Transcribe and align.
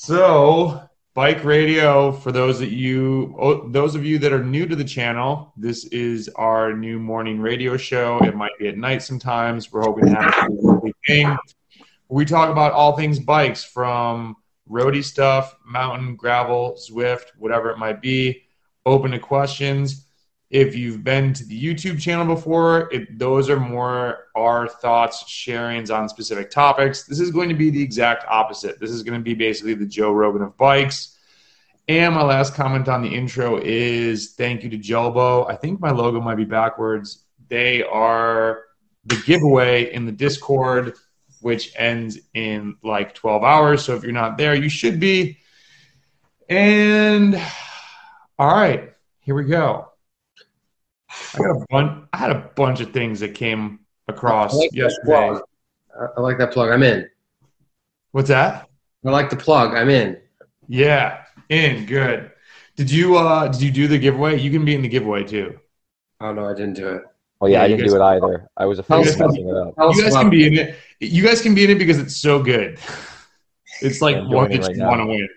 So, 0.00 0.80
bike 1.12 1.42
radio 1.42 2.12
for 2.12 2.30
those 2.30 2.60
that 2.60 2.70
you 2.70 3.34
oh, 3.36 3.68
those 3.68 3.96
of 3.96 4.04
you 4.04 4.20
that 4.20 4.32
are 4.32 4.44
new 4.44 4.64
to 4.64 4.76
the 4.76 4.84
channel, 4.84 5.52
this 5.56 5.86
is 5.86 6.28
our 6.36 6.72
new 6.72 7.00
morning 7.00 7.40
radio 7.40 7.76
show. 7.76 8.20
It 8.22 8.36
might 8.36 8.56
be 8.60 8.68
at 8.68 8.76
night 8.76 9.02
sometimes. 9.02 9.72
We're 9.72 9.82
hoping 9.82 10.06
to 10.06 10.14
have 10.14 10.46
a 10.46 10.52
weekly 10.52 10.94
thing. 11.04 11.36
We 12.08 12.24
talk 12.24 12.48
about 12.48 12.74
all 12.74 12.96
things 12.96 13.18
bikes 13.18 13.64
from 13.64 14.36
roadie 14.70 15.02
stuff, 15.02 15.56
mountain, 15.66 16.14
gravel, 16.14 16.78
Zwift, 16.78 17.32
whatever 17.36 17.68
it 17.70 17.78
might 17.78 18.00
be. 18.00 18.44
Open 18.86 19.10
to 19.10 19.18
questions. 19.18 20.06
If 20.50 20.74
you've 20.74 21.04
been 21.04 21.34
to 21.34 21.44
the 21.44 21.62
YouTube 21.62 22.00
channel 22.00 22.24
before, 22.24 22.90
those 23.10 23.50
are 23.50 23.60
more 23.60 24.28
our 24.34 24.66
thoughts, 24.66 25.24
sharings 25.24 25.94
on 25.94 26.08
specific 26.08 26.50
topics. 26.50 27.04
This 27.04 27.20
is 27.20 27.30
going 27.30 27.50
to 27.50 27.54
be 27.54 27.68
the 27.68 27.82
exact 27.82 28.24
opposite. 28.26 28.80
This 28.80 28.90
is 28.90 29.02
going 29.02 29.18
to 29.20 29.22
be 29.22 29.34
basically 29.34 29.74
the 29.74 29.84
Joe 29.84 30.12
Rogan 30.12 30.40
of 30.42 30.56
bikes. 30.56 31.18
And 31.86 32.14
my 32.14 32.22
last 32.22 32.54
comment 32.54 32.88
on 32.88 33.02
the 33.02 33.08
intro 33.08 33.60
is 33.62 34.34
thank 34.34 34.62
you 34.62 34.70
to 34.70 34.78
Jelbo. 34.78 35.50
I 35.50 35.54
think 35.54 35.80
my 35.80 35.90
logo 35.90 36.20
might 36.20 36.36
be 36.36 36.44
backwards. 36.44 37.24
They 37.48 37.82
are 37.82 38.64
the 39.04 39.16
giveaway 39.26 39.92
in 39.92 40.06
the 40.06 40.12
Discord, 40.12 40.94
which 41.40 41.72
ends 41.76 42.18
in 42.34 42.76
like 42.82 43.14
12 43.14 43.42
hours. 43.42 43.84
So 43.84 43.94
if 43.94 44.02
you're 44.02 44.12
not 44.12 44.38
there, 44.38 44.54
you 44.54 44.68
should 44.68 44.98
be. 44.98 45.38
And 46.48 47.40
all 48.38 48.54
right, 48.54 48.94
here 49.20 49.34
we 49.34 49.44
go. 49.44 49.88
I 51.34 51.38
got 51.38 51.50
a 51.50 51.66
bunch. 51.70 52.04
I 52.12 52.16
had 52.16 52.30
a 52.30 52.50
bunch 52.54 52.80
of 52.80 52.92
things 52.92 53.20
that 53.20 53.34
came 53.34 53.80
across 54.08 54.54
I 54.54 54.58
like 54.58 54.72
yesterday. 54.72 55.38
I 56.16 56.20
like 56.20 56.38
that 56.38 56.52
plug. 56.52 56.70
I'm 56.70 56.82
in. 56.82 57.08
What's 58.12 58.28
that? 58.28 58.68
I 59.04 59.10
like 59.10 59.30
the 59.30 59.36
plug. 59.36 59.74
I'm 59.74 59.88
in. 59.88 60.18
Yeah, 60.68 61.22
in 61.48 61.86
good. 61.86 62.30
Did 62.76 62.90
you 62.90 63.16
uh 63.16 63.48
did 63.48 63.62
you 63.62 63.70
do 63.70 63.88
the 63.88 63.98
giveaway? 63.98 64.38
You 64.38 64.50
can 64.50 64.64
be 64.64 64.74
in 64.74 64.82
the 64.82 64.88
giveaway 64.88 65.24
too. 65.24 65.58
Oh 66.20 66.32
no, 66.32 66.46
I 66.46 66.54
didn't 66.54 66.74
do 66.74 66.88
it. 66.88 67.02
Oh 67.40 67.46
yeah, 67.46 67.58
Yeah, 67.58 67.62
I 67.62 67.68
didn't 67.68 67.80
guys- 67.80 67.90
do 67.92 67.96
it 67.96 68.02
either. 68.02 68.48
I 68.56 68.66
was 68.66 68.78
afraid 68.78 68.96
You 68.98 69.02
of 69.12 69.18
guys- 69.18 69.18
messing 69.28 69.48
it 69.48 69.56
up. 69.56 69.74
You 69.94 70.02
guys 70.02 70.12
can 70.14 70.30
be 70.30 70.46
in 70.46 70.54
it. 70.58 70.76
You 71.00 71.22
guys 71.22 71.40
can 71.40 71.54
be 71.54 71.64
in 71.64 71.70
it 71.70 71.78
because 71.78 71.98
it's 71.98 72.16
so 72.16 72.42
good. 72.42 72.78
It's 73.80 74.00
like 74.02 74.16
I'm 74.16 74.28
what 74.30 74.48
doing 74.50 74.58
it 74.58 74.62
that 74.62 74.68
right 74.68 74.76
you 74.76 74.82
want 74.84 75.00
to 75.00 75.06
win. 75.06 75.28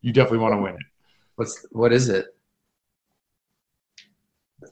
You 0.00 0.12
definitely 0.12 0.38
want 0.38 0.54
to 0.54 0.58
win 0.62 0.74
it. 0.74 0.80
What's 1.34 1.66
what 1.72 1.92
is 1.92 2.08
it? 2.08 2.26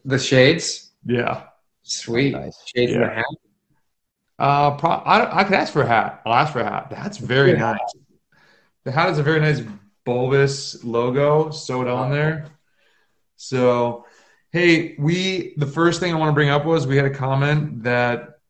The 0.05 0.19
shades. 0.19 0.91
Yeah. 1.05 1.45
Sweet. 1.83 2.33
Nice. 2.33 2.63
Shades 2.75 2.93
in 2.93 3.01
Yeah. 3.01 3.09
the 3.09 3.15
hat. 3.15 3.25
Uh, 4.39 4.77
pro- 4.77 4.91
I, 4.91 5.41
I 5.41 5.45
could 5.45 5.55
ask 5.55 5.73
for 5.73 5.83
a 5.83 5.87
hat. 5.87 6.23
I'll 6.27 6.33
ask 6.35 6.53
for 6.53 6.61
a 6.61 6.65
hat. 6.65 6.89
That's 6.91 7.19
very 7.19 7.53
Good 7.53 7.61
nice. 7.61 7.79
The 8.85 8.91
hat 8.93 9.11
is 9.11 9.19
a 9.19 9.23
very 9.23 9.41
nice 9.41 9.63
bulbous 10.05 10.83
logo 10.85 11.51
sewed 11.51 11.87
on 11.89 12.11
there. 12.11 12.47
So, 13.37 14.05
hey, 14.51 14.97
we 14.99 15.55
the 15.57 15.67
first 15.67 16.01
thing 16.01 16.13
I 16.13 16.19
want 16.19 16.31
to 16.31 16.35
bring 16.35 16.51
up 16.51 16.65
was 16.65 16.87
we 16.87 16.97
had 16.97 17.07
a 17.07 17.15
comment 17.15 17.85
that 17.85 18.41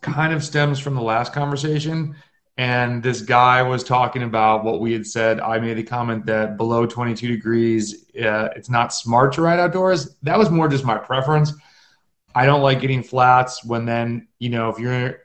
kind 0.00 0.32
of 0.32 0.42
stems 0.42 0.78
from 0.78 0.94
the 0.94 1.02
last 1.02 1.32
conversation, 1.32 2.16
and 2.60 3.02
this 3.02 3.22
guy 3.22 3.62
was 3.62 3.82
talking 3.82 4.22
about 4.22 4.64
what 4.64 4.80
we 4.80 4.92
had 4.92 5.06
said. 5.06 5.40
I 5.40 5.58
made 5.58 5.78
the 5.78 5.82
comment 5.82 6.26
that 6.26 6.58
below 6.58 6.84
22 6.84 7.26
degrees, 7.26 8.04
uh, 8.22 8.50
it's 8.54 8.68
not 8.68 8.92
smart 8.92 9.32
to 9.32 9.40
ride 9.40 9.58
outdoors. 9.58 10.16
That 10.24 10.36
was 10.36 10.50
more 10.50 10.68
just 10.68 10.84
my 10.84 10.98
preference. 10.98 11.54
I 12.34 12.44
don't 12.44 12.60
like 12.60 12.82
getting 12.82 13.02
flats 13.02 13.64
when 13.64 13.86
then, 13.86 14.28
you 14.38 14.50
know, 14.50 14.68
if 14.68 14.78
you're 14.78 15.20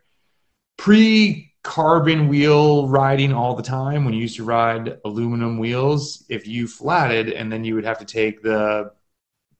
pre 0.78 1.52
carbon 1.62 2.30
wheel 2.30 2.88
riding 2.88 3.34
all 3.34 3.54
the 3.54 3.64
time, 3.64 4.06
when 4.06 4.14
you 4.14 4.22
used 4.22 4.38
to 4.38 4.46
ride 4.46 4.98
aluminum 5.04 5.60
wheels, 5.60 6.24
if 6.30 6.48
you 6.48 6.70
flatted 6.70 7.28
and 7.34 7.52
then 7.52 7.66
you 7.66 7.76
would 7.76 7.84
have 7.84 8.00
to 8.00 8.06
take 8.06 8.44
the, 8.44 8.94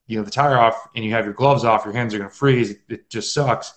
you 0.08 0.18
know, 0.18 0.24
the 0.24 0.32
tire 0.32 0.58
off 0.58 0.88
and 0.96 1.04
you 1.04 1.12
have 1.12 1.26
your 1.26 1.34
gloves 1.34 1.66
off, 1.66 1.84
your 1.84 1.94
hands 1.94 2.14
are 2.14 2.20
going 2.20 2.30
to 2.30 2.36
freeze. 2.38 2.74
It, 2.88 3.10
just 3.10 3.34
sucks. 3.34 3.74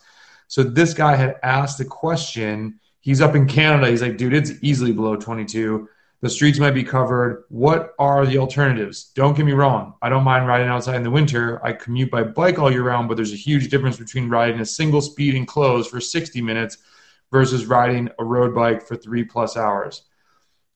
So 0.47 0.63
this 0.63 0.95
guy 0.95 1.17
had 1.17 1.35
asked 1.43 1.79
the 1.79 1.85
question. 1.85 2.79
He's 3.01 3.21
up 3.21 3.35
in 3.35 3.47
Canada. 3.47 3.91
He's 3.91 4.03
like, 4.03 4.17
dude, 4.17 4.35
it's 4.35 4.53
easily 4.63 4.93
below 4.93 5.17
22. 5.17 5.89
The 6.21 6.29
streets 6.29 6.59
might 6.59 6.73
be 6.73 6.83
covered. 6.83 7.45
What 7.49 7.95
are 7.99 8.27
the 8.27 8.39
alternatives? 8.39 9.13
Don't 9.15 9.37
get 9.37 9.47
me 9.47 9.53
wrong. 9.53 9.95
I 10.03 10.09
don't 10.09 10.25
mind 10.25 10.49
riding 10.49 10.67
outside 10.67 10.97
in 10.97 11.05
the 11.05 11.11
winter. 11.11 11.65
I 11.65 11.73
commute 11.73 12.11
by 12.11 12.25
bike 12.25 12.59
all 12.59 12.73
year 12.73 12.83
round, 12.83 13.09
but 13.09 13.15
there's 13.15 13.33
a 13.33 13.37
huge 13.37 13.69
difference 13.69 13.97
between 13.97 14.29
riding 14.29 14.61
a 14.61 14.67
single 14.67 15.01
speed 15.01 15.37
enclosed 15.37 15.91
for 15.91 16.01
60 16.01 16.43
minutes 16.43 16.79
versus 17.31 17.67
riding 17.67 18.09
a 18.19 18.25
road 18.25 18.53
bike 18.53 18.87
for 18.87 18.97
three 18.97 19.23
plus 19.23 19.57
hours. 19.57 20.03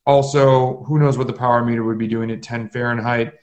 Also, 0.06 0.84
who 0.84 0.98
knows 0.98 1.18
what 1.18 1.26
the 1.26 1.32
power 1.32 1.64
meter 1.64 1.82
would 1.82 1.98
be 1.98 2.08
doing 2.08 2.30
at 2.30 2.42
10 2.42 2.68
Fahrenheit? 2.68 3.34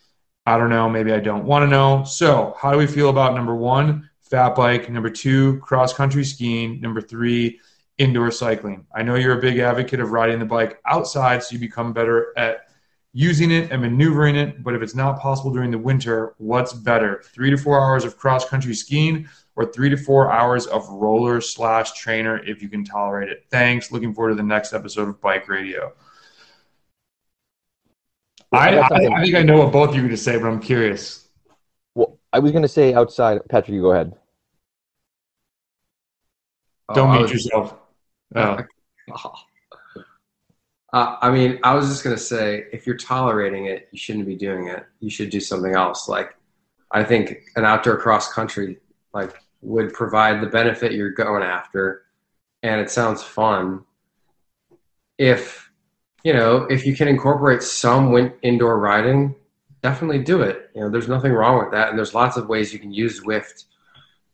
I 0.45 0.57
don't 0.57 0.69
know. 0.69 0.89
Maybe 0.89 1.11
I 1.11 1.19
don't 1.19 1.45
want 1.45 1.63
to 1.63 1.67
know. 1.67 2.03
So, 2.05 2.55
how 2.57 2.71
do 2.71 2.77
we 2.77 2.87
feel 2.87 3.09
about 3.09 3.35
number 3.35 3.55
one, 3.55 4.09
fat 4.21 4.55
bike? 4.55 4.89
Number 4.89 5.09
two, 5.09 5.59
cross 5.59 5.93
country 5.93 6.23
skiing. 6.23 6.81
Number 6.81 7.01
three, 7.01 7.59
indoor 7.99 8.31
cycling. 8.31 8.85
I 8.95 9.03
know 9.03 9.15
you're 9.15 9.37
a 9.37 9.41
big 9.41 9.59
advocate 9.59 9.99
of 9.99 10.11
riding 10.11 10.39
the 10.39 10.45
bike 10.45 10.79
outside 10.85 11.43
so 11.43 11.53
you 11.53 11.59
become 11.59 11.93
better 11.93 12.33
at 12.37 12.61
using 13.13 13.51
it 13.51 13.71
and 13.71 13.81
maneuvering 13.81 14.35
it. 14.35 14.63
But 14.63 14.73
if 14.75 14.81
it's 14.81 14.95
not 14.95 15.19
possible 15.19 15.51
during 15.51 15.69
the 15.71 15.77
winter, 15.77 16.33
what's 16.37 16.73
better? 16.73 17.21
Three 17.33 17.49
to 17.51 17.57
four 17.57 17.79
hours 17.79 18.05
of 18.05 18.17
cross 18.17 18.47
country 18.49 18.73
skiing 18.73 19.27
or 19.55 19.65
three 19.71 19.89
to 19.89 19.97
four 19.97 20.31
hours 20.31 20.65
of 20.67 20.87
roller 20.89 21.41
slash 21.41 21.91
trainer 21.93 22.37
if 22.45 22.61
you 22.61 22.69
can 22.69 22.83
tolerate 22.83 23.29
it. 23.29 23.43
Thanks. 23.51 23.91
Looking 23.91 24.13
forward 24.13 24.29
to 24.29 24.35
the 24.35 24.43
next 24.43 24.73
episode 24.73 25.09
of 25.09 25.19
Bike 25.21 25.47
Radio. 25.49 25.93
I, 28.51 28.77
I, 28.77 28.87
I 28.87 29.23
think 29.23 29.35
I 29.35 29.43
know 29.43 29.59
what 29.59 29.71
both 29.71 29.89
of 29.89 29.95
you 29.95 30.01
are 30.01 30.05
going 30.05 30.15
to 30.15 30.17
say, 30.17 30.37
but 30.37 30.47
I'm 30.47 30.59
curious. 30.59 31.27
Well, 31.93 32.17
I 32.33 32.39
was 32.39 32.51
gonna 32.51 32.67
say 32.67 32.93
outside. 32.93 33.41
Patrick, 33.49 33.75
you 33.75 33.81
go 33.81 33.91
ahead. 33.91 34.13
Don't 36.93 37.09
Oh, 37.09 37.11
mute 37.13 37.21
was- 37.23 37.31
yourself. 37.33 37.75
Oh. 38.35 38.59
Uh, 40.91 41.17
I 41.21 41.29
mean, 41.29 41.59
I 41.63 41.75
was 41.75 41.87
just 41.87 42.03
gonna 42.03 42.17
say, 42.17 42.65
if 42.71 42.87
you're 42.87 42.97
tolerating 42.97 43.65
it, 43.65 43.89
you 43.91 43.99
shouldn't 43.99 44.25
be 44.25 44.35
doing 44.35 44.67
it. 44.67 44.85
You 44.99 45.09
should 45.09 45.29
do 45.29 45.39
something 45.39 45.75
else. 45.75 46.09
Like, 46.09 46.35
I 46.91 47.03
think 47.03 47.43
an 47.55 47.65
outdoor 47.65 47.97
cross 47.97 48.33
country 48.33 48.79
like 49.13 49.35
would 49.61 49.93
provide 49.93 50.41
the 50.41 50.47
benefit 50.47 50.93
you're 50.93 51.11
going 51.11 51.43
after, 51.43 52.05
and 52.63 52.81
it 52.81 52.89
sounds 52.89 53.21
fun. 53.21 53.83
If 55.17 55.69
you 56.23 56.33
know, 56.33 56.63
if 56.69 56.85
you 56.85 56.95
can 56.95 57.07
incorporate 57.07 57.61
some 57.63 58.11
win- 58.11 58.33
indoor 58.41 58.79
riding, 58.79 59.35
definitely 59.83 60.23
do 60.23 60.41
it. 60.41 60.71
You 60.75 60.81
know, 60.81 60.89
there's 60.89 61.07
nothing 61.07 61.33
wrong 61.33 61.59
with 61.59 61.71
that, 61.71 61.89
and 61.89 61.97
there's 61.97 62.15
lots 62.15 62.35
of 62.35 62.49
ways 62.49 62.73
you 62.73 62.79
can 62.79 62.91
use 62.91 63.21
Zwift 63.21 63.65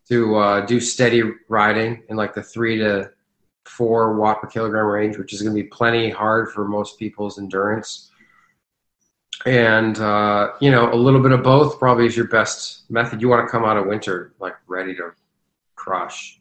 to 0.07 0.35
uh, 0.35 0.65
do 0.65 0.79
steady 0.79 1.23
riding 1.49 2.03
in 2.09 2.15
like 2.15 2.33
the 2.33 2.43
three 2.43 2.77
to 2.77 3.11
four 3.65 4.15
watt 4.15 4.41
per 4.41 4.47
kilogram 4.47 4.85
range, 4.85 5.17
which 5.17 5.33
is 5.33 5.41
going 5.41 5.55
to 5.55 5.61
be 5.61 5.67
plenty 5.67 6.09
hard 6.09 6.51
for 6.51 6.67
most 6.67 6.97
people's 6.97 7.37
endurance. 7.39 8.11
And 9.45 9.99
uh, 9.99 10.53
you 10.61 10.71
know, 10.71 10.91
a 10.91 10.95
little 10.95 11.21
bit 11.21 11.31
of 11.31 11.43
both 11.43 11.77
probably 11.77 12.05
is 12.05 12.15
your 12.15 12.27
best 12.27 12.89
method. 12.89 13.21
You 13.21 13.29
want 13.29 13.45
to 13.45 13.51
come 13.51 13.65
out 13.65 13.77
of 13.77 13.85
winter 13.85 14.33
like 14.39 14.55
ready 14.67 14.95
to 14.95 15.11
crush. 15.75 16.39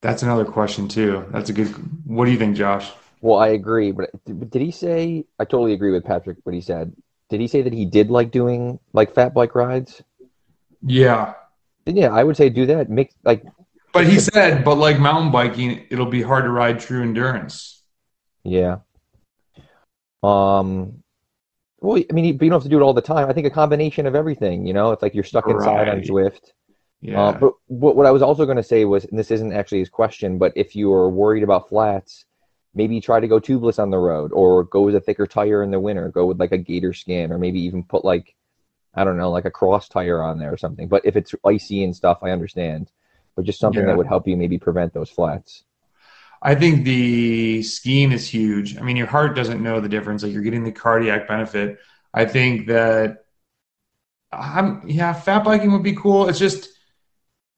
That's 0.00 0.22
another 0.22 0.44
question, 0.44 0.86
too. 0.86 1.24
That's 1.30 1.50
a 1.50 1.52
good. 1.52 1.68
What 2.06 2.26
do 2.26 2.30
you 2.30 2.38
think, 2.38 2.56
Josh? 2.56 2.92
Well, 3.20 3.38
I 3.38 3.48
agree, 3.48 3.90
but 3.90 4.10
did 4.24 4.50
did 4.50 4.62
he 4.62 4.70
say? 4.70 5.24
I 5.40 5.44
totally 5.44 5.72
agree 5.72 5.90
with 5.90 6.04
Patrick. 6.04 6.38
What 6.44 6.54
he 6.54 6.60
said. 6.60 6.94
Did 7.30 7.40
he 7.40 7.48
say 7.48 7.62
that 7.62 7.72
he 7.72 7.84
did 7.84 8.10
like 8.10 8.30
doing 8.30 8.78
like 8.92 9.14
fat 9.14 9.34
bike 9.34 9.54
rides? 9.54 10.00
Yeah. 10.86 11.34
Yeah, 11.84 12.14
I 12.14 12.22
would 12.22 12.36
say 12.36 12.48
do 12.48 12.66
that. 12.66 12.88
Make 12.88 13.12
like 13.24 13.44
But 13.98 14.12
he 14.12 14.20
said, 14.20 14.64
but 14.64 14.76
like 14.76 14.98
mountain 14.98 15.30
biking, 15.30 15.86
it'll 15.90 16.06
be 16.06 16.22
hard 16.22 16.44
to 16.44 16.50
ride 16.50 16.80
true 16.80 17.02
endurance. 17.02 17.82
yeah. 18.44 18.78
Um. 20.22 21.02
Well, 21.80 22.02
I 22.10 22.12
mean, 22.12 22.36
but 22.36 22.44
you 22.44 22.50
don't 22.50 22.56
have 22.56 22.64
to 22.64 22.68
do 22.68 22.78
it 22.78 22.82
all 22.82 22.92
the 22.92 23.00
time. 23.00 23.28
I 23.28 23.32
think 23.32 23.46
a 23.46 23.50
combination 23.50 24.06
of 24.06 24.16
everything. 24.16 24.66
You 24.66 24.72
know, 24.74 24.90
it's 24.90 25.00
like 25.02 25.14
you're 25.14 25.22
stuck 25.22 25.46
inside 25.48 25.88
on 25.88 25.98
Right. 25.98 26.04
Zwift. 26.04 26.52
Yeah. 27.00 27.20
Uh, 27.20 27.32
but 27.38 27.52
what, 27.68 27.94
what 27.94 28.06
I 28.06 28.10
was 28.10 28.22
also 28.22 28.44
going 28.44 28.56
to 28.56 28.62
say 28.64 28.84
was, 28.84 29.04
and 29.04 29.16
this 29.16 29.30
isn't 29.30 29.52
actually 29.52 29.78
his 29.78 29.88
question, 29.88 30.38
but 30.38 30.52
if 30.56 30.74
you 30.74 30.92
are 30.92 31.08
worried 31.08 31.44
about 31.44 31.68
flats, 31.68 32.24
maybe 32.74 33.00
try 33.00 33.20
to 33.20 33.28
go 33.28 33.38
tubeless 33.38 33.78
on 33.78 33.90
the 33.90 33.98
road, 33.98 34.32
or 34.32 34.64
go 34.64 34.82
with 34.82 34.96
a 34.96 35.00
thicker 35.00 35.26
tire 35.26 35.62
in 35.62 35.70
the 35.70 35.78
winter. 35.78 36.08
Go 36.08 36.26
with 36.26 36.40
like 36.40 36.50
a 36.50 36.58
Gatorskin, 36.58 37.30
or 37.30 37.38
maybe 37.38 37.60
even 37.60 37.84
put 37.84 38.04
like, 38.04 38.34
I 38.94 39.04
don't 39.04 39.16
know, 39.16 39.30
like 39.30 39.44
a 39.44 39.50
cross 39.50 39.88
tire 39.88 40.20
on 40.20 40.40
there 40.40 40.52
or 40.52 40.56
something. 40.56 40.88
But 40.88 41.06
if 41.06 41.14
it's 41.14 41.32
icy 41.46 41.84
and 41.84 41.94
stuff, 41.94 42.18
I 42.22 42.30
understand. 42.30 42.90
But 43.38 43.44
just 43.44 43.60
something 43.60 43.82
Yeah. 43.82 43.92
that 43.92 43.96
would 43.96 44.08
help 44.08 44.26
you 44.26 44.36
maybe 44.36 44.58
prevent 44.58 44.92
those 44.92 45.08
flats. 45.08 45.62
I 46.42 46.56
think 46.56 46.84
the 46.84 47.62
skiing 47.62 48.10
is 48.10 48.28
huge. 48.28 48.76
I 48.76 48.80
mean, 48.80 48.96
your 48.96 49.06
heart 49.06 49.36
doesn't 49.36 49.62
know 49.62 49.78
the 49.78 49.88
difference. 49.88 50.24
Like 50.24 50.32
you're 50.32 50.42
getting 50.42 50.64
the 50.64 50.72
cardiac 50.72 51.28
benefit. 51.28 51.78
I 52.12 52.24
think 52.24 52.66
that 52.66 53.18
I'm 54.32 54.82
yeah, 54.88 55.12
fat 55.12 55.44
biking 55.44 55.70
would 55.70 55.84
be 55.84 55.94
cool. 55.94 56.28
It's 56.28 56.40
just 56.40 56.68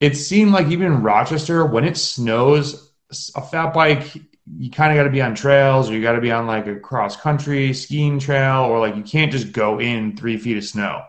it 0.00 0.19
seemed 0.19 0.53
like 0.53 0.67
even 0.67 0.88
in 0.88 1.03
Rochester, 1.03 1.65
when 1.65 1.85
it 1.85 1.97
snows, 1.97 2.93
a 3.35 3.41
fat 3.41 3.73
bike 3.73 4.19
you 4.59 4.71
kind 4.71 4.93
of 4.93 4.97
got 4.99 5.05
to 5.05 5.11
be 5.11 5.23
on 5.23 5.35
trails 5.35 5.88
or 5.88 5.94
you 5.94 6.03
got 6.03 6.12
to 6.12 6.21
be 6.21 6.32
on 6.32 6.47
like 6.47 6.67
a 6.67 6.77
cross 6.77 7.17
country 7.17 7.73
skiing 7.73 8.19
trail 8.19 8.65
or 8.65 8.81
like 8.81 8.97
you 8.97 9.03
can't 9.03 9.32
just 9.32 9.53
go 9.53 9.81
in 9.81 10.15
three 10.15 10.37
feet 10.37 10.59
of 10.59 10.65
snow. 10.65 11.05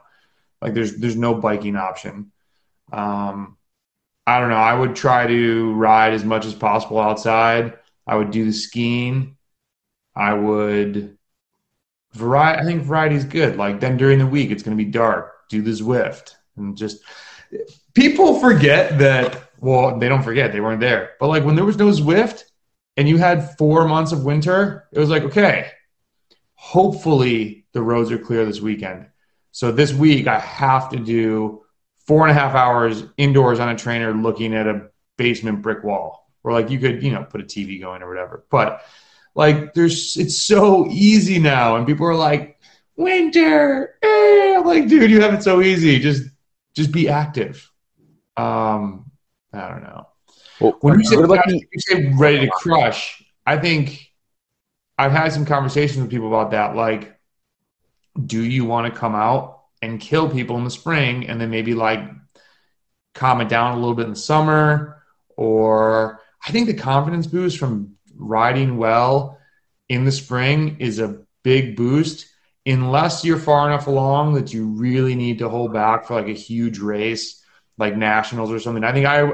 Like 0.62 0.74
there's 0.74 0.96
there's 0.96 1.18
no 1.18 1.36
biking 1.36 1.76
option. 1.76 2.32
Um, 2.94 3.58
I 4.32 4.40
don't 4.40 4.50
know. 4.50 4.56
I 4.56 4.74
would 4.74 4.96
try 4.96 5.28
to 5.28 5.74
ride 5.74 6.14
as 6.14 6.24
much 6.24 6.46
as 6.46 6.54
possible 6.54 7.00
outside. 7.00 7.78
I 8.08 8.16
would 8.16 8.32
do 8.32 8.46
the 8.46 8.54
skiing. 8.54 9.36
I 10.16 10.34
would 10.34 11.18
variety. 12.14 12.62
I 12.62 12.66
think 12.66 12.84
variety 12.84 13.16
is 13.16 13.26
good. 13.26 13.58
Like 13.58 13.82
then 13.82 13.98
during 13.98 14.20
the 14.20 14.26
week, 14.26 14.50
it's 14.50 14.64
going 14.64 14.78
to 14.78 14.82
be 14.82 14.90
dark. 14.90 15.50
Do 15.50 15.62
the 15.62 15.72
Zwift 15.72 16.36
and 16.56 16.78
just 16.78 17.02
people 17.94 18.40
forget 18.40 18.98
that. 19.00 19.50
Well, 19.60 20.00
they 20.00 20.08
don't 20.08 20.24
forget 20.24 20.54
they 20.54 20.62
weren't 20.62 20.80
there. 20.80 21.12
But 21.20 21.28
like 21.28 21.44
when 21.44 21.56
there 21.56 21.66
was 21.66 21.78
no 21.78 21.90
Zwift 21.90 22.44
and 22.96 23.10
you 23.10 23.18
had 23.18 23.58
four 23.58 23.86
months 23.86 24.14
of 24.14 24.24
winter, 24.24 24.88
it 24.94 25.00
was 25.00 25.10
like 25.10 25.24
okay, 25.24 25.72
hopefully 26.56 27.66
the 27.74 27.82
roads 27.82 28.12
are 28.12 28.18
clear 28.18 28.46
this 28.46 28.62
weekend. 28.62 29.08
So 29.52 29.74
this 29.74 29.92
week 29.92 30.28
I 30.28 30.40
have 30.40 30.90
to 30.92 30.98
do 30.98 31.61
four 32.12 32.28
and 32.28 32.38
a 32.38 32.38
half 32.38 32.56
hours 32.56 33.06
indoors 33.16 33.62
on 33.62 33.70
a 33.70 33.78
trainer 33.78 34.12
looking 34.12 34.54
at 34.54 34.68
a 34.68 34.90
basement 35.16 35.62
brick 35.62 35.82
wall. 35.82 36.30
Or 36.44 36.52
like 36.52 36.70
you 36.70 36.78
could 36.78 37.02
you 37.02 37.10
know 37.10 37.24
put 37.24 37.40
a 37.40 37.46
tv 37.46 37.80
going 37.80 38.02
or 38.02 38.10
whatever. 38.10 38.44
But 38.52 38.84
like 39.34 39.74
there's 39.74 40.18
it's 40.18 40.42
so 40.42 40.88
easy 40.90 41.40
now. 41.40 41.78
And 41.78 41.88
people 41.88 42.06
are 42.06 42.14
like 42.14 42.60
winter 42.98 43.96
eh. 44.04 44.58
I'm 44.58 44.66
like 44.66 44.90
dude 44.90 45.10
you 45.10 45.22
have 45.22 45.34
it 45.34 45.42
so 45.42 45.62
easy. 45.62 46.00
Just 46.00 46.24
just 46.76 46.92
be 46.92 47.08
active. 47.08 47.72
Um 48.36 49.10
i 49.54 49.70
don't 49.70 49.84
know. 49.84 50.10
Well, 50.60 50.76
when 50.82 51.00
you 51.00 51.06
say, 51.06 51.16
what 51.16 51.24
about 51.24 51.50
you? 51.50 51.62
say 51.78 52.12
ready 52.18 52.46
to 52.46 52.52
crush 52.52 53.24
i 53.48 53.58
think 53.58 54.12
i've 54.98 55.14
had 55.14 55.32
some 55.32 55.46
conversations 55.46 56.02
with 56.02 56.12
people 56.12 56.28
about 56.28 56.52
that. 56.52 56.76
Like 56.76 57.18
do 58.26 58.44
you 58.44 58.66
want 58.66 58.94
to 58.94 59.00
come 59.00 59.16
out 59.16 59.61
and 59.82 60.00
kill 60.00 60.30
people 60.30 60.58
in 60.58 60.64
the 60.64 60.70
spring 60.70 61.28
and 61.28 61.40
then 61.40 61.50
maybe 61.50 61.74
like 61.74 62.00
calm 63.14 63.42
it 63.42 63.50
down 63.50 63.74
a 63.74 63.80
little 63.80 63.96
bit 63.96 64.06
in 64.06 64.12
the 64.12 64.16
summer 64.16 65.04
or 65.36 66.22
i 66.46 66.52
think 66.52 66.68
the 66.68 66.74
confidence 66.74 67.28
boost 67.28 67.58
from 67.58 67.96
riding 68.16 68.78
well 68.78 69.38
in 69.90 70.06
the 70.06 70.12
spring 70.12 70.78
is 70.80 71.00
a 71.00 71.22
big 71.44 71.76
boost 71.76 72.28
unless 72.66 73.26
you're 73.26 73.40
far 73.40 73.68
enough 73.68 73.88
along 73.88 74.36
that 74.36 74.54
you 74.54 74.68
really 74.68 75.16
need 75.16 75.40
to 75.40 75.50
hold 75.50 75.74
back 75.74 76.06
for 76.06 76.16
like 76.16 76.28
a 76.28 76.34
huge 76.34 76.80
race 76.80 77.44
like 77.78 77.98
nationals 77.98 78.52
or 78.52 78.60
something. 78.60 78.84
I 78.84 78.94
think 78.94 79.06
i 79.06 79.30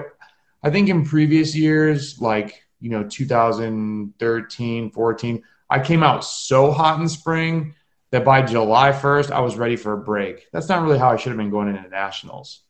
i 0.63 0.69
think 0.69 0.89
in 0.89 1.05
previous 1.05 1.55
years 1.55 2.19
like 2.19 2.63
you 2.79 2.89
know 2.89 3.03
2013 3.03 4.91
14 4.91 5.43
i 5.69 5.79
came 5.79 6.03
out 6.03 6.23
so 6.23 6.71
hot 6.71 6.99
in 6.99 7.09
spring 7.09 7.75
that 8.11 8.23
by 8.23 8.41
July 8.41 8.91
1st, 8.91 9.31
I 9.31 9.41
was 9.41 9.57
ready 9.57 9.75
for 9.75 9.93
a 9.93 9.97
break. 9.97 10.47
That's 10.51 10.69
not 10.69 10.81
really 10.81 10.97
how 10.97 11.09
I 11.09 11.17
should 11.17 11.29
have 11.29 11.37
been 11.37 11.49
going 11.49 11.69
into 11.69 11.89
nationals. 11.89 12.61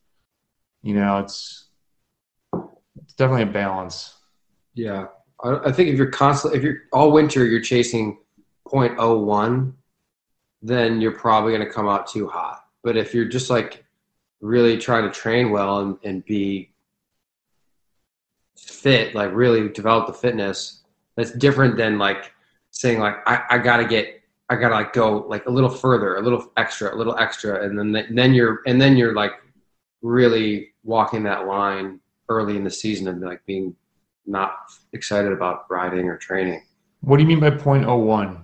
You 0.81 0.95
know, 0.95 1.19
it's 1.19 1.65
it's 2.53 3.13
definitely 3.13 3.43
a 3.43 3.53
balance. 3.53 4.15
Yeah, 4.73 5.07
I, 5.43 5.55
I 5.65 5.71
think 5.71 5.89
if 5.89 5.97
you're 5.97 6.11
constantly, 6.11 6.57
if 6.57 6.63
you're 6.63 6.83
all 6.91 7.11
winter, 7.11 7.45
you're 7.45 7.61
chasing 7.61 8.19
0.01, 8.67 9.73
then 10.61 11.01
you're 11.01 11.11
probably 11.11 11.53
going 11.53 11.65
to 11.65 11.73
come 11.73 11.87
out 11.87 12.07
too 12.07 12.27
hot. 12.27 12.65
But 12.83 12.97
if 12.97 13.13
you're 13.13 13.25
just 13.25 13.49
like 13.49 13.83
really 14.41 14.77
trying 14.77 15.03
to 15.03 15.11
train 15.11 15.51
well 15.51 15.79
and, 15.79 15.97
and 16.03 16.25
be 16.25 16.71
fit, 18.57 19.13
like 19.13 19.33
really 19.33 19.69
develop 19.69 20.07
the 20.07 20.13
fitness, 20.13 20.83
that's 21.15 21.31
different 21.31 21.77
than 21.77 21.97
like 21.97 22.31
saying 22.71 22.99
like 22.99 23.15
I, 23.27 23.43
I 23.51 23.57
got 23.57 23.77
to 23.77 23.85
get 23.85 24.21
I 24.49 24.55
gotta 24.55 24.75
like 24.75 24.93
go 24.93 25.25
like 25.27 25.45
a 25.45 25.49
little 25.51 25.69
further, 25.69 26.15
a 26.15 26.21
little 26.21 26.51
extra, 26.57 26.93
a 26.93 26.97
little 26.97 27.17
extra, 27.17 27.65
and 27.65 27.77
then 27.77 28.07
then 28.15 28.33
you're 28.33 28.61
and 28.65 28.81
then 28.81 28.95
you're 28.95 29.13
like 29.13 29.33
really 30.01 30.69
walking 30.83 31.23
that 31.23 31.45
line 31.47 31.99
early 32.29 32.55
in 32.55 32.63
the 32.63 32.69
season 32.69 33.07
and 33.07 33.21
like 33.21 33.45
being 33.45 33.75
not 34.25 34.57
excited 34.93 35.31
about 35.31 35.65
riding 35.69 36.07
or 36.07 36.17
training. 36.17 36.63
What 37.01 37.17
do 37.17 37.23
you 37.23 37.27
mean 37.27 37.39
by 37.39 37.51
0.01? 37.51 38.41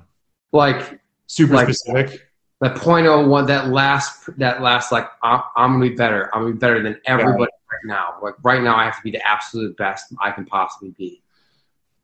Like 0.51 0.99
Super 1.27 1.53
Like- 1.55 1.73
specific. 1.73 2.21
that 2.61 2.75
point 2.77 3.07
oh 3.07 3.25
one, 3.27 3.45
that 3.47 3.69
last 3.69 4.29
that 4.37 4.61
last 4.61 4.91
like 4.91 5.07
I'm, 5.21 5.41
I'm 5.55 5.71
gonna 5.73 5.89
be 5.89 5.95
better. 5.95 6.29
I'm 6.33 6.43
gonna 6.43 6.53
be 6.53 6.59
better 6.59 6.83
than 6.83 6.97
everybody 7.05 7.39
right 7.71 7.85
now. 7.85 8.15
Like 8.21 8.35
right 8.43 8.61
now, 8.61 8.75
I 8.75 8.83
have 8.85 8.97
to 8.97 9.03
be 9.03 9.11
the 9.11 9.25
absolute 9.27 9.75
best 9.77 10.13
I 10.21 10.31
can 10.31 10.45
possibly 10.45 10.91
be. 10.91 11.22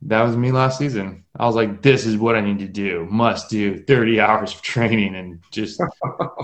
That 0.04 0.24
was 0.24 0.38
me 0.38 0.52
last 0.52 0.78
season. 0.78 1.26
I 1.38 1.46
was 1.46 1.56
like, 1.56 1.82
this 1.82 2.06
is 2.06 2.18
what 2.18 2.36
I 2.36 2.42
need 2.42 2.60
to 2.60 2.68
do. 2.68 3.06
Must 3.10 3.50
do 3.50 3.84
30 3.84 4.20
hours 4.22 4.54
of 4.54 4.62
training 4.62 5.16
and 5.16 5.42
just, 5.52 5.82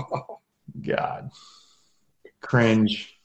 God, 0.86 1.30
cringe. 2.40 3.18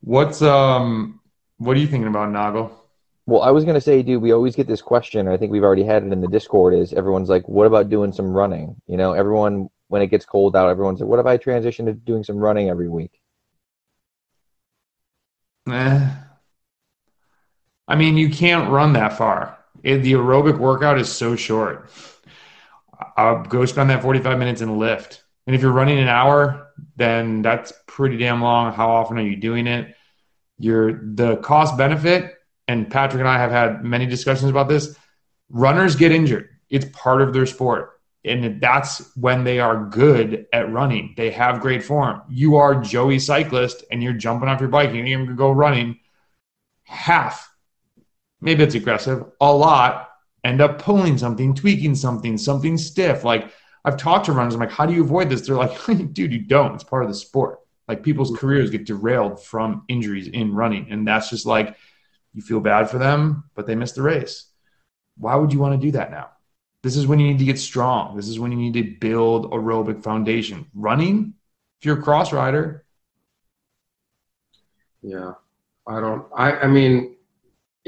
What's, 0.00 0.40
um, 0.40 1.20
what 1.58 1.76
are 1.76 1.80
you 1.80 1.86
thinking 1.86 2.08
about, 2.08 2.30
Noggle? 2.30 2.72
Well, 3.26 3.42
I 3.42 3.50
was 3.50 3.64
gonna 3.64 3.80
say, 3.80 4.02
dude, 4.02 4.20
we 4.22 4.32
always 4.32 4.56
get 4.56 4.66
this 4.66 4.82
question. 4.82 5.28
I 5.28 5.36
think 5.36 5.52
we've 5.52 5.62
already 5.62 5.84
had 5.84 6.02
it 6.02 6.12
in 6.12 6.20
the 6.20 6.26
Discord. 6.26 6.74
Is 6.74 6.92
everyone's 6.92 7.28
like, 7.28 7.48
"What 7.48 7.66
about 7.66 7.88
doing 7.88 8.12
some 8.12 8.32
running?" 8.32 8.74
You 8.88 8.96
know, 8.96 9.12
everyone 9.12 9.68
when 9.86 10.02
it 10.02 10.08
gets 10.08 10.24
cold 10.24 10.56
out, 10.56 10.68
everyone's 10.68 11.00
like, 11.00 11.08
"What 11.08 11.20
if 11.20 11.26
I 11.26 11.36
transition 11.36 11.86
to 11.86 11.92
doing 11.92 12.24
some 12.24 12.38
running 12.38 12.70
every 12.70 12.88
week?" 12.88 13.20
Eh. 15.68 16.29
I 17.90 17.96
mean, 17.96 18.16
you 18.16 18.30
can't 18.30 18.70
run 18.70 18.92
that 18.92 19.18
far. 19.18 19.58
It, 19.82 19.98
the 19.98 20.12
aerobic 20.12 20.56
workout 20.58 21.00
is 21.00 21.10
so 21.10 21.34
short. 21.34 21.90
I'll 23.16 23.42
go 23.42 23.64
spend 23.66 23.90
that 23.90 24.00
45 24.00 24.38
minutes 24.38 24.60
in 24.60 24.68
Zwift. 24.68 25.22
And 25.46 25.56
if 25.56 25.62
you're 25.62 25.72
running 25.72 25.98
an 25.98 26.06
hour, 26.06 26.68
then 26.94 27.42
that's 27.42 27.72
pretty 27.88 28.16
damn 28.16 28.42
long. 28.42 28.72
How 28.72 28.90
often 28.90 29.18
are 29.18 29.22
you 29.26 29.34
doing 29.34 29.66
it? 29.66 29.96
Your 30.58 30.92
the 31.02 31.38
cost 31.38 31.76
benefit, 31.76 32.34
and 32.68 32.88
Patrick 32.88 33.18
and 33.18 33.28
I 33.28 33.38
have 33.38 33.50
had 33.50 33.82
many 33.82 34.06
discussions 34.06 34.50
about 34.50 34.68
this. 34.68 34.96
Runners 35.48 35.96
get 35.96 36.12
injured. 36.12 36.48
It's 36.68 36.86
part 36.92 37.22
of 37.22 37.32
their 37.32 37.46
sport. 37.46 37.98
And 38.24 38.60
that's 38.60 39.16
when 39.16 39.42
they 39.42 39.58
are 39.58 39.86
good 39.86 40.46
at 40.52 40.70
running. 40.70 41.14
They 41.16 41.32
have 41.32 41.60
great 41.60 41.82
form. 41.82 42.22
You 42.28 42.56
are 42.56 42.80
Joey 42.80 43.18
cyclist 43.18 43.82
and 43.90 44.00
you're 44.00 44.12
jumping 44.12 44.48
off 44.48 44.60
your 44.60 44.68
bike 44.68 44.90
and 44.90 45.08
you're 45.08 45.18
going 45.18 45.30
to 45.30 45.34
go 45.34 45.50
running 45.50 45.98
half. 46.84 47.49
Maybe 48.40 48.62
it's 48.62 48.74
aggressive. 48.74 49.24
A 49.40 49.52
lot 49.52 50.08
end 50.44 50.60
up 50.60 50.80
pulling 50.80 51.18
something, 51.18 51.54
tweaking 51.54 51.94
something, 51.94 52.38
something 52.38 52.78
stiff. 52.78 53.24
Like 53.24 53.52
I've 53.84 53.96
talked 53.96 54.26
to 54.26 54.32
runners. 54.32 54.54
I'm 54.54 54.60
like, 54.60 54.70
how 54.70 54.86
do 54.86 54.94
you 54.94 55.02
avoid 55.02 55.28
this? 55.28 55.42
They're 55.42 55.56
like, 55.56 55.84
dude, 56.12 56.32
you 56.32 56.40
don't. 56.40 56.74
It's 56.74 56.84
part 56.84 57.02
of 57.02 57.08
the 57.08 57.14
sport. 57.14 57.60
Like 57.88 58.02
people's 58.02 58.30
mm-hmm. 58.30 58.38
careers 58.38 58.70
get 58.70 58.86
derailed 58.86 59.42
from 59.42 59.84
injuries 59.88 60.28
in 60.28 60.54
running. 60.54 60.90
And 60.90 61.06
that's 61.06 61.30
just 61.30 61.46
like, 61.46 61.76
you 62.32 62.42
feel 62.42 62.60
bad 62.60 62.88
for 62.88 62.98
them, 62.98 63.44
but 63.54 63.66
they 63.66 63.74
missed 63.74 63.96
the 63.96 64.02
race. 64.02 64.46
Why 65.16 65.34
would 65.34 65.52
you 65.52 65.58
want 65.58 65.80
to 65.80 65.86
do 65.86 65.92
that 65.92 66.10
now? 66.10 66.30
This 66.82 66.96
is 66.96 67.06
when 67.06 67.18
you 67.18 67.26
need 67.26 67.40
to 67.40 67.44
get 67.44 67.58
strong. 67.58 68.16
This 68.16 68.28
is 68.28 68.38
when 68.38 68.52
you 68.52 68.58
need 68.58 68.74
to 68.74 68.98
build 69.00 69.50
aerobic 69.50 70.02
foundation. 70.02 70.66
Running, 70.72 71.34
if 71.80 71.86
you're 71.86 71.98
a 71.98 72.02
cross 72.02 72.32
rider, 72.32 72.86
Yeah, 75.02 75.32
I 75.86 76.00
don't. 76.00 76.26
I 76.34 76.52
I 76.52 76.66
mean, 76.66 77.16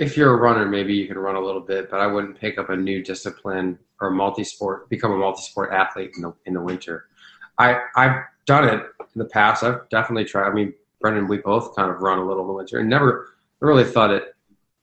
if 0.02 0.16
you're 0.16 0.34
a 0.34 0.36
runner, 0.36 0.66
maybe 0.66 0.94
you 0.94 1.06
can 1.06 1.16
run 1.16 1.36
a 1.36 1.40
little 1.40 1.60
bit, 1.60 1.88
but 1.90 2.00
I 2.00 2.06
wouldn't 2.06 2.38
pick 2.38 2.58
up 2.58 2.70
a 2.70 2.76
new 2.76 3.02
discipline 3.02 3.78
or 4.00 4.10
multi-sport, 4.10 4.88
become 4.88 5.12
a 5.12 5.16
multi-sport 5.16 5.72
athlete 5.72 6.12
in 6.16 6.22
the 6.22 6.34
in 6.46 6.54
the 6.54 6.60
winter. 6.60 7.06
I 7.58 7.80
I've 7.96 8.22
done 8.46 8.64
it 8.64 8.82
in 8.98 9.18
the 9.18 9.26
past. 9.26 9.62
I've 9.62 9.88
definitely 9.90 10.24
tried. 10.24 10.50
I 10.50 10.52
mean, 10.52 10.74
Brendan, 11.00 11.28
we 11.28 11.38
both 11.38 11.76
kind 11.76 11.90
of 11.90 12.00
run 12.00 12.18
a 12.18 12.26
little 12.26 12.42
in 12.42 12.48
the 12.48 12.54
winter, 12.54 12.78
and 12.80 12.90
never 12.90 13.28
really 13.60 13.84
thought 13.84 14.10
it 14.10 14.34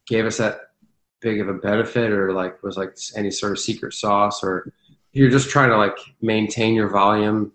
gave 0.07 0.25
us 0.25 0.38
that 0.38 0.71
big 1.19 1.41
of 1.41 1.49
a 1.49 1.53
benefit, 1.53 2.11
or 2.11 2.31
like 2.31 2.63
was 2.63 2.77
like 2.77 2.97
any 3.15 3.29
sort 3.29 3.51
of 3.51 3.59
secret 3.59 3.93
sauce, 3.93 4.41
or 4.41 4.71
you're 5.11 5.29
just 5.29 5.49
trying 5.49 5.69
to 5.69 5.77
like 5.77 5.97
maintain 6.21 6.73
your 6.73 6.88
volume 6.88 7.51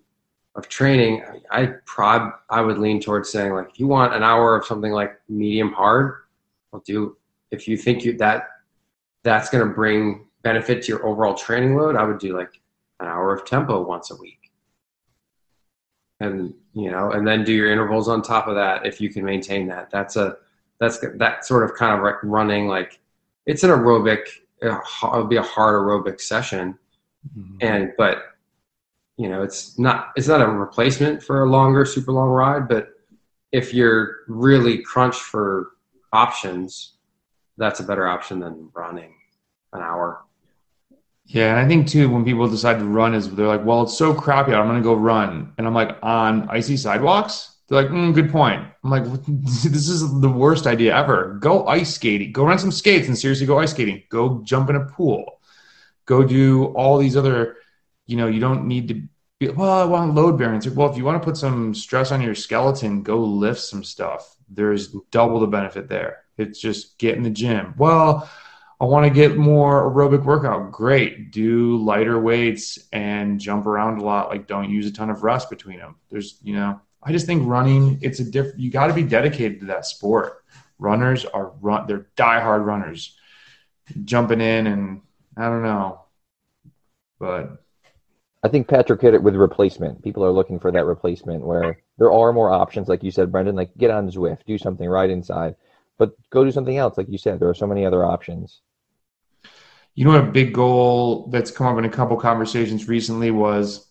of 0.55 0.69
training, 0.69 1.25
I 1.51 1.63
I 1.63 1.67
prob 1.87 2.33
I 2.51 2.61
would 2.61 2.79
lean 2.79 3.01
towards 3.01 3.31
saying 3.31 3.53
like 3.53 3.71
if 3.71 3.81
you 3.81 3.87
want 3.87 4.15
an 4.15 4.23
hour 4.23 4.55
of 4.55 4.67
something 4.67 4.93
like 4.93 5.19
medium 5.29 5.73
hard, 5.73 6.25
I'll 6.73 6.81
do. 6.81 7.17
If 7.55 7.69
you 7.69 7.77
think 7.77 8.05
you 8.05 8.17
that 8.19 8.49
that's 9.23 9.49
going 9.49 9.67
to 9.67 9.73
bring 9.73 10.27
benefit 10.43 10.83
to 10.83 10.89
your 10.89 11.07
overall 11.07 11.35
training 11.35 11.77
load, 11.77 11.97
I 11.97 12.05
would 12.05 12.19
do 12.19 12.37
like 12.37 12.61
an 13.01 13.07
hour 13.07 13.33
of 13.33 13.45
tempo 13.47 13.83
once 13.83 14.11
a 14.11 14.17
week, 14.17 14.51
and 16.21 16.53
you 16.73 16.91
know, 16.91 17.13
and 17.13 17.27
then 17.27 17.45
do 17.45 17.53
your 17.53 17.73
intervals 17.73 18.09
on 18.09 18.23
top 18.23 18.49
of 18.49 18.57
that 18.57 18.85
if 18.85 19.01
you 19.01 19.09
can 19.09 19.25
maintain 19.25 19.69
that. 19.69 19.91
That's 19.91 20.17
a 20.17 20.37
that's 20.81 20.99
that 21.17 21.47
sort 21.47 21.65
of 21.65 21.77
kind 21.77 21.97
of 21.97 22.05
like 22.05 22.23
running 22.23 22.67
like 22.69 23.01
it's 23.47 23.63
an 23.63 23.71
aerobic. 23.71 24.27
It'll 24.61 25.27
be 25.27 25.37
a 25.37 25.43
hard 25.43 25.75
aerobic 25.75 26.21
session, 26.21 26.79
mm-hmm. 27.37 27.57
and 27.61 27.93
but 27.97 28.25
you 29.17 29.29
know 29.29 29.43
it's 29.43 29.79
not 29.79 30.13
it's 30.17 30.29
not 30.29 30.41
a 30.41 30.47
replacement 30.47 31.23
for 31.23 31.43
a 31.43 31.49
longer 31.49 31.85
super 31.85 32.13
long 32.13 32.29
ride 32.29 32.69
but 32.69 32.89
if 33.53 33.73
you're 33.73 34.19
really 34.27 34.79
crunched 34.79 35.21
for 35.21 35.71
options 36.13 36.94
that's 37.57 37.81
a 37.81 37.85
better 37.85 38.07
option 38.07 38.41
than 38.41 38.71
running 38.75 39.15
an 39.73 39.81
hour. 39.81 40.25
Yeah, 41.27 41.57
and 41.57 41.59
I 41.59 41.67
think 41.67 41.89
too 41.89 42.11
when 42.11 42.25
people 42.25 42.49
decide 42.49 42.79
to 42.79 42.85
run 42.85 43.15
is 43.15 43.31
they're 43.31 43.47
like, 43.47 43.65
well, 43.65 43.83
it's 43.83 43.97
so 43.97 44.13
crappy. 44.13 44.53
I'm 44.53 44.67
gonna 44.67 44.83
go 44.83 44.95
run, 44.95 45.53
and 45.57 45.67
I'm 45.67 45.75
like 45.75 45.97
on 46.03 46.49
icy 46.51 46.77
sidewalks. 46.77 47.57
They're 47.69 47.83
like, 47.83 47.91
mm, 47.91 48.15
good 48.15 48.31
point. 48.31 48.63
I'm 48.83 48.91
like, 48.91 49.05
this 49.27 49.89
is 49.89 50.21
the 50.21 50.29
worst 50.29 50.67
idea 50.67 50.95
ever. 50.95 51.39
Go 51.41 51.67
ice 51.67 51.95
skating. 51.95 52.33
Go 52.33 52.45
run 52.45 52.59
some 52.59 52.73
skates 52.73 53.09
and 53.09 53.17
seriously 53.17 53.47
go 53.47 53.59
ice 53.59 53.71
skating. 53.71 54.03
Go 54.11 54.43
jump 54.45 54.69
in 54.69 54.77
a 54.77 54.85
pool. 54.85 55.41
Go 56.05 56.25
do 56.25 56.67
all 56.67 56.99
these 56.99 57.17
other. 57.17 57.57
You 58.07 58.19
know, 58.19 58.27
you 58.27 58.41
don't 58.41 58.69
need 58.69 58.89
to 58.89 58.95
be. 59.39 59.49
Well, 59.49 59.71
I 59.71 59.85
want 59.87 60.15
load 60.15 60.39
bearing. 60.39 60.57
It's 60.57 60.67
like, 60.67 60.77
well, 60.77 60.91
if 60.91 60.99
you 60.99 61.05
want 61.05 61.23
to 61.23 61.25
put 61.25 61.39
some 61.39 61.75
stress 61.75 62.13
on 62.13 62.21
your 62.21 62.35
skeleton, 62.35 63.03
go 63.03 63.19
lift 63.19 63.61
some 63.61 63.83
stuff. 63.83 64.37
There's 64.51 64.95
double 65.11 65.41
the 65.41 65.47
benefit 65.47 65.89
there. 65.89 66.24
It's 66.37 66.61
just 66.61 66.99
get 66.99 67.17
in 67.17 67.23
the 67.23 67.31
gym. 67.31 67.75
Well, 67.77 68.29
I 68.81 68.87
want 68.87 69.07
to 69.07 69.11
get 69.11 69.37
more 69.37 69.91
aerobic 69.91 70.25
workout. 70.25 70.73
Great. 70.73 71.31
Do 71.31 71.77
lighter 71.77 72.21
weights 72.21 72.79
and 72.93 73.39
jump 73.41 73.67
around 73.67 73.99
a 73.99 74.05
lot. 74.05 74.29
Like 74.29 74.47
don't 74.47 74.69
use 74.69 74.87
a 74.87 74.93
ton 74.93 75.11
of 75.11 75.23
rest 75.23 75.49
between 75.49 75.79
them. 75.79 75.97
There's, 76.11 76.39
you 76.43 76.55
know, 76.55 76.81
I 77.03 77.13
just 77.13 77.27
think 77.27 77.47
running, 77.47 77.99
it's 78.03 78.21
a 78.21 78.25
different, 78.25 78.59
you 78.59 78.71
got 78.71 78.89
to 78.89 78.95
be 78.95 79.03
dedicated 79.03 79.61
to 79.61 79.67
that 79.67 79.87
sport. 79.87 80.45
Runners 80.79 81.25
are 81.25 81.53
run, 81.61 81.87
they're 81.87 82.09
diehard 82.17 82.65
runners 82.65 83.17
jumping 84.05 84.41
in 84.41 84.67
and 84.67 85.03
I 85.37 85.45
don't 85.45 85.63
know, 85.63 86.01
but 87.19 87.63
I 88.43 88.49
think 88.49 88.69
Patrick 88.69 89.01
hit 89.01 89.15
it 89.15 89.23
with 89.23 89.37
replacement. 89.37 90.03
People 90.03 90.25
are 90.25 90.31
looking 90.31 90.59
for 90.59 90.71
that 90.73 90.85
replacement 90.85 91.47
where 91.47 91.81
there 91.97 92.13
are 92.13 92.33
more 92.33 92.51
options, 92.51 92.89
like 92.89 93.03
you 93.03 93.11
said, 93.11 93.33
Brendan. 93.33 93.57
Like 93.57 93.77
get 93.79 93.91
on 93.91 94.11
Zwift, 94.11 94.45
do 94.47 94.59
something 94.59 94.89
right 94.89 95.09
inside, 95.09 95.57
but 95.99 96.13
go 96.31 96.45
do 96.45 96.51
something 96.51 96.77
else. 96.77 96.97
Like 96.97 97.09
you 97.09 97.19
said, 97.19 97.41
there 97.41 97.49
are 97.49 97.55
so 97.55 97.67
many 97.67 97.85
other 97.85 98.05
options. 98.05 98.61
You 99.95 100.05
know, 100.05 100.17
a 100.17 100.23
big 100.23 100.53
goal 100.53 101.29
that's 101.29 101.51
come 101.51 101.67
up 101.67 101.79
in 101.79 101.85
a 101.85 101.91
couple 101.91 102.17
conversations 102.17 102.89
recently 102.89 103.31
was, 103.31 103.89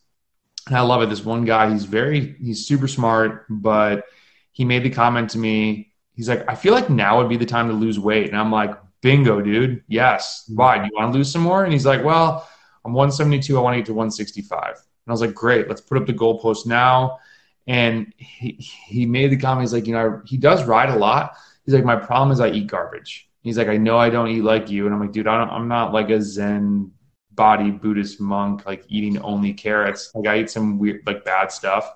and 0.67 0.75
I 0.75 0.81
love 0.81 1.01
it. 1.01 1.10
This 1.10 1.24
one 1.24 1.45
guy, 1.45 1.72
he's 1.72 1.86
very, 1.86 2.36
he's 2.39 2.67
super 2.67 2.88
smart, 2.88 3.45
but 3.50 4.03
he 4.51 4.65
made 4.65 4.83
the 4.83 4.89
comment 4.89 5.29
to 5.31 5.38
me. 5.38 5.93
He's 6.13 6.27
like, 6.27 6.48
I 6.50 6.55
feel 6.55 6.74
like 6.74 6.89
now 6.89 7.17
would 7.19 7.29
be 7.29 7.38
the 7.38 7.45
time 7.45 7.69
to 7.69 7.74
lose 7.74 7.98
weight, 8.00 8.27
and 8.27 8.38
I'm 8.38 8.51
like, 8.51 8.77
bingo, 9.01 9.41
dude. 9.41 9.83
Yes. 9.88 10.43
Mm-hmm. 10.45 10.55
Why? 10.55 10.77
Do 10.79 10.86
you 10.86 10.91
want 10.93 11.13
to 11.13 11.17
lose 11.17 11.31
some 11.31 11.41
more? 11.41 11.63
And 11.63 11.72
he's 11.72 11.86
like, 11.86 12.03
well 12.03 12.48
I'm 12.86 12.93
172. 12.93 13.57
I 13.57 13.62
want 13.62 13.75
to 13.75 13.79
get 13.79 13.86
to 13.88 13.93
165. 13.93 14.69
And 14.69 14.77
I 15.07 15.12
was 15.12 15.22
like, 15.22 15.33
great, 15.33 15.67
let's 15.67 15.81
put 15.81 15.98
up 15.98 16.05
the 16.05 16.13
goalpost 16.13 16.65
now. 16.65 17.19
And 17.65 18.13
he, 18.17 18.51
he 18.51 19.05
made 19.05 19.31
the 19.31 19.38
comment, 19.38 19.62
he's 19.62 19.74
like, 19.74 19.88
you 19.88 19.93
know, 19.93 20.22
he 20.25 20.38
does 20.38 20.65
ride 20.65 20.89
a 20.89 20.98
lot. 20.98 21.36
He's 21.65 21.74
like, 21.74 21.86
my 21.86 21.96
problem 21.96 22.32
is 22.32 22.39
I 22.39 22.50
eat 22.50 22.67
garbage. 22.67 23.29
He's 23.41 23.58
like, 23.58 23.67
I 23.67 23.77
know 23.77 23.98
I 23.98 24.10
don't 24.10 24.29
eat 24.29 24.41
like 24.41 24.70
you. 24.70 24.86
And 24.86 24.93
I'm 24.93 25.01
like, 25.01 25.12
dude, 25.12 25.27
I 25.27 25.43
I'm 25.43 25.67
not 25.67 25.93
like 25.93 26.10
a 26.10 26.22
Zen 26.22 26.91
body 27.32 27.72
Buddhist 27.72 28.22
monk, 28.22 28.65
like 28.65 28.86
eating 28.88 29.22
only 29.22 29.53
carrots. 29.53 30.12
Like 30.13 30.27
I 30.27 30.39
eat 30.41 30.50
some 30.50 30.77
weird, 30.77 31.01
like 31.05 31.25
bad 31.25 31.51
stuff. 31.51 31.93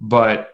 But 0.00 0.52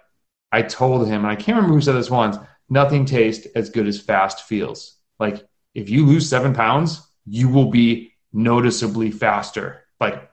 I 0.53 0.63
told 0.63 1.07
him, 1.07 1.25
and 1.25 1.27
I 1.27 1.37
can't 1.37 1.57
remember 1.57 1.75
who 1.75 1.81
said 1.81 1.97
this 1.97 2.11
once, 2.11 2.37
nothing 2.69 3.05
tastes 3.05 3.47
as 3.55 3.71
good 3.71 3.87
as 3.87 4.01
fast 4.01 4.45
feels. 4.45 4.97
Like 5.19 5.47
if 5.75 5.91
you 5.91 6.07
lose 6.07 6.29
seven 6.29 6.55
pounds, 6.55 7.07
you 7.27 7.49
will 7.49 7.71
be 7.71 8.13
noticeably 8.33 9.11
faster. 9.11 9.85
Like 10.01 10.31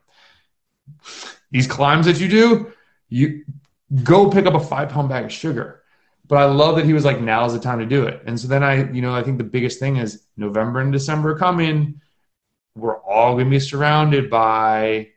these 1.50 1.68
climbs 1.68 2.06
that 2.06 2.20
you 2.20 2.27
do, 2.27 2.74
you 3.10 3.46
go 4.03 4.30
pick 4.30 4.46
up 4.46 4.53
a 4.53 4.60
five 4.60 4.89
pound 4.89 5.10
bag 5.10 5.25
of 5.25 5.32
sugar. 5.32 5.81
But 6.28 6.38
I 6.38 6.46
love 6.46 6.78
that 6.78 6.86
he 6.86 6.94
was 6.94 7.04
like, 7.04 7.20
now's 7.20 7.54
the 7.54 7.60
time 7.60 7.80
to 7.80 7.86
do 7.86 8.06
it. 8.06 8.24
And 8.25 8.40
so 8.40 8.48
then 8.48 8.63
I, 8.63 8.92
you 8.92 9.01
know, 9.01 9.13
I 9.13 9.24
think 9.24 9.38
the 9.38 9.44
biggest 9.44 9.80
thing 9.80 9.98
is 9.98 10.24
November 10.38 10.80
and 10.80 10.92
December 10.92 11.38
coming. 11.38 12.00
We're 12.75 13.01
all 13.01 13.34
going 13.34 13.46
to 13.46 13.51
be 13.51 13.60
surrounded 13.60 14.30
by 14.30 15.10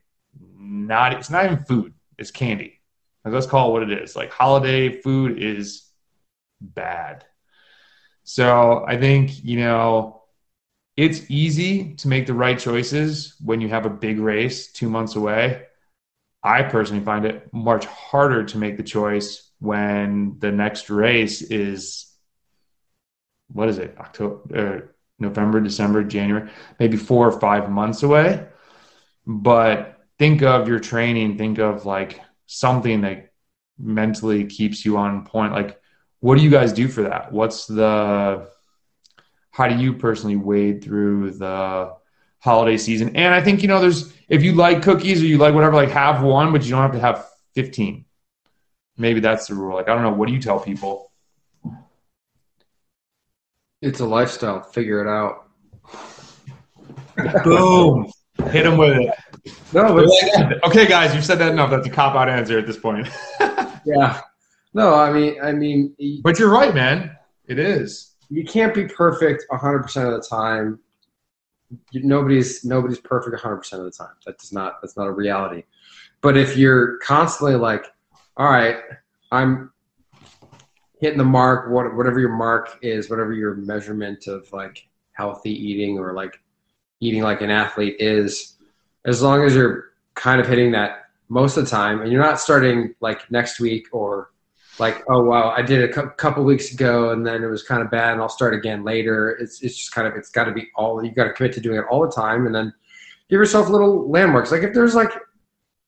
not, 0.59 1.13
it's 1.13 1.31
not 1.31 1.45
even 1.45 1.65
food, 1.65 1.95
it's 2.19 2.33
candy. 2.33 2.81
Like, 3.25 3.33
let's 3.33 3.47
call 3.47 3.69
it 3.69 3.73
what 3.73 3.91
it 3.91 4.03
is. 4.03 4.17
Like 4.17 4.33
holiday 4.33 5.01
food 5.01 5.41
is 5.41 5.89
bad. 6.61 7.25
So 8.25 8.85
I 8.87 8.99
think, 8.99 9.45
you 9.45 9.59
know, 9.59 10.23
it's 10.97 11.31
easy 11.31 11.95
to 11.95 12.09
make 12.09 12.27
the 12.27 12.35
right 12.35 12.59
choices 12.59 13.35
when 13.45 13.61
you 13.61 13.69
have 13.69 13.87
a 13.87 13.91
big 13.91 14.19
race 14.19 14.73
two 14.73 14.89
months 14.89 15.17
away. 15.17 15.63
I 16.43 16.63
personally 16.63 17.05
find 17.05 17.25
it 17.25 17.53
much 17.53 17.87
harder 17.87 18.45
to 18.45 18.59
make 18.59 18.77
the 18.77 18.83
choice 18.83 19.51
when 19.65 20.37
the 20.39 20.53
next 20.53 20.91
race 20.91 21.43
is 21.43 22.13
what 23.49 23.69
is 23.69 23.79
it 23.79 23.97
October, 23.99 24.95
November, 25.19 25.61
December, 25.61 26.05
January, 26.05 26.51
maybe 26.79 26.97
four 26.97 27.29
or 27.29 27.41
five 27.41 27.71
months 27.71 28.03
away. 28.03 28.47
But 29.27 30.01
think 30.19 30.43
of 30.43 30.69
your 30.69 30.81
training. 30.81 31.39
Think 31.39 31.59
of 31.59 31.87
like 31.87 32.21
something 32.47 33.03
that 33.03 33.33
mentally 33.79 34.47
keeps 34.47 34.85
you 34.85 34.97
on 34.97 35.25
point. 35.25 35.53
Like, 35.53 35.81
what 36.21 36.37
do 36.37 36.45
you 36.45 36.51
guys 36.51 36.73
do 36.73 36.89
for 36.89 37.03
that? 37.03 37.33
What's 37.33 37.67
the 37.67 38.49
how 39.51 39.69
do 39.69 39.77
you 39.77 39.95
personally 39.95 40.37
wade 40.37 40.83
through 40.83 41.31
the 41.33 41.95
holiday 42.41 42.77
season? 42.77 43.15
And 43.15 43.33
I 43.33 43.41
think, 43.41 43.63
you 43.63 43.69
know, 43.69 43.81
there's, 43.81 44.13
if 44.29 44.43
you 44.43 44.53
like 44.53 44.83
cookies 44.83 45.23
or 45.23 45.27
you 45.27 45.39
like 45.39 45.55
whatever, 45.55 45.77
like 45.77 45.91
have 45.91 46.25
one, 46.25 46.51
but 46.51 46.65
you 46.65 46.71
don't 46.71 46.83
have 46.83 46.93
to 46.93 46.99
have 46.99 47.25
15. 47.55 48.04
Maybe 48.97 49.21
that's 49.21 49.47
the 49.47 49.55
rule. 49.55 49.75
Like, 49.75 49.89
I 49.89 49.95
don't 49.95 50.03
know. 50.03 50.13
What 50.13 50.29
do 50.29 50.35
you 50.35 50.41
tell 50.41 50.61
people? 50.61 51.11
It's 53.83 54.01
a 54.01 54.07
lifestyle. 54.07 54.63
Figure 54.63 55.01
it 55.01 55.09
out. 55.09 55.51
Boom. 57.45 58.11
Hit 58.51 58.65
them 58.65 58.79
with 58.79 58.99
it. 58.99 59.11
No, 59.73 59.95
but 59.95 60.65
okay, 60.65 60.87
guys, 60.87 61.15
you've 61.15 61.25
said 61.25 61.39
that 61.39 61.53
enough. 61.53 61.71
That's 61.71 61.87
a 61.87 61.91
cop 61.91 62.15
out 62.15 62.29
answer 62.29 62.59
at 62.59 62.67
this 62.67 62.79
point. 62.79 63.09
yeah. 63.85 64.21
No, 64.73 64.95
I 64.95 65.13
mean, 65.13 65.37
I 65.43 65.53
mean, 65.53 65.95
but 66.23 66.39
you're 66.39 66.51
right, 66.51 66.75
man. 66.75 67.17
It 67.47 67.59
is 67.59 68.15
you 68.31 68.45
can't 68.45 68.75
be 68.75 68.87
perfect 68.87 69.45
100% 69.51 69.85
of 70.07 70.23
the 70.23 70.29
time. 70.29 70.81
Nobody's 71.93 72.65
nobody's 72.65 73.01
perfect 73.01 73.43
100% 73.43 73.73
of 73.75 73.85
the 73.85 73.91
time. 73.91 74.15
That 74.27 74.39
does 74.39 74.53
not 74.53 74.81
that's 74.83 74.97
not 74.97 75.07
a 75.07 75.13
reality. 75.13 75.65
But 76.21 76.37
if 76.37 76.57
you're 76.57 76.99
constantly 76.99 77.57
like, 77.57 77.85
all 78.37 78.51
right, 78.51 78.79
I'm 79.31 79.71
hitting 81.01 81.19
the 81.19 81.25
mark, 81.25 81.71
what, 81.71 81.95
whatever 81.95 82.19
your 82.19 82.35
mark 82.35 82.79
is, 82.83 83.11
whatever 83.11 83.33
your 83.33 83.55
measurement 83.55 84.27
of 84.27 84.53
like 84.53 84.87
healthy 85.13 85.53
eating 85.53 85.99
or 85.99 86.13
like 86.15 86.41
eating 87.01 87.23
like 87.23 87.43
an 87.43 87.51
athlete 87.51 87.97
is, 87.99 88.57
as 89.05 89.23
long 89.23 89.43
as 89.43 89.55
you're 89.55 89.93
kind 90.15 90.41
of 90.41 90.47
hitting 90.47 90.73
that 90.73 91.11
most 91.29 91.57
of 91.57 91.65
the 91.65 91.71
time 91.71 92.01
and 92.01 92.11
you're 92.11 92.23
not 92.23 92.41
starting 92.41 92.95
like 93.01 93.31
next 93.31 93.61
week 93.61 93.87
or 93.93 94.31
like, 94.79 95.03
oh 95.09 95.23
wow, 95.23 95.51
I 95.57 95.63
did 95.63 95.81
it 95.81 95.97
a 95.97 96.09
couple 96.11 96.43
weeks 96.45 96.73
ago 96.73 97.11
and 97.11 97.27
then 97.27 97.45
it 97.45 97.47
was 97.47 97.63
kind 97.63 97.83
of 97.83 97.91
bad, 97.91 98.13
and 98.13 98.21
I'll 98.21 98.29
start 98.29 98.55
again 98.55 98.83
later. 98.83 99.31
It's 99.31 99.63
it's 99.63 99.77
just 99.77 99.93
kind 99.93 100.09
of 100.09 100.15
it's 100.15 100.31
got 100.31 100.45
to 100.45 100.53
be 100.53 100.69
all 100.75 101.05
you 101.05 101.13
got 101.13 101.25
to 101.25 101.33
commit 101.33 101.53
to 101.55 101.61
doing 101.61 101.79
it 101.79 101.85
all 101.91 102.01
the 102.01 102.11
time, 102.11 102.47
and 102.47 102.55
then 102.55 102.73
give 103.29 103.39
yourself 103.39 103.69
little 103.69 104.11
landmarks. 104.11 104.51
Like 104.51 104.63
if 104.63 104.75
there's 104.75 104.95
like 104.95 105.13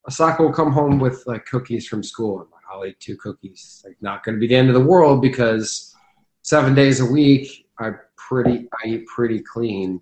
Asaka 0.08 0.40
will 0.40 0.52
come 0.52 0.72
home 0.72 0.98
with 0.98 1.24
like 1.26 1.46
cookies 1.46 1.86
from 1.86 2.02
school, 2.02 2.40
and 2.40 2.50
like 2.50 2.62
I'll 2.70 2.84
eat 2.84 3.00
two 3.00 3.16
cookies. 3.16 3.82
Like 3.84 3.96
not 4.00 4.24
going 4.24 4.36
to 4.36 4.40
be 4.40 4.46
the 4.46 4.54
end 4.54 4.68
of 4.68 4.74
the 4.74 4.80
world 4.80 5.20
because 5.20 5.94
seven 6.42 6.74
days 6.74 7.00
a 7.00 7.06
week 7.06 7.66
I 7.78 7.92
pretty 8.16 8.68
I 8.84 8.88
eat 8.88 9.06
pretty 9.06 9.40
clean. 9.40 10.00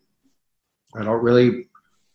I 0.96 1.04
don't 1.04 1.22
really 1.22 1.68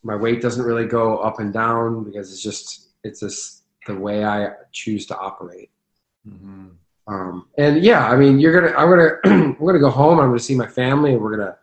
my 0.03 0.15
weight 0.15 0.41
doesn't 0.41 0.63
really 0.63 0.85
go 0.85 1.17
up 1.17 1.39
and 1.39 1.53
down 1.53 2.03
because 2.03 2.31
it's 2.31 2.43
just 2.43 2.89
it's 3.03 3.19
just 3.21 3.63
the 3.87 3.95
way 3.95 4.23
I 4.23 4.51
choose 4.71 5.05
to 5.07 5.17
operate. 5.17 5.71
Mm-hmm. 6.27 6.67
Um, 7.07 7.47
and 7.57 7.83
yeah, 7.83 8.07
I 8.07 8.15
mean, 8.15 8.39
you're 8.39 8.53
gonna, 8.53 8.77
I'm 8.77 8.89
gonna, 8.89 9.17
I'm 9.59 9.65
gonna 9.65 9.79
go 9.79 9.89
home. 9.89 10.19
I'm 10.19 10.27
gonna 10.27 10.39
see 10.39 10.55
my 10.55 10.67
family, 10.67 11.13
and 11.13 11.21
we're 11.21 11.35
gonna 11.35 11.57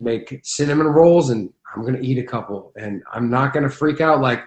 make 0.00 0.40
cinnamon 0.44 0.86
rolls, 0.86 1.30
and 1.30 1.52
I'm 1.74 1.84
gonna 1.84 2.00
eat 2.00 2.18
a 2.18 2.22
couple, 2.22 2.72
and 2.76 3.02
I'm 3.12 3.28
not 3.28 3.52
gonna 3.52 3.68
freak 3.68 4.00
out 4.00 4.20
like, 4.20 4.44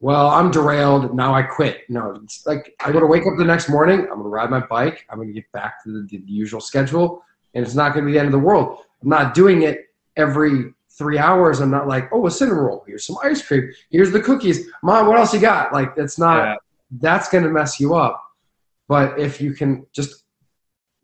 well, 0.00 0.28
I'm 0.28 0.50
derailed. 0.50 1.14
Now 1.14 1.34
I 1.34 1.42
quit. 1.42 1.88
No, 1.88 2.18
it's 2.22 2.46
like 2.46 2.74
I'm 2.80 2.92
gonna 2.92 3.06
wake 3.06 3.26
up 3.26 3.36
the 3.36 3.44
next 3.44 3.68
morning. 3.68 4.00
I'm 4.00 4.18
gonna 4.18 4.28
ride 4.28 4.50
my 4.50 4.60
bike. 4.60 5.06
I'm 5.08 5.18
gonna 5.18 5.32
get 5.32 5.50
back 5.52 5.82
to 5.84 5.92
the, 5.92 6.06
the 6.08 6.22
usual 6.26 6.60
schedule, 6.60 7.22
and 7.54 7.64
it's 7.64 7.74
not 7.74 7.94
gonna 7.94 8.06
be 8.06 8.12
the 8.12 8.18
end 8.18 8.26
of 8.28 8.32
the 8.32 8.38
world. 8.38 8.78
I'm 9.02 9.08
not 9.08 9.34
doing 9.34 9.62
it 9.62 9.86
every 10.16 10.74
three 10.90 11.18
hours. 11.18 11.60
I'm 11.60 11.70
not 11.70 11.86
like, 11.86 12.10
oh, 12.12 12.26
a 12.26 12.30
cinnamon 12.30 12.64
roll. 12.64 12.84
Here's 12.86 13.06
some 13.06 13.16
ice 13.22 13.46
cream. 13.46 13.70
Here's 13.90 14.10
the 14.10 14.20
cookies. 14.20 14.68
Mom, 14.82 15.06
what 15.06 15.18
else 15.18 15.32
you 15.32 15.40
got? 15.40 15.72
Like, 15.72 15.94
that's 15.94 16.18
not. 16.18 16.44
Yeah. 16.44 16.56
That's 17.00 17.28
gonna 17.28 17.48
mess 17.48 17.78
you 17.78 17.94
up 17.94 18.20
but 18.90 19.20
if 19.20 19.40
you 19.40 19.54
can 19.54 19.86
just 19.92 20.24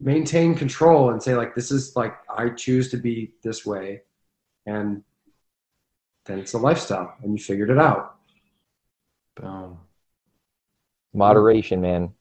maintain 0.01 0.57
control 0.57 1.11
and 1.11 1.23
say 1.23 1.37
like 1.37 1.55
this 1.55 1.71
is 1.71 1.95
like 1.95 2.15
I 2.29 2.49
choose 2.49 2.91
to 2.91 2.97
be 2.97 3.31
this 3.45 3.65
way 3.65 4.03
and 4.67 5.05
then 6.25 6.41
it's 6.41 6.55
a 6.55 6.59
lifestyle 6.59 7.15
and 7.23 7.33
you 7.33 7.43
figured 7.43 7.71
it 7.71 7.79
out. 7.79 8.16
Boom. 9.37 9.79
Moderation, 11.15 11.81
man. 11.81 12.13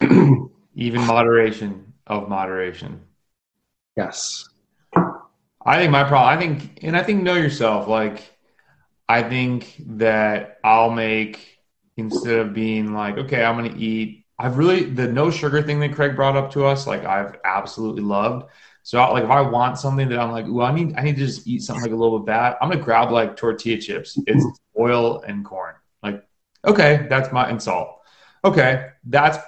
Even 0.74 1.00
moderation 1.06 1.92
of 2.06 2.28
moderation. 2.28 3.00
Yes. 3.96 4.48
I 4.94 5.76
think 5.76 5.90
my 5.90 6.04
problem, 6.04 6.38
I 6.38 6.40
think, 6.40 6.78
and 6.82 6.96
I 6.96 7.02
think 7.02 7.22
know 7.22 7.34
yourself. 7.34 7.88
Like, 7.88 8.22
I 9.08 9.22
think 9.22 9.74
that 9.86 10.58
I'll 10.62 10.90
make 10.90 11.58
instead 11.96 12.38
of 12.38 12.54
being 12.54 12.92
like, 12.92 13.18
okay, 13.18 13.44
I'm 13.44 13.58
going 13.58 13.72
to 13.74 13.78
eat. 13.78 14.24
I've 14.38 14.56
really 14.56 14.84
the 14.84 15.08
no 15.08 15.30
sugar 15.30 15.62
thing 15.62 15.80
that 15.80 15.94
Craig 15.94 16.14
brought 16.14 16.36
up 16.36 16.52
to 16.52 16.64
us. 16.64 16.86
Like, 16.86 17.04
I've 17.04 17.36
absolutely 17.44 18.02
loved. 18.02 18.46
So, 18.84 18.98
like, 19.12 19.24
if 19.24 19.30
I 19.30 19.40
want 19.40 19.78
something 19.78 20.08
that 20.08 20.18
I'm 20.18 20.30
like, 20.30 20.46
well, 20.48 20.66
I 20.66 20.72
need, 20.72 20.96
I 20.96 21.02
need 21.02 21.16
to 21.16 21.26
just 21.26 21.46
eat 21.46 21.62
something 21.62 21.82
like 21.82 21.92
a 21.92 21.96
little 21.96 22.20
bit 22.20 22.26
bad. 22.26 22.56
I'm 22.62 22.70
gonna 22.70 22.82
grab 22.82 23.10
like 23.10 23.36
tortilla 23.36 23.78
chips. 23.78 24.16
It's 24.26 24.46
oil 24.78 25.22
and 25.22 25.44
corn. 25.44 25.74
Okay, 26.68 27.06
that's 27.08 27.32
my 27.32 27.48
and 27.48 27.62
salt. 27.62 28.00
Okay, 28.44 28.88
that's 29.04 29.38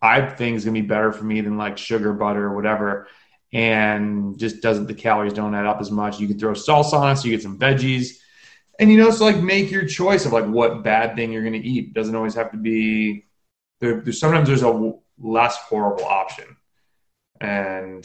I 0.00 0.22
think 0.22 0.56
is 0.56 0.64
gonna 0.64 0.80
be 0.80 0.86
better 0.86 1.12
for 1.12 1.24
me 1.24 1.40
than 1.42 1.58
like 1.58 1.76
sugar, 1.76 2.12
butter, 2.12 2.44
or 2.46 2.54
whatever 2.54 3.08
and 3.54 4.36
just 4.36 4.60
doesn't 4.60 4.86
the 4.86 4.94
calories 4.94 5.32
don't 5.32 5.54
add 5.54 5.64
up 5.64 5.80
as 5.80 5.90
much. 5.90 6.18
You 6.18 6.26
can 6.26 6.38
throw 6.38 6.52
salsa 6.52 6.94
on 6.94 7.12
it, 7.12 7.16
so 7.16 7.26
you 7.26 7.30
get 7.30 7.42
some 7.42 7.58
veggies, 7.58 8.18
and 8.80 8.90
you 8.90 8.98
know, 8.98 9.10
so 9.12 9.24
like 9.24 9.36
make 9.36 9.70
your 9.70 9.86
choice 9.86 10.26
of 10.26 10.32
like 10.32 10.44
what 10.44 10.82
bad 10.82 11.14
thing 11.14 11.32
you're 11.32 11.48
to 11.48 11.58
eat. 11.58 11.88
It 11.88 11.94
doesn't 11.94 12.16
always 12.16 12.34
have 12.34 12.50
to 12.50 12.58
be. 12.58 13.24
There, 13.80 14.00
there's 14.00 14.18
sometimes 14.18 14.48
there's 14.48 14.62
a 14.62 14.92
less 15.18 15.56
horrible 15.56 16.04
option, 16.04 16.56
and 17.40 18.04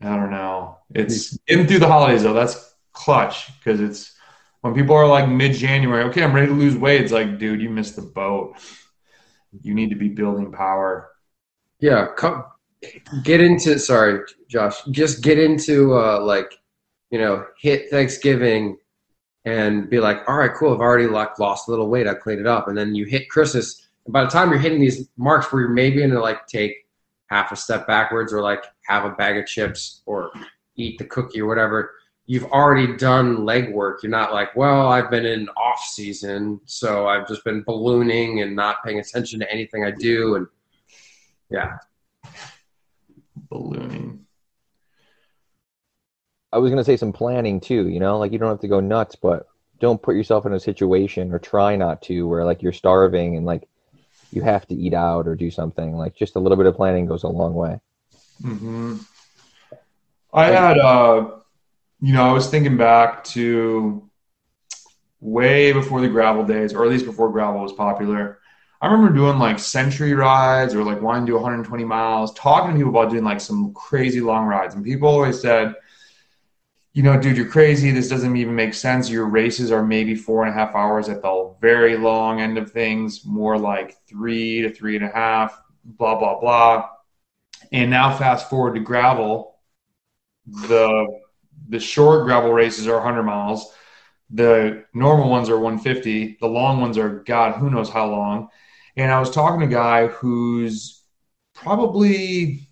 I 0.00 0.16
don't 0.16 0.32
know. 0.32 0.78
It's 0.92 1.36
getting 1.46 1.68
through 1.68 1.78
the 1.78 1.88
holidays 1.88 2.24
though. 2.24 2.34
That's 2.34 2.74
clutch 2.92 3.56
because 3.58 3.80
it's 3.80 4.13
when 4.64 4.72
people 4.72 4.96
are 4.96 5.06
like 5.06 5.28
mid 5.28 5.52
January. 5.52 6.04
Okay, 6.04 6.22
I'm 6.22 6.32
ready 6.32 6.46
to 6.46 6.54
lose 6.54 6.74
weight. 6.74 7.02
It's 7.02 7.12
like, 7.12 7.38
dude, 7.38 7.60
you 7.60 7.68
missed 7.68 7.96
the 7.96 8.02
boat. 8.02 8.56
You 9.60 9.74
need 9.74 9.90
to 9.90 9.94
be 9.94 10.08
building 10.08 10.50
power. 10.50 11.10
Yeah, 11.80 12.08
come 12.16 12.44
get 13.22 13.40
into 13.40 13.78
sorry 13.78 14.20
josh 14.46 14.82
just 14.90 15.22
get 15.22 15.38
into 15.38 15.96
uh 15.96 16.20
like 16.20 16.52
you 17.10 17.18
know 17.18 17.46
hit 17.58 17.88
thanksgiving 17.88 18.76
and 19.46 19.88
be 19.88 19.98
like 19.98 20.18
all 20.28 20.36
right 20.36 20.52
cool 20.54 20.74
i've 20.74 20.80
already 20.80 21.06
like 21.06 21.38
lost 21.38 21.66
a 21.66 21.70
little 21.70 21.88
weight 21.88 22.06
i 22.06 22.12
cleaned 22.12 22.40
it 22.40 22.46
up 22.46 22.68
and 22.68 22.76
then 22.76 22.94
you 22.94 23.06
hit 23.06 23.30
christmas 23.30 23.88
and 24.04 24.12
by 24.12 24.22
the 24.22 24.28
time 24.28 24.50
you're 24.50 24.58
hitting 24.58 24.80
these 24.80 25.08
marks 25.16 25.50
where 25.50 25.62
you're 25.62 25.70
maybe 25.70 26.02
gonna 26.02 26.20
like 26.20 26.46
take 26.46 26.74
half 27.28 27.52
a 27.52 27.56
step 27.56 27.86
backwards 27.86 28.34
or 28.34 28.42
like 28.42 28.64
have 28.86 29.06
a 29.06 29.10
bag 29.12 29.38
of 29.38 29.46
chips 29.46 30.02
or 30.04 30.30
eat 30.76 30.98
the 30.98 31.06
cookie 31.06 31.40
or 31.40 31.46
whatever 31.46 31.92
you've 32.26 32.44
already 32.46 32.96
done 32.96 33.38
legwork 33.38 34.02
you're 34.02 34.10
not 34.10 34.32
like 34.32 34.54
well 34.56 34.88
i've 34.88 35.10
been 35.10 35.26
in 35.26 35.48
off 35.50 35.80
season 35.80 36.60
so 36.64 37.06
i've 37.06 37.28
just 37.28 37.44
been 37.44 37.62
ballooning 37.62 38.40
and 38.40 38.56
not 38.56 38.82
paying 38.84 38.98
attention 38.98 39.38
to 39.38 39.52
anything 39.52 39.84
i 39.84 39.90
do 39.90 40.36
and 40.36 40.46
yeah 41.50 41.76
ballooning. 43.54 44.26
I 46.52 46.58
was 46.58 46.70
gonna 46.70 46.84
say 46.84 46.96
some 46.96 47.12
planning 47.12 47.60
too. 47.60 47.88
You 47.88 48.00
know, 48.00 48.18
like 48.18 48.32
you 48.32 48.38
don't 48.38 48.50
have 48.50 48.60
to 48.60 48.68
go 48.68 48.80
nuts, 48.80 49.16
but 49.16 49.46
don't 49.80 50.02
put 50.02 50.16
yourself 50.16 50.46
in 50.46 50.52
a 50.52 50.60
situation 50.60 51.32
or 51.32 51.38
try 51.38 51.76
not 51.76 52.02
to 52.02 52.28
where 52.28 52.44
like 52.44 52.62
you're 52.62 52.72
starving 52.72 53.36
and 53.36 53.44
like 53.44 53.68
you 54.30 54.42
have 54.42 54.66
to 54.68 54.74
eat 54.74 54.94
out 54.94 55.26
or 55.26 55.34
do 55.34 55.50
something. 55.50 55.96
Like 55.96 56.14
just 56.14 56.36
a 56.36 56.38
little 56.38 56.56
bit 56.56 56.66
of 56.66 56.76
planning 56.76 57.06
goes 57.06 57.24
a 57.24 57.28
long 57.28 57.54
way. 57.54 57.80
Mm-hmm. 58.42 58.98
I 60.32 60.46
had, 60.46 60.78
uh, 60.78 61.30
you 62.04 62.12
know, 62.12 62.28
I 62.28 62.32
was 62.32 62.48
thinking 62.48 62.76
back 62.76 63.24
to 63.24 64.10
way 65.20 65.72
before 65.72 66.02
the 66.02 66.08
gravel 66.08 66.44
days, 66.44 66.74
or 66.74 66.84
at 66.84 66.90
least 66.90 67.06
before 67.06 67.32
gravel 67.32 67.62
was 67.62 67.72
popular. 67.72 68.40
I 68.82 68.88
remember 68.88 69.16
doing 69.16 69.38
like 69.38 69.58
century 69.58 70.12
rides 70.12 70.74
or 70.74 70.84
like 70.84 71.00
wanting 71.00 71.24
to 71.24 71.30
do 71.30 71.36
120 71.36 71.82
miles, 71.84 72.34
talking 72.34 72.72
to 72.72 72.76
people 72.76 72.90
about 72.90 73.10
doing 73.10 73.24
like 73.24 73.40
some 73.40 73.72
crazy 73.72 74.20
long 74.20 74.44
rides. 74.44 74.74
And 74.74 74.84
people 74.84 75.08
always 75.08 75.40
said, 75.40 75.76
you 76.92 77.02
know, 77.02 77.18
dude, 77.18 77.38
you're 77.38 77.48
crazy. 77.48 77.90
This 77.90 78.10
doesn't 78.10 78.36
even 78.36 78.54
make 78.54 78.74
sense. 78.74 79.08
Your 79.08 79.24
races 79.24 79.72
are 79.72 79.82
maybe 79.82 80.14
four 80.14 80.44
and 80.44 80.54
a 80.54 80.58
half 80.58 80.74
hours 80.74 81.08
at 81.08 81.22
the 81.22 81.54
very 81.62 81.96
long 81.96 82.38
end 82.38 82.58
of 82.58 82.70
things, 82.70 83.24
more 83.24 83.56
like 83.56 83.96
three 84.06 84.60
to 84.60 84.70
three 84.70 84.96
and 84.96 85.06
a 85.06 85.10
half, 85.10 85.58
blah, 85.82 86.18
blah, 86.18 86.38
blah. 86.38 86.86
And 87.72 87.90
now 87.90 88.14
fast 88.14 88.50
forward 88.50 88.74
to 88.74 88.80
gravel, 88.80 89.56
the 90.46 91.23
the 91.68 91.80
short 91.80 92.26
gravel 92.26 92.52
races 92.52 92.86
are 92.86 92.96
100 92.96 93.22
miles. 93.22 93.72
The 94.30 94.84
normal 94.94 95.30
ones 95.30 95.48
are 95.48 95.58
150. 95.58 96.38
The 96.40 96.46
long 96.46 96.80
ones 96.80 96.98
are 96.98 97.22
God, 97.24 97.56
who 97.56 97.70
knows 97.70 97.90
how 97.90 98.10
long. 98.10 98.48
And 98.96 99.10
I 99.10 99.18
was 99.18 99.30
talking 99.30 99.60
to 99.60 99.66
a 99.66 99.68
guy 99.68 100.06
who's 100.06 101.02
probably 101.54 102.68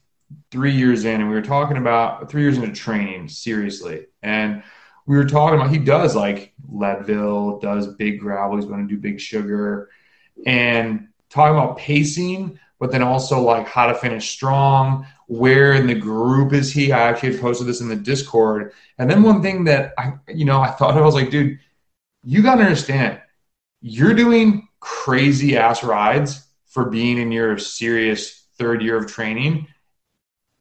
three 0.51 0.73
years 0.73 1.05
in, 1.05 1.21
and 1.21 1.29
we 1.29 1.35
were 1.35 1.43
talking 1.43 1.77
about 1.77 2.31
three 2.31 2.43
years 2.43 2.59
into 2.59 2.73
training 2.73 3.29
seriously. 3.29 4.07
And 4.23 4.63
we 5.07 5.17
were 5.17 5.25
talking 5.25 5.59
about 5.59 5.71
he 5.71 5.79
does 5.79 6.15
like 6.15 6.53
Leadville, 6.69 7.59
does 7.61 7.95
big 7.95 8.21
gravel, 8.21 8.57
he's 8.57 8.67
going 8.67 8.87
to 8.87 8.95
do 8.95 9.01
big 9.01 9.21
sugar, 9.21 9.91
and 10.47 11.09
talking 11.29 11.57
about 11.57 11.79
pacing, 11.79 12.59
but 12.79 12.91
then 12.93 13.03
also 13.03 13.41
like 13.41 13.67
how 13.67 13.87
to 13.87 13.95
finish 13.95 14.31
strong. 14.31 15.07
Where 15.33 15.73
in 15.73 15.87
the 15.87 15.95
group 15.95 16.53
is 16.53 16.71
he? 16.71 16.93
I 16.93 17.09
actually 17.09 17.39
posted 17.39 17.67
this 17.67 17.81
in 17.81 17.89
the 17.89 17.97
Discord. 17.97 18.75
And 18.99 19.11
then 19.11 19.23
one 19.23 19.41
thing 19.41 19.65
that 19.65 19.95
I, 19.97 20.13
you 20.29 20.45
know, 20.45 20.61
I 20.61 20.71
thought 20.73 20.95
I 20.95 21.01
was 21.01 21.15
like, 21.15 21.31
dude, 21.31 21.59
you 22.23 22.43
got 22.43 22.57
to 22.57 22.65
understand, 22.65 23.19
you're 23.81 24.13
doing 24.13 24.69
crazy 24.81 25.57
ass 25.57 25.83
rides 25.83 26.47
for 26.67 26.91
being 26.91 27.17
in 27.17 27.33
your 27.33 27.57
serious 27.57 28.45
third 28.59 28.83
year 28.83 28.99
of 28.99 29.11
training. 29.11 29.69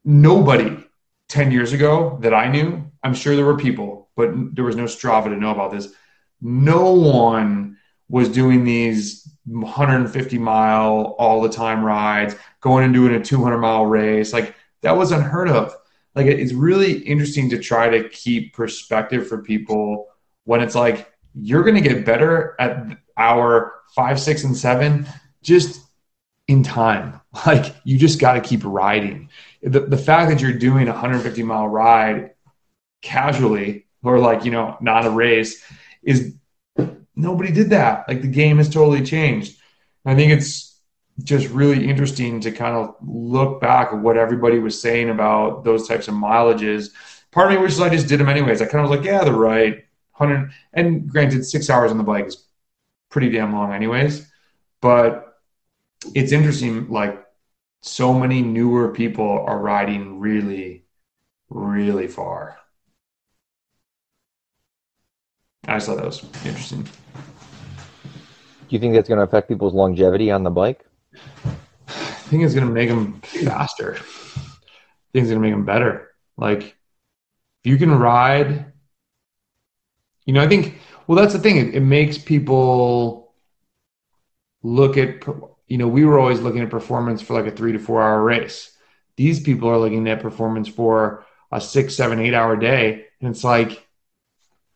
Nobody 0.06 0.82
10 1.28 1.52
years 1.52 1.74
ago 1.74 2.18
that 2.22 2.34
I 2.34 2.48
knew, 2.48 2.90
I'm 3.04 3.14
sure 3.14 3.36
there 3.36 3.46
were 3.46 3.58
people, 3.58 4.08
but 4.16 4.30
there 4.56 4.64
was 4.64 4.78
no 4.78 4.86
Strava 4.86 5.26
to 5.26 5.36
know 5.36 5.52
about 5.52 5.74
this. 5.74 5.90
No 6.40 6.94
one 6.94 7.78
was 8.08 8.30
doing 8.30 8.64
these 8.64 9.30
150 9.46 10.38
mile 10.38 11.16
all 11.20 11.42
the 11.42 11.50
time 11.50 11.84
rides, 11.84 12.38
going 12.62 12.86
and 12.86 12.94
doing 12.94 13.16
a 13.16 13.22
200 13.22 13.58
mile 13.58 13.86
race. 13.86 14.32
Like 14.32 14.56
that 14.82 14.98
was 14.98 15.12
unheard 15.12 15.50
of. 15.50 15.76
Like 16.16 16.26
it's 16.26 16.54
really 16.54 17.00
interesting 17.00 17.50
to 17.52 17.60
try 17.60 17.90
to 17.90 18.10
keep 18.10 18.54
perspective 18.54 19.28
for 19.28 19.42
people 19.42 20.08
when 20.44 20.62
it's 20.62 20.76
like 20.76 21.12
you're 21.34 21.64
going 21.64 21.82
to 21.82 21.88
get 21.88 22.06
better 22.06 22.56
at 22.60 22.98
hour 23.18 23.82
five, 23.96 24.20
six, 24.20 24.44
and 24.44 24.56
seven 24.56 25.08
just 25.42 25.82
in 26.48 26.64
time. 26.64 27.18
Like 27.46 27.78
you 27.86 27.98
just 27.98 28.20
got 28.20 28.34
to 28.34 28.42
keep 28.42 28.60
riding. 28.66 29.30
The, 29.64 29.80
the 29.80 29.96
fact 29.96 30.30
that 30.30 30.42
you're 30.42 30.52
doing 30.52 30.90
a 30.90 30.92
150 30.92 31.44
mile 31.44 31.70
ride 31.70 32.32
casually 33.02 33.86
or 34.04 34.20
like, 34.20 34.44
you 34.44 34.52
know, 34.52 34.76
not 34.82 35.06
a 35.06 35.10
race 35.10 35.64
is 36.04 36.36
nobody 37.16 37.54
did 37.54 37.70
that. 37.70 38.06
Like 38.10 38.22
the 38.22 38.28
game 38.28 38.58
has 38.58 38.68
totally 38.68 39.02
changed. 39.02 39.58
I 40.04 40.14
think 40.14 40.34
it's 40.34 40.71
just 41.24 41.50
really 41.50 41.90
interesting 41.90 42.40
to 42.42 42.52
kind 42.52 42.76
of 42.76 42.96
look 43.02 43.62
back 43.62 43.94
at 43.94 44.00
what 44.00 44.18
everybody 44.18 44.60
was 44.60 44.80
saying 44.80 45.10
about 45.10 45.64
those 45.64 45.88
types 45.88 46.08
of 46.08 46.14
mileages. 46.14 46.90
Part 47.32 47.52
of 47.52 47.58
me 47.58 47.64
wishes 47.64 47.80
I 47.80 47.90
just 47.90 48.08
did 48.08 48.20
them 48.20 48.30
anyways. 48.30 48.62
I 48.62 48.66
kind 48.66 48.84
of 48.84 48.90
was 48.90 49.00
like, 49.00 49.06
yeah, 49.06 49.24
they're 49.24 49.34
right. 49.34 49.84
100 50.18 50.52
and 50.74 51.10
granted, 51.10 51.46
six 51.46 51.70
hours 51.70 51.92
on 51.92 51.98
the 51.98 52.04
bike 52.04 52.28
is 52.28 52.46
pretty 53.10 53.30
damn 53.30 53.54
long, 53.54 53.74
anyways. 53.74 54.30
But 54.82 55.40
it's 56.14 56.32
interesting, 56.32 56.90
like 56.90 57.26
so 57.82 58.14
many 58.14 58.42
newer 58.42 58.94
people 58.94 59.44
are 59.48 59.60
riding 59.60 60.20
really, 60.20 60.86
really 61.50 62.08
far. 62.08 62.58
I 65.68 65.76
just 65.76 65.88
thought 65.88 65.98
that 65.98 66.06
was 66.06 66.24
interesting. 66.46 66.84
Do 66.84 66.90
you 68.70 68.80
think 68.80 68.94
that's 68.94 69.08
going 69.08 69.18
to 69.18 69.24
affect 69.24 69.48
people's 69.48 69.74
longevity 69.74 70.32
on 70.32 70.44
the 70.44 70.50
bike? 70.50 70.86
I 71.88 72.34
think 72.34 72.44
it's 72.44 72.54
going 72.54 72.68
to 72.68 72.74
make 72.74 72.90
them 72.90 73.20
faster. 73.22 73.96
I 73.96 74.00
think 74.00 75.24
it's 75.24 75.30
going 75.30 75.42
to 75.42 75.48
make 75.48 75.54
them 75.54 75.66
better. 75.66 76.12
Like, 76.38 76.64
if 76.64 77.66
you 77.66 77.78
can 77.78 77.92
ride, 77.92 78.72
you 80.26 80.34
know, 80.34 80.42
I 80.42 80.48
think 80.48 80.80
well, 81.12 81.22
that's 81.22 81.34
the 81.34 81.40
thing. 81.40 81.58
It, 81.58 81.76
it 81.76 81.82
makes 81.82 82.18
people 82.18 83.34
look 84.64 84.98
at, 84.98 85.26
you 85.68 85.78
know, 85.78 85.88
we 85.88 86.06
were 86.06 86.20
always 86.20 86.40
looking 86.40 86.62
at 86.62 86.70
performance 86.70 87.22
for 87.22 87.34
like 87.34 87.52
a 87.52 87.56
three 87.56 87.74
to 87.74 87.80
four 87.80 88.02
hour 88.02 88.24
race. 88.24 88.72
These 89.18 89.42
people 89.42 89.68
are 89.70 89.78
looking 89.78 90.08
at 90.08 90.22
performance 90.22 90.70
for 90.70 91.26
a 91.52 91.60
six, 91.60 91.96
seven, 91.96 92.20
eight 92.20 92.34
hour 92.34 92.56
day. 92.56 93.08
And 93.20 93.30
it's 93.30 93.44
like, 93.44 93.86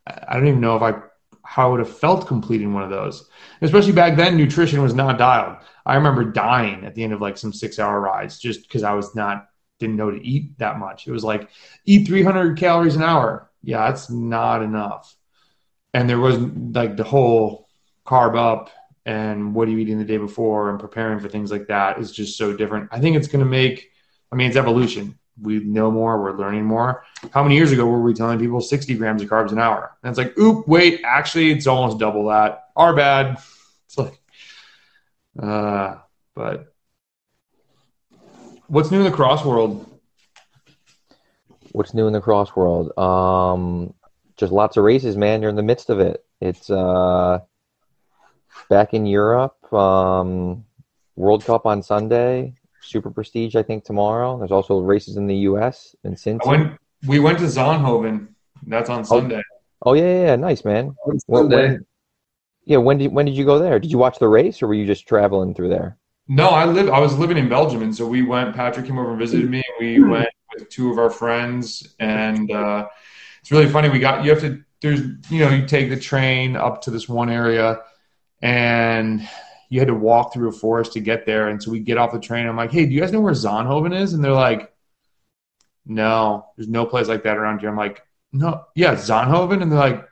I 0.06 0.34
don't 0.34 0.48
even 0.48 0.60
know 0.60 0.76
if 0.76 0.82
I, 0.82 1.02
how 1.44 1.68
I 1.68 1.72
would 1.72 1.80
have 1.80 1.98
felt 1.98 2.28
completing 2.28 2.74
one 2.74 2.84
of 2.84 2.90
those. 2.90 3.30
Especially 3.62 3.94
back 3.94 4.18
then, 4.18 4.36
nutrition 4.36 4.82
was 4.82 4.94
not 4.94 5.18
dialed. 5.18 5.58
I 5.86 5.96
remember 5.96 6.24
dying 6.26 6.86
at 6.86 6.96
the 6.96 7.04
end 7.04 7.14
of 7.14 7.22
like 7.22 7.38
some 7.38 7.54
six 7.54 7.80
hour 7.80 8.00
rides 8.00 8.40
just 8.40 8.64
because 8.64 8.84
I 8.84 8.94
was 8.94 9.16
not, 9.16 9.50
didn't 9.80 9.98
know 9.98 10.12
to 10.12 10.26
eat 10.26 10.58
that 10.58 10.80
much. 10.80 11.08
It 11.08 11.12
was 11.12 11.24
like, 11.24 11.50
eat 11.86 12.08
300 12.08 12.58
calories 12.58 12.96
an 12.96 13.04
hour. 13.04 13.50
Yeah, 13.62 13.88
that's 13.88 14.10
not 14.10 14.62
enough 14.62 15.16
and 15.96 16.10
there 16.10 16.20
was 16.20 16.38
like 16.38 16.98
the 16.98 17.06
whole 17.06 17.70
carb 18.06 18.38
up 18.38 18.70
and 19.06 19.56
what 19.56 19.68
are 19.68 19.72
you 19.72 19.78
eating 19.78 19.98
the 19.98 20.04
day 20.04 20.18
before 20.18 20.70
and 20.70 20.78
preparing 20.78 21.20
for 21.22 21.30
things 21.30 21.52
like 21.52 21.68
that 21.68 22.00
is 22.00 22.12
just 22.12 22.38
so 22.38 22.54
different. 22.54 22.90
I 22.92 23.00
think 23.00 23.16
it's 23.16 23.30
going 23.30 23.44
to 23.44 23.50
make, 23.50 23.92
I 24.30 24.36
mean, 24.36 24.48
it's 24.48 24.58
evolution. 24.58 25.18
we 25.42 25.60
know 25.60 25.90
more, 25.90 26.22
we're 26.22 26.38
learning 26.38 26.66
more. 26.66 27.06
How 27.32 27.44
many 27.44 27.56
years 27.56 27.72
ago 27.72 27.86
were 27.86 28.02
we 28.02 28.14
telling 28.14 28.40
people 28.40 28.60
60 28.60 28.94
grams 28.96 29.22
of 29.22 29.30
carbs 29.30 29.54
an 29.54 29.60
hour? 29.60 29.96
And 30.04 30.10
it's 30.10 30.18
like, 30.18 30.38
oop, 30.38 30.68
wait, 30.68 31.00
actually, 31.06 31.52
it's 31.52 31.66
almost 31.66 31.98
double 31.98 32.28
that. 32.28 32.66
Our 32.76 32.94
bad. 32.94 33.38
It's 33.86 33.98
like, 33.98 34.20
uh, 35.42 35.98
but 36.36 36.74
what's 38.68 38.92
new 38.92 39.00
in 39.00 39.06
the 39.06 39.12
cross 39.12 39.44
world? 39.46 39.86
What's 41.72 41.94
new 41.94 42.08
in 42.08 42.14
the 42.14 42.22
cross 42.22 42.56
world? 42.56 42.98
Um, 42.98 43.94
just 44.38 44.52
lots 44.52 44.78
of 44.78 44.84
races, 44.84 45.18
man. 45.18 45.42
You're 45.42 45.50
in 45.50 45.56
the 45.56 45.64
midst 45.64 45.90
of 45.90 46.00
it. 46.00 46.26
It's 46.42 46.70
uh, 46.70 47.40
back 48.70 48.94
in 48.94 49.06
Europe. 49.06 49.58
Um, 49.74 50.66
World 51.16 51.46
Cup 51.46 51.66
on 51.66 51.82
Sunday. 51.82 52.56
Super 52.82 53.10
Prestige, 53.10 53.56
I 53.56 53.64
think, 53.64 53.84
tomorrow. 53.84 54.38
There's 54.38 54.52
also 54.52 54.80
races 54.80 55.18
in 55.18 55.28
the 55.28 55.36
U.S. 55.50 55.96
and 56.04 56.18
since 56.20 56.46
Went, 56.46 56.78
we 57.08 57.20
went 57.20 57.40
to 57.40 57.46
Zonhoven. 57.46 58.28
That's 58.68 58.90
on 58.90 59.04
Sunday. 59.06 59.42
Oh 59.82 59.94
yeah, 59.94 60.04
yeah, 60.04 60.26
yeah. 60.28 60.36
nice 60.36 60.64
man. 60.66 60.96
On 61.06 61.18
When, 61.28 61.42
Sunday. 61.44 61.56
when, 61.56 61.86
yeah, 62.66 62.78
when 62.78 62.98
did 62.98 63.14
when 63.14 63.26
did 63.26 63.36
you 63.36 63.46
go 63.46 63.60
there? 63.60 63.80
Did 63.80 63.92
you 63.92 63.98
watch 63.98 64.20
the 64.20 64.28
race, 64.28 64.62
or 64.62 64.68
were 64.68 64.74
you 64.74 64.86
just 64.86 65.08
traveling 65.08 65.54
through 65.54 65.70
there? 65.70 65.98
No, 66.28 66.50
I 66.50 66.66
live. 66.66 66.90
I 66.90 67.00
was 67.00 67.18
living 67.18 67.38
in 67.38 67.48
Belgium, 67.48 67.84
and 67.84 67.96
so 67.96 68.08
we 68.08 68.24
went. 68.24 68.56
Patrick 68.56 68.88
came 68.88 68.98
over 68.98 69.12
and 69.12 69.20
visited 69.20 69.50
me. 69.50 69.62
and 69.80 69.88
We 69.88 70.04
went 70.04 70.30
with 70.54 70.70
two 70.70 70.92
of 70.92 70.98
our 70.98 71.12
friends, 71.12 71.96
and 72.00 72.52
uh, 72.52 72.88
it's 73.42 73.52
really 73.52 73.70
funny. 73.70 73.90
We 73.90 74.00
got 74.00 74.26
you 74.26 74.32
have 74.32 74.42
to. 74.42 74.64
There's 74.82 75.02
you 75.30 75.40
know 75.40 75.50
you 75.50 75.68
take 75.68 75.90
the 75.90 76.00
train 76.00 76.56
up 76.56 76.82
to 76.84 76.92
this 76.92 77.08
one 77.08 77.30
area, 77.30 77.82
and 78.42 79.28
you 79.70 79.80
had 79.80 79.88
to 79.88 79.96
walk 79.96 80.34
through 80.34 80.50
a 80.50 80.52
forest 80.52 80.94
to 80.94 81.00
get 81.00 81.28
there. 81.28 81.50
And 81.50 81.62
so 81.62 81.70
we 81.70 81.80
get 81.80 81.98
off 81.98 82.12
the 82.12 82.20
train. 82.20 82.48
I'm 82.48 82.58
like, 82.58 82.72
hey, 82.72 82.86
do 82.86 82.94
you 82.94 83.02
guys 83.02 83.12
know 83.12 83.22
where 83.22 83.34
Zonhoven 83.34 84.00
is? 84.00 84.14
And 84.14 84.24
they're 84.24 84.32
like, 84.32 84.74
no, 85.86 86.48
there's 86.56 86.68
no 86.68 86.86
place 86.86 87.08
like 87.08 87.24
that 87.24 87.38
around 87.38 87.60
here. 87.60 87.70
I'm 87.70 87.78
like, 87.78 88.02
no, 88.34 88.66
yeah, 88.76 88.96
Zonhoven, 88.96 89.62
and 89.62 89.72
they're 89.72 89.78
like. 89.80 90.08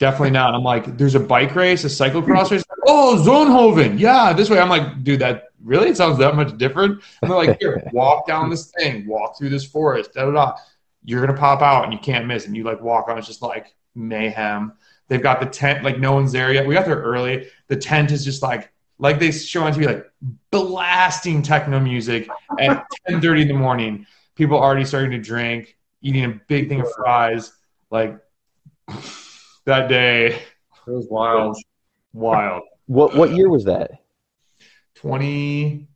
Definitely 0.00 0.30
not. 0.30 0.54
I'm 0.54 0.64
like, 0.64 0.96
there's 0.98 1.14
a 1.14 1.20
bike 1.20 1.54
race, 1.54 1.84
a 1.84 1.86
cyclocross 1.86 2.50
race. 2.50 2.64
Oh, 2.86 3.22
Zonhoven. 3.24 3.98
Yeah, 3.98 4.32
this 4.32 4.50
way. 4.50 4.58
I'm 4.58 4.68
like, 4.68 5.04
dude, 5.04 5.20
that 5.20 5.44
really? 5.62 5.88
It 5.88 5.96
sounds 5.96 6.18
that 6.18 6.34
much 6.34 6.56
different. 6.58 7.00
And 7.22 7.30
they're 7.30 7.38
like, 7.38 7.60
here, 7.60 7.82
walk 7.92 8.26
down 8.26 8.50
this 8.50 8.72
thing, 8.76 9.06
walk 9.06 9.38
through 9.38 9.50
this 9.50 9.64
forest, 9.64 10.12
da 10.12 10.26
da 10.26 10.32
da. 10.32 10.56
You're 11.04 11.24
gonna 11.24 11.38
pop 11.38 11.62
out 11.62 11.84
and 11.84 11.92
you 11.92 11.98
can't 11.98 12.26
miss. 12.26 12.46
And 12.46 12.56
you 12.56 12.64
like 12.64 12.80
walk 12.80 13.08
on, 13.08 13.18
it's 13.18 13.26
just 13.26 13.42
like 13.42 13.74
mayhem. 13.94 14.72
They've 15.08 15.22
got 15.22 15.38
the 15.40 15.46
tent, 15.46 15.84
like 15.84 15.98
no 15.98 16.12
one's 16.12 16.32
there 16.32 16.52
yet. 16.52 16.66
We 16.66 16.74
got 16.74 16.86
there 16.86 17.00
early. 17.00 17.48
The 17.68 17.76
tent 17.76 18.10
is 18.10 18.24
just 18.24 18.42
like 18.42 18.72
like 18.98 19.18
they 19.18 19.30
show 19.32 19.64
on 19.64 19.72
TV, 19.72 19.86
like 19.86 20.10
blasting 20.50 21.42
techno 21.42 21.80
music 21.80 22.28
at 22.58 22.86
10:30 23.08 23.42
in 23.42 23.48
the 23.48 23.54
morning. 23.54 24.06
People 24.34 24.58
already 24.58 24.84
starting 24.84 25.10
to 25.12 25.18
drink, 25.18 25.76
eating 26.02 26.24
a 26.24 26.40
big 26.48 26.68
thing 26.68 26.80
of 26.80 26.90
fries. 26.92 27.52
Like 27.90 28.18
that 29.66 29.88
day, 29.88 30.26
It 30.86 30.90
was 30.90 31.06
wild. 31.10 31.56
wild. 32.12 32.62
What 32.86 33.14
what 33.16 33.30
year 33.32 33.48
was 33.48 33.64
that? 33.64 33.90
2015? 34.96 35.86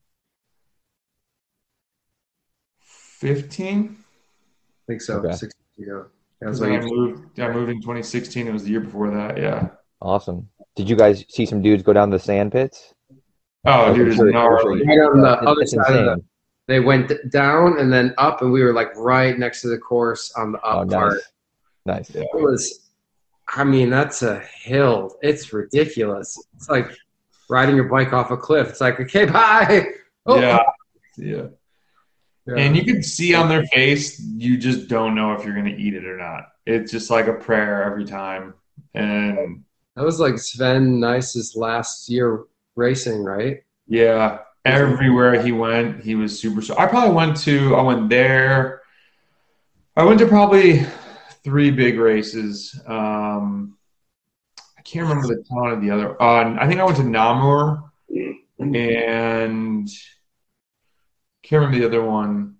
I 3.90 4.86
think 4.86 5.00
so. 5.02 5.18
Okay. 5.18 5.32
Six 5.34 5.52
years 5.76 5.88
ago. 5.88 6.06
That 6.40 6.48
was 6.50 6.60
Because 6.60 6.76
I 6.80 6.80
like, 6.80 6.90
moved, 6.92 7.40
I 7.40 7.52
moved 7.52 7.70
in 7.70 7.80
2016. 7.80 8.46
It 8.46 8.52
was 8.52 8.62
the 8.64 8.70
year 8.70 8.80
before 8.80 9.10
that. 9.10 9.36
Yeah. 9.38 9.68
Awesome. 10.00 10.48
Did 10.76 10.88
you 10.88 10.94
guys 10.96 11.24
see 11.28 11.44
some 11.44 11.60
dudes 11.60 11.82
go 11.82 11.92
down 11.92 12.10
the 12.10 12.18
sand 12.18 12.52
pits? 12.52 12.94
Oh, 13.66 13.92
dude, 13.92 14.02
I'm 14.02 14.08
it's 14.08 14.16
sure- 14.16 14.26
I'm 14.28 14.32
sure 14.32 14.32
gnarly. 14.32 14.86
Right 14.86 14.98
on 15.00 15.20
the 15.20 15.28
other 15.48 15.62
it's 15.62 15.72
side 15.72 15.96
of 15.96 16.04
the- 16.18 16.24
they 16.68 16.80
went 16.80 17.10
down 17.32 17.80
and 17.80 17.90
then 17.92 18.14
up, 18.18 18.42
and 18.42 18.52
we 18.52 18.62
were 18.62 18.72
like 18.74 18.94
right 18.96 19.36
next 19.38 19.62
to 19.62 19.68
the 19.68 19.78
course 19.78 20.30
on 20.36 20.52
the 20.52 20.58
up 20.60 20.86
Oh, 20.86 20.94
part. 20.94 21.14
nice. 21.86 22.08
Nice. 22.10 22.14
Yeah. 22.14 22.22
It 22.22 22.28
was, 22.34 22.87
I 23.54 23.64
mean, 23.64 23.90
that's 23.90 24.22
a 24.22 24.40
hill. 24.40 25.16
It's 25.22 25.52
ridiculous. 25.52 26.38
It's 26.56 26.68
like 26.68 26.90
riding 27.48 27.76
your 27.76 27.88
bike 27.88 28.12
off 28.12 28.30
a 28.30 28.36
cliff. 28.36 28.68
It's 28.68 28.80
like, 28.80 29.00
okay, 29.00 29.24
bye. 29.26 29.86
Oh. 30.26 30.40
Yeah. 30.40 30.62
Yeah. 31.16 31.46
Yeah. 32.46 32.54
And 32.56 32.76
you 32.76 32.84
can 32.84 33.02
see 33.02 33.34
on 33.34 33.48
their 33.48 33.64
face, 33.66 34.20
you 34.20 34.56
just 34.56 34.88
don't 34.88 35.14
know 35.14 35.32
if 35.32 35.44
you're 35.44 35.54
going 35.54 35.66
to 35.66 35.76
eat 35.76 35.94
it 35.94 36.06
or 36.06 36.16
not. 36.16 36.48
It's 36.66 36.90
just 36.90 37.10
like 37.10 37.26
a 37.26 37.34
prayer 37.34 37.82
every 37.82 38.06
time. 38.06 38.54
And 38.94 39.64
That 39.96 40.04
was 40.04 40.18
like 40.18 40.38
Sven 40.38 40.98
Nys's 40.98 41.54
last 41.56 42.08
year 42.08 42.44
racing, 42.76 43.22
right? 43.22 43.62
yeah, 43.86 44.38
everywhere 44.64 45.42
he 45.42 45.52
went, 45.52 46.02
he 46.02 46.14
was 46.14 46.38
super. 46.38 46.60
I 46.78 46.86
probably 46.86 47.14
went 47.14 47.36
to, 47.38 47.74
I 47.74 47.82
went 47.82 48.08
there. 48.10 48.82
I 49.96 50.04
went 50.04 50.18
to 50.20 50.26
probably 50.26 50.86
three 51.48 51.70
big 51.70 51.98
races. 51.98 52.78
Um, 52.86 53.76
I 54.76 54.82
can't 54.82 55.08
remember 55.08 55.28
the 55.28 55.42
town 55.42 55.72
of 55.72 55.80
the 55.80 55.90
other. 55.90 56.20
Uh, 56.20 56.56
I 56.58 56.68
think 56.68 56.80
I 56.80 56.84
went 56.84 56.98
to 56.98 57.04
Namur 57.04 57.84
and 58.58 59.88
can't 61.48 61.60
remember 61.62 61.78
the 61.78 61.86
other 61.86 62.04
one. 62.04 62.56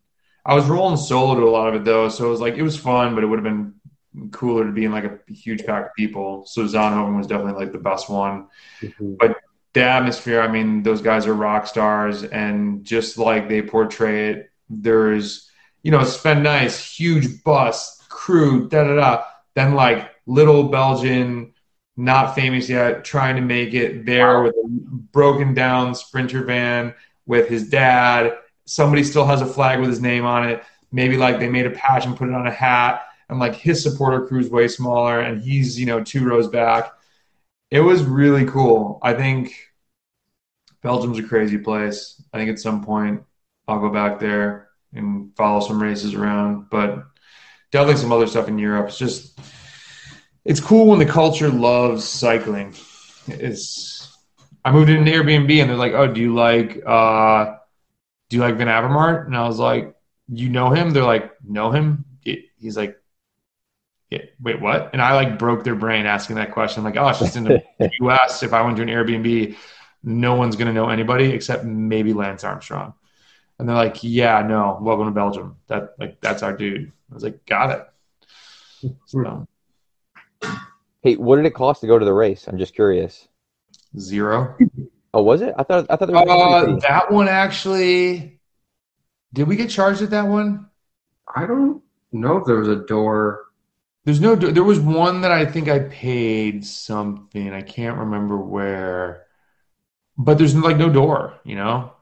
I 0.46 0.54
was 0.54 0.64
rolling 0.64 0.96
solo 0.96 1.38
to 1.38 1.46
a 1.46 1.50
lot 1.50 1.68
of 1.68 1.74
it 1.74 1.84
though, 1.84 2.08
so 2.08 2.26
it 2.26 2.30
was 2.30 2.40
like 2.40 2.54
it 2.54 2.62
was 2.62 2.76
fun, 2.76 3.14
but 3.14 3.22
it 3.22 3.26
would 3.26 3.38
have 3.38 3.44
been 3.44 3.74
cooler 4.30 4.64
to 4.64 4.72
be 4.72 4.86
in 4.86 4.92
like 4.92 5.04
a 5.04 5.18
huge 5.30 5.66
pack 5.66 5.86
of 5.86 5.94
people. 5.94 6.46
So 6.46 6.62
Zonhoven 6.62 7.18
was 7.18 7.26
definitely 7.26 7.60
like 7.62 7.72
the 7.72 7.78
best 7.78 8.08
one. 8.08 8.46
But 8.98 9.36
the 9.74 9.82
atmosphere, 9.82 10.40
I 10.40 10.48
mean, 10.48 10.82
those 10.82 11.02
guys 11.02 11.26
are 11.26 11.34
rock 11.34 11.66
stars, 11.66 12.24
and 12.24 12.82
just 12.82 13.18
like 13.18 13.48
they 13.48 13.60
portray 13.60 14.30
it, 14.30 14.50
there's 14.70 15.50
you 15.82 15.90
know 15.90 16.02
Sven 16.04 16.42
Nys, 16.42 16.80
huge 16.96 17.44
bus, 17.44 17.97
crew, 18.28 18.68
da 18.68 18.84
da 18.84 18.94
da. 18.94 19.24
Then 19.54 19.74
like 19.74 20.10
little 20.26 20.64
Belgian, 20.64 21.54
not 21.96 22.34
famous 22.34 22.68
yet, 22.68 23.02
trying 23.02 23.36
to 23.36 23.40
make 23.40 23.72
it 23.72 24.04
there 24.04 24.42
with 24.42 24.54
a 24.54 24.68
broken 24.68 25.54
down 25.54 25.94
sprinter 25.94 26.44
van 26.44 26.94
with 27.24 27.48
his 27.48 27.70
dad. 27.70 28.36
Somebody 28.66 29.02
still 29.02 29.24
has 29.24 29.40
a 29.40 29.46
flag 29.46 29.80
with 29.80 29.88
his 29.88 30.02
name 30.02 30.26
on 30.26 30.46
it. 30.46 30.62
Maybe 30.92 31.16
like 31.16 31.38
they 31.38 31.48
made 31.48 31.64
a 31.64 31.70
patch 31.70 32.04
and 32.04 32.18
put 32.18 32.28
it 32.28 32.34
on 32.34 32.46
a 32.46 32.50
hat, 32.50 33.06
and 33.30 33.38
like 33.38 33.54
his 33.54 33.82
supporter 33.82 34.26
crew's 34.26 34.50
way 34.50 34.68
smaller, 34.68 35.20
and 35.20 35.40
he's 35.40 35.80
you 35.80 35.86
know 35.86 36.04
two 36.04 36.22
rows 36.28 36.48
back. 36.48 36.92
It 37.70 37.80
was 37.80 38.02
really 38.04 38.44
cool. 38.44 38.98
I 39.02 39.14
think 39.14 39.54
Belgium's 40.82 41.18
a 41.18 41.22
crazy 41.22 41.56
place. 41.56 42.22
I 42.34 42.36
think 42.36 42.50
at 42.50 42.58
some 42.58 42.84
point 42.84 43.22
I'll 43.66 43.80
go 43.80 43.88
back 43.88 44.18
there 44.20 44.68
and 44.92 45.34
follow 45.34 45.60
some 45.60 45.82
races 45.82 46.12
around, 46.14 46.68
but 46.70 47.06
definitely 47.70 48.00
some 48.00 48.12
other 48.12 48.26
stuff 48.26 48.48
in 48.48 48.58
Europe. 48.58 48.88
It's 48.88 48.98
just 48.98 49.38
it's 50.44 50.60
cool 50.60 50.86
when 50.86 50.98
the 50.98 51.06
culture 51.06 51.50
loves 51.50 52.04
cycling. 52.04 52.74
It's 53.26 54.16
I 54.64 54.72
moved 54.72 54.90
in 54.90 54.96
an 54.96 55.06
Airbnb 55.06 55.60
and 55.60 55.70
they're 55.70 55.76
like, 55.76 55.92
"Oh, 55.92 56.06
do 56.06 56.20
you 56.20 56.34
like 56.34 56.82
uh 56.86 57.56
do 58.28 58.36
you 58.36 58.42
like 58.42 58.56
Van 58.56 58.68
Avermaet?" 58.68 59.26
And 59.26 59.36
I 59.36 59.46
was 59.46 59.58
like, 59.58 59.94
"You 60.28 60.48
know 60.48 60.70
him?" 60.70 60.90
They're 60.90 61.04
like, 61.04 61.32
"Know 61.44 61.70
him?" 61.70 62.04
He's 62.60 62.76
like, 62.76 62.98
yeah, 64.10 64.22
wait, 64.40 64.60
what? 64.60 64.90
And 64.92 65.02
I 65.02 65.14
like 65.14 65.38
broke 65.38 65.64
their 65.64 65.74
brain 65.74 66.06
asking 66.06 66.36
that 66.36 66.52
question. 66.52 66.80
I'm 66.80 66.84
like, 66.92 66.96
oh, 66.96 67.08
it's 67.08 67.18
just 67.18 67.36
in 67.36 67.44
the 67.44 67.62
US. 68.00 68.42
If 68.42 68.52
I 68.52 68.62
went 68.62 68.76
to 68.78 68.82
an 68.82 68.88
Airbnb, 68.88 69.56
no 70.02 70.34
one's 70.34 70.56
gonna 70.56 70.72
know 70.72 70.88
anybody 70.88 71.26
except 71.26 71.64
maybe 71.64 72.12
Lance 72.12 72.44
Armstrong. 72.44 72.94
And 73.58 73.68
they're 73.68 73.76
like, 73.76 74.02
yeah, 74.02 74.42
no, 74.42 74.78
welcome 74.80 75.06
to 75.06 75.12
Belgium. 75.12 75.56
That 75.66 75.94
like 75.98 76.20
that's 76.20 76.42
our 76.42 76.56
dude. 76.56 76.92
I 77.10 77.14
was 77.14 77.22
like, 77.22 77.44
got 77.46 77.70
it. 77.70 77.86
So 79.06 79.46
Hey, 81.02 81.16
what 81.16 81.36
did 81.36 81.46
it 81.46 81.54
cost 81.54 81.80
to 81.80 81.86
go 81.86 81.98
to 81.98 82.04
the 82.04 82.12
race? 82.12 82.46
I'm 82.48 82.58
just 82.58 82.74
curious. 82.74 83.28
zero. 83.98 84.56
Oh, 85.14 85.22
was 85.22 85.40
it? 85.40 85.54
I 85.56 85.62
thought 85.62 85.86
I 85.88 85.96
thought 85.96 86.06
there 86.06 86.16
was 86.16 86.82
Uh, 86.84 86.88
that 86.88 87.10
one 87.10 87.28
actually. 87.28 88.40
Did 89.32 89.48
we 89.48 89.56
get 89.56 89.70
charged 89.70 90.02
at 90.02 90.10
that 90.10 90.26
one? 90.26 90.68
I 91.34 91.46
don't 91.46 91.82
know 92.12 92.38
if 92.38 92.46
there 92.46 92.56
was 92.56 92.68
a 92.68 92.76
door. 92.76 93.44
There's 94.04 94.20
no. 94.20 94.34
There 94.34 94.64
was 94.64 94.80
one 94.80 95.20
that 95.22 95.30
I 95.30 95.44
think 95.44 95.68
I 95.68 95.80
paid 95.80 96.64
something. 96.64 97.52
I 97.52 97.62
can't 97.62 97.98
remember 97.98 98.38
where, 98.38 99.26
but 100.16 100.38
there's 100.38 100.54
like 100.56 100.78
no 100.78 100.88
door. 100.90 101.38
You 101.44 101.56
know. 101.56 101.92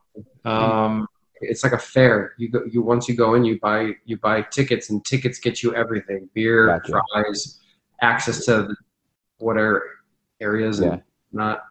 Um, 0.45 1.09
It's 1.41 1.63
like 1.63 1.73
a 1.73 1.79
fair. 1.79 2.33
You 2.39 2.49
go. 2.51 2.63
You 2.71 2.83
once 2.83 3.09
you 3.09 3.15
go 3.15 3.35
in, 3.35 3.45
you 3.45 3.59
buy 3.61 3.93
you 4.05 4.17
buy 4.17 4.43
tickets, 4.43 4.91
and 4.91 5.05
tickets 5.05 5.39
get 5.39 5.63
you 5.63 5.75
everything: 5.75 6.29
beer, 6.35 6.67
Gotcha. 6.67 7.01
fries, 7.13 7.61
access 8.01 8.45
to 8.47 8.63
the 8.63 8.77
whatever 9.39 9.83
areas, 10.41 10.81
and 10.81 10.93
Yeah. 10.93 10.99
not. 11.33 11.63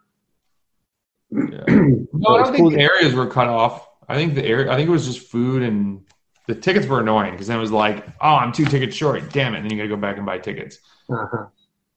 yeah. 1.31 1.65
No, 2.13 2.35
I 2.35 2.43
don't 2.43 2.55
think 2.55 2.73
the 2.73 2.79
areas 2.79 3.13
were 3.13 3.27
cut 3.27 3.47
off. 3.47 3.87
I 4.07 4.15
think 4.15 4.35
the 4.35 4.45
area. 4.45 4.71
I 4.71 4.75
think 4.75 4.87
it 4.87 4.91
was 4.91 5.05
just 5.05 5.27
food 5.29 5.63
and 5.63 6.01
the 6.47 6.55
tickets 6.55 6.85
were 6.85 6.99
annoying 6.99 7.31
because 7.31 7.47
then 7.47 7.57
it 7.57 7.61
was 7.61 7.71
like, 7.71 8.05
oh, 8.21 8.35
I'm 8.35 8.51
two 8.51 8.65
tickets 8.65 8.95
short. 8.95 9.33
Damn 9.33 9.53
it! 9.55 9.57
And 9.57 9.65
then 9.65 9.71
you 9.71 9.77
got 9.77 9.89
to 9.89 9.95
go 9.95 9.97
back 9.97 10.17
and 10.17 10.25
buy 10.25 10.37
tickets. 10.37 10.77
Uh-huh. 11.09 11.45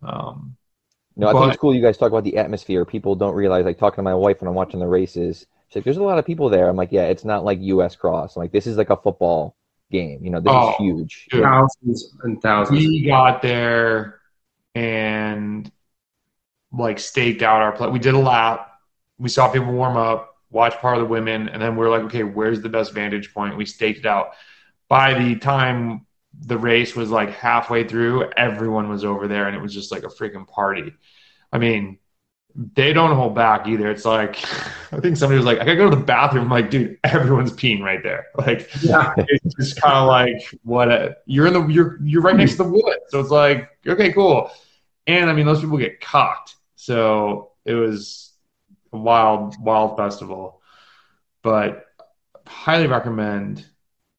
Um, 0.02 0.57
No, 1.16 1.28
I 1.28 1.33
think 1.33 1.48
it's 1.48 1.61
cool 1.61 1.74
you 1.74 1.83
guys 1.83 1.98
talk 1.98 2.09
about 2.11 2.24
the 2.24 2.37
atmosphere. 2.38 2.85
People 2.85 3.14
don't 3.14 3.35
realize, 3.35 3.64
like 3.66 3.78
talking 3.78 3.96
to 3.96 4.02
my 4.02 4.14
wife 4.14 4.40
when 4.40 4.48
I'm 4.48 4.54
watching 4.54 4.81
the 4.81 4.87
races. 4.87 5.46
She's 5.68 5.76
like, 5.76 5.85
"There's 5.85 5.96
a 5.98 6.02
lot 6.02 6.18
of 6.18 6.24
people 6.26 6.48
there." 6.48 6.68
I'm 6.68 6.76
like, 6.76 6.92
"Yeah, 6.92 7.04
it's 7.07 7.24
not 7.24 7.44
like 7.44 7.61
U.S. 7.61 7.96
Cross. 7.96 8.37
I'm 8.37 8.42
like 8.42 8.52
this 8.52 8.66
is 8.66 8.76
like 8.76 8.90
a 8.90 8.96
football 8.96 9.57
game. 9.90 10.24
You 10.24 10.31
know, 10.31 10.40
this 10.40 10.52
Oh, 10.54 10.70
is 10.70 10.76
huge. 10.78 11.28
dude. 11.31 11.42
thousands 11.42 12.14
and 12.22 12.40
thousands. 12.42 12.78
we 12.78 13.07
got 13.07 13.42
there 13.42 14.20
and 14.74 15.70
like 16.72 16.98
staked 16.98 17.42
out 17.42 17.62
our 17.62 17.72
play. 17.72 17.88
We 17.88 17.98
did 17.98 18.14
a 18.14 18.18
lap. 18.18 18.70
We 19.18 19.28
saw 19.28 19.48
people 19.50 19.72
warm 19.72 19.96
up, 19.96 20.35
watch 20.50 20.74
part 20.76 20.96
of 20.96 21.02
the 21.02 21.09
women, 21.09 21.48
and 21.48 21.61
then 21.61 21.76
we 21.76 21.85
are 21.85 21.90
like, 21.90 22.02
okay, 22.02 22.22
where's 22.22 22.61
the 22.61 22.68
best 22.68 22.92
vantage 22.92 23.33
point? 23.35 23.57
We 23.57 23.64
staked 23.66 24.00
it 24.00 24.07
out. 24.07 24.31
By 24.88 25.14
the 25.18 25.37
time 25.37 26.07
the 26.40 26.57
race 26.59 26.94
was 26.94 27.11
like 27.11 27.31
halfway 27.31 27.87
through, 27.88 28.31
everyone 28.37 28.88
was 28.88 29.04
over 29.04 29.26
there, 29.26 29.46
and 29.48 29.57
it 29.57 29.62
was 29.62 29.74
just 29.74 29.90
like 29.90 30.04
a 30.04 30.09
freaking 30.09 30.46
party. 30.46 30.92
I 31.52 31.59
mean, 31.59 31.98
they 32.55 32.93
don't 32.93 33.15
hold 33.15 33.35
back 33.35 33.69
either. 33.69 33.91
It's 33.91 34.05
like 34.05 34.39
I 34.93 35.01
think 35.01 35.17
somebody 35.17 35.37
was 35.37 35.47
like, 35.47 35.59
I 35.59 35.65
gotta 35.65 35.77
go 35.77 35.91
to 35.91 35.97
the 35.97 36.03
bathroom. 36.03 36.45
I'm 36.45 36.51
like, 36.51 36.71
dude, 36.71 36.99
everyone's 37.05 37.53
peeing 37.53 37.81
right 37.81 38.03
there. 38.03 38.27
Like 38.39 38.71
yeah. 38.83 39.15
it's 39.17 39.55
just 39.57 39.81
kind 39.81 39.95
of 39.95 40.07
like 40.07 40.55
what 40.63 40.91
a, 40.91 41.17
you're 41.27 41.47
in 41.47 41.53
the 41.53 41.67
you're 41.67 41.99
you're 42.03 42.23
right 42.23 42.37
next 42.37 42.53
to 42.53 42.59
the 42.59 42.69
wood 42.69 42.99
so 43.09 43.21
it's 43.21 43.31
like 43.31 43.69
okay 43.87 44.13
cool 44.13 44.51
and 45.09 45.29
i 45.29 45.33
mean 45.33 45.47
those 45.47 45.61
people 45.61 45.77
get 45.77 46.01
cocked 46.01 46.55
so 46.77 47.51
it 47.65 47.75
was 47.75 48.33
a 48.93 48.97
wild 48.97 49.61
wild 49.61 49.97
festival 49.97 50.61
but 51.43 51.87
highly 52.47 52.87
recommend 52.87 53.67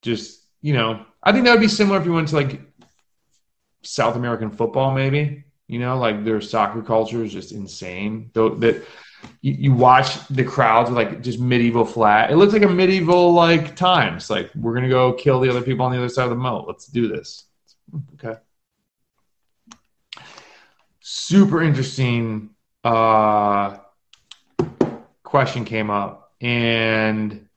just 0.02 0.42
you 0.60 0.74
know 0.74 1.04
i 1.22 1.32
think 1.32 1.44
that 1.44 1.52
would 1.52 1.60
be 1.60 1.68
similar 1.68 1.98
if 1.98 2.04
you 2.04 2.12
went 2.12 2.28
to 2.28 2.36
like 2.36 2.60
south 3.82 4.16
american 4.16 4.50
football 4.50 4.92
maybe 4.92 5.44
you 5.70 5.78
know 5.78 5.96
like 5.98 6.24
their 6.24 6.40
soccer 6.40 6.82
culture 6.82 7.22
is 7.22 7.32
just 7.32 7.52
insane 7.52 8.30
though 8.34 8.50
that 8.56 8.84
you, 9.40 9.52
you 9.52 9.72
watch 9.72 10.26
the 10.28 10.44
crowds 10.44 10.90
with 10.90 10.96
like 10.96 11.22
just 11.22 11.38
medieval 11.38 11.84
flat. 11.84 12.30
It 12.30 12.36
looks 12.36 12.52
like 12.52 12.62
a 12.62 12.68
medieval 12.68 13.32
like 13.32 13.76
times. 13.76 14.30
Like 14.30 14.50
we're 14.54 14.74
gonna 14.74 14.88
go 14.88 15.12
kill 15.12 15.40
the 15.40 15.48
other 15.48 15.62
people 15.62 15.84
on 15.86 15.92
the 15.92 15.98
other 15.98 16.08
side 16.08 16.24
of 16.24 16.30
the 16.30 16.36
moat. 16.36 16.66
Let's 16.66 16.86
do 16.86 17.08
this. 17.08 17.44
Okay. 18.14 18.38
Super 21.00 21.62
interesting 21.62 22.50
uh, 22.84 23.78
question 25.22 25.64
came 25.64 25.90
up, 25.90 26.32
and 26.40 27.48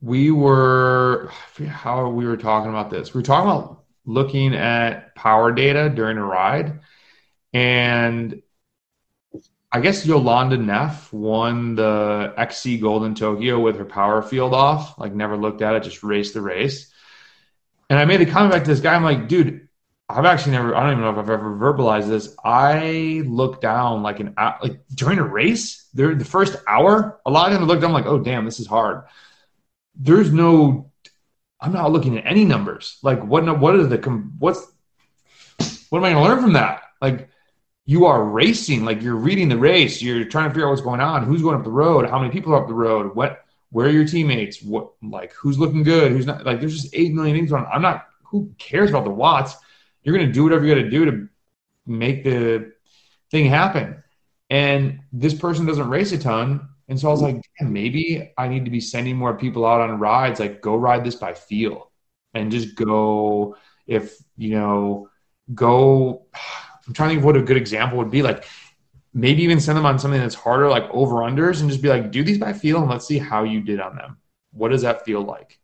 we 0.00 0.30
were 0.30 1.30
how 1.68 2.08
we 2.08 2.26
were 2.26 2.36
talking 2.36 2.70
about 2.70 2.90
this. 2.90 3.14
We 3.14 3.18
were 3.18 3.24
talking 3.24 3.50
about 3.50 3.84
looking 4.04 4.54
at 4.54 5.14
power 5.14 5.52
data 5.52 5.88
during 5.88 6.18
a 6.18 6.24
ride, 6.24 6.80
and 7.52 8.42
I 9.70 9.80
guess 9.80 10.04
Jolanda 10.04 10.62
Neff 10.62 11.12
won 11.12 11.76
the 11.76 12.34
XC 12.36 12.78
Golden 12.78 13.14
Tokyo 13.14 13.58
with 13.58 13.78
her 13.78 13.86
power 13.86 14.20
field 14.20 14.52
off. 14.52 14.98
Like 14.98 15.14
never 15.14 15.36
looked 15.36 15.62
at 15.62 15.74
it, 15.74 15.82
just 15.82 16.02
raced 16.02 16.34
the 16.34 16.42
race. 16.42 16.92
And 17.88 17.98
I 17.98 18.04
made 18.04 18.20
a 18.20 18.26
comment 18.26 18.52
back 18.52 18.64
to 18.64 18.70
this 18.70 18.80
guy. 18.80 18.94
I'm 18.94 19.02
like, 19.02 19.28
dude, 19.28 19.68
I've 20.08 20.26
actually 20.26 20.52
never. 20.52 20.74
I 20.76 20.82
don't 20.82 20.92
even 20.92 21.04
know 21.04 21.10
if 21.10 21.16
I've 21.16 21.30
ever 21.30 21.56
verbalized 21.56 22.08
this. 22.08 22.36
I 22.44 23.22
look 23.24 23.62
down 23.62 24.02
like 24.02 24.20
an 24.20 24.34
like 24.36 24.80
during 24.94 25.18
a 25.18 25.24
race. 25.24 25.88
There, 25.94 26.14
the 26.14 26.24
first 26.24 26.56
hour, 26.68 27.20
a 27.24 27.30
lot 27.30 27.50
of 27.50 27.58
them 27.58 27.66
looked 27.66 27.80
down 27.80 27.92
like, 27.92 28.06
oh 28.06 28.18
damn, 28.18 28.44
this 28.44 28.60
is 28.60 28.66
hard. 28.66 29.04
There's 29.94 30.30
no. 30.30 30.90
I'm 31.60 31.72
not 31.72 31.92
looking 31.92 32.18
at 32.18 32.26
any 32.26 32.44
numbers. 32.44 32.98
Like 33.02 33.24
what? 33.24 33.58
What 33.58 33.76
is 33.76 33.88
the? 33.88 33.96
What's? 34.38 34.60
What 35.88 35.98
am 35.98 36.04
I 36.04 36.12
going 36.12 36.24
to 36.24 36.30
learn 36.30 36.42
from 36.42 36.52
that? 36.54 36.82
Like 37.00 37.30
you 37.84 38.06
are 38.06 38.24
racing, 38.24 38.84
like 38.84 39.02
you're 39.02 39.16
reading 39.16 39.48
the 39.48 39.58
race, 39.58 40.00
you're 40.00 40.24
trying 40.24 40.48
to 40.48 40.50
figure 40.50 40.66
out 40.66 40.70
what's 40.70 40.82
going 40.82 41.00
on, 41.00 41.24
who's 41.24 41.42
going 41.42 41.56
up 41.56 41.64
the 41.64 41.70
road, 41.70 42.08
how 42.08 42.18
many 42.18 42.32
people 42.32 42.52
are 42.52 42.62
up 42.62 42.68
the 42.68 42.74
road, 42.74 43.14
what, 43.16 43.44
where 43.70 43.86
are 43.86 43.90
your 43.90 44.06
teammates, 44.06 44.62
what, 44.62 44.92
like 45.02 45.32
who's 45.32 45.58
looking 45.58 45.82
good, 45.82 46.12
who's 46.12 46.26
not. 46.26 46.44
Like 46.44 46.60
there's 46.60 46.80
just 46.80 46.94
eight 46.94 47.12
million 47.12 47.36
things 47.36 47.52
on. 47.52 47.66
I'm 47.66 47.82
not. 47.82 48.06
Who 48.24 48.54
cares 48.58 48.90
about 48.90 49.04
the 49.04 49.10
watts? 49.10 49.56
You're 50.02 50.16
going 50.16 50.26
to 50.26 50.32
do 50.32 50.44
whatever 50.44 50.64
you 50.64 50.74
got 50.74 50.82
to 50.82 50.90
do 50.90 51.04
to 51.06 51.28
make 51.86 52.24
the 52.24 52.72
thing 53.30 53.46
happen. 53.46 54.02
And 54.48 55.00
this 55.12 55.34
person 55.34 55.66
doesn't 55.66 55.88
race 55.88 56.12
a 56.12 56.18
ton, 56.18 56.68
and 56.88 57.00
so 57.00 57.08
I 57.08 57.10
was 57.10 57.22
like, 57.22 57.40
maybe 57.60 58.32
I 58.36 58.48
need 58.48 58.66
to 58.66 58.70
be 58.70 58.80
sending 58.80 59.16
more 59.16 59.36
people 59.36 59.66
out 59.66 59.80
on 59.80 59.98
rides. 59.98 60.38
Like 60.38 60.60
go 60.60 60.76
ride 60.76 61.04
this 61.04 61.16
by 61.16 61.34
feel, 61.34 61.90
and 62.34 62.52
just 62.52 62.74
go. 62.74 63.56
If 63.86 64.16
you 64.36 64.50
know, 64.50 65.08
go. 65.54 66.26
I'm 66.86 66.92
trying 66.94 67.10
to 67.10 67.14
think 67.14 67.20
of 67.20 67.24
what 67.24 67.36
a 67.36 67.42
good 67.42 67.56
example 67.56 67.98
would 67.98 68.10
be. 68.10 68.22
Like 68.22 68.44
maybe 69.14 69.42
even 69.42 69.60
send 69.60 69.76
them 69.76 69.86
on 69.86 69.98
something 69.98 70.20
that's 70.20 70.34
harder, 70.34 70.68
like 70.68 70.84
over 70.90 71.16
unders, 71.16 71.60
and 71.60 71.68
just 71.68 71.82
be 71.82 71.88
like, 71.88 72.10
do 72.10 72.24
these 72.24 72.38
by 72.38 72.52
feel 72.52 72.80
and 72.80 72.90
let's 72.90 73.06
see 73.06 73.18
how 73.18 73.44
you 73.44 73.60
did 73.60 73.80
on 73.80 73.96
them. 73.96 74.16
What 74.52 74.70
does 74.70 74.82
that 74.82 75.04
feel 75.04 75.22
like? 75.22 75.58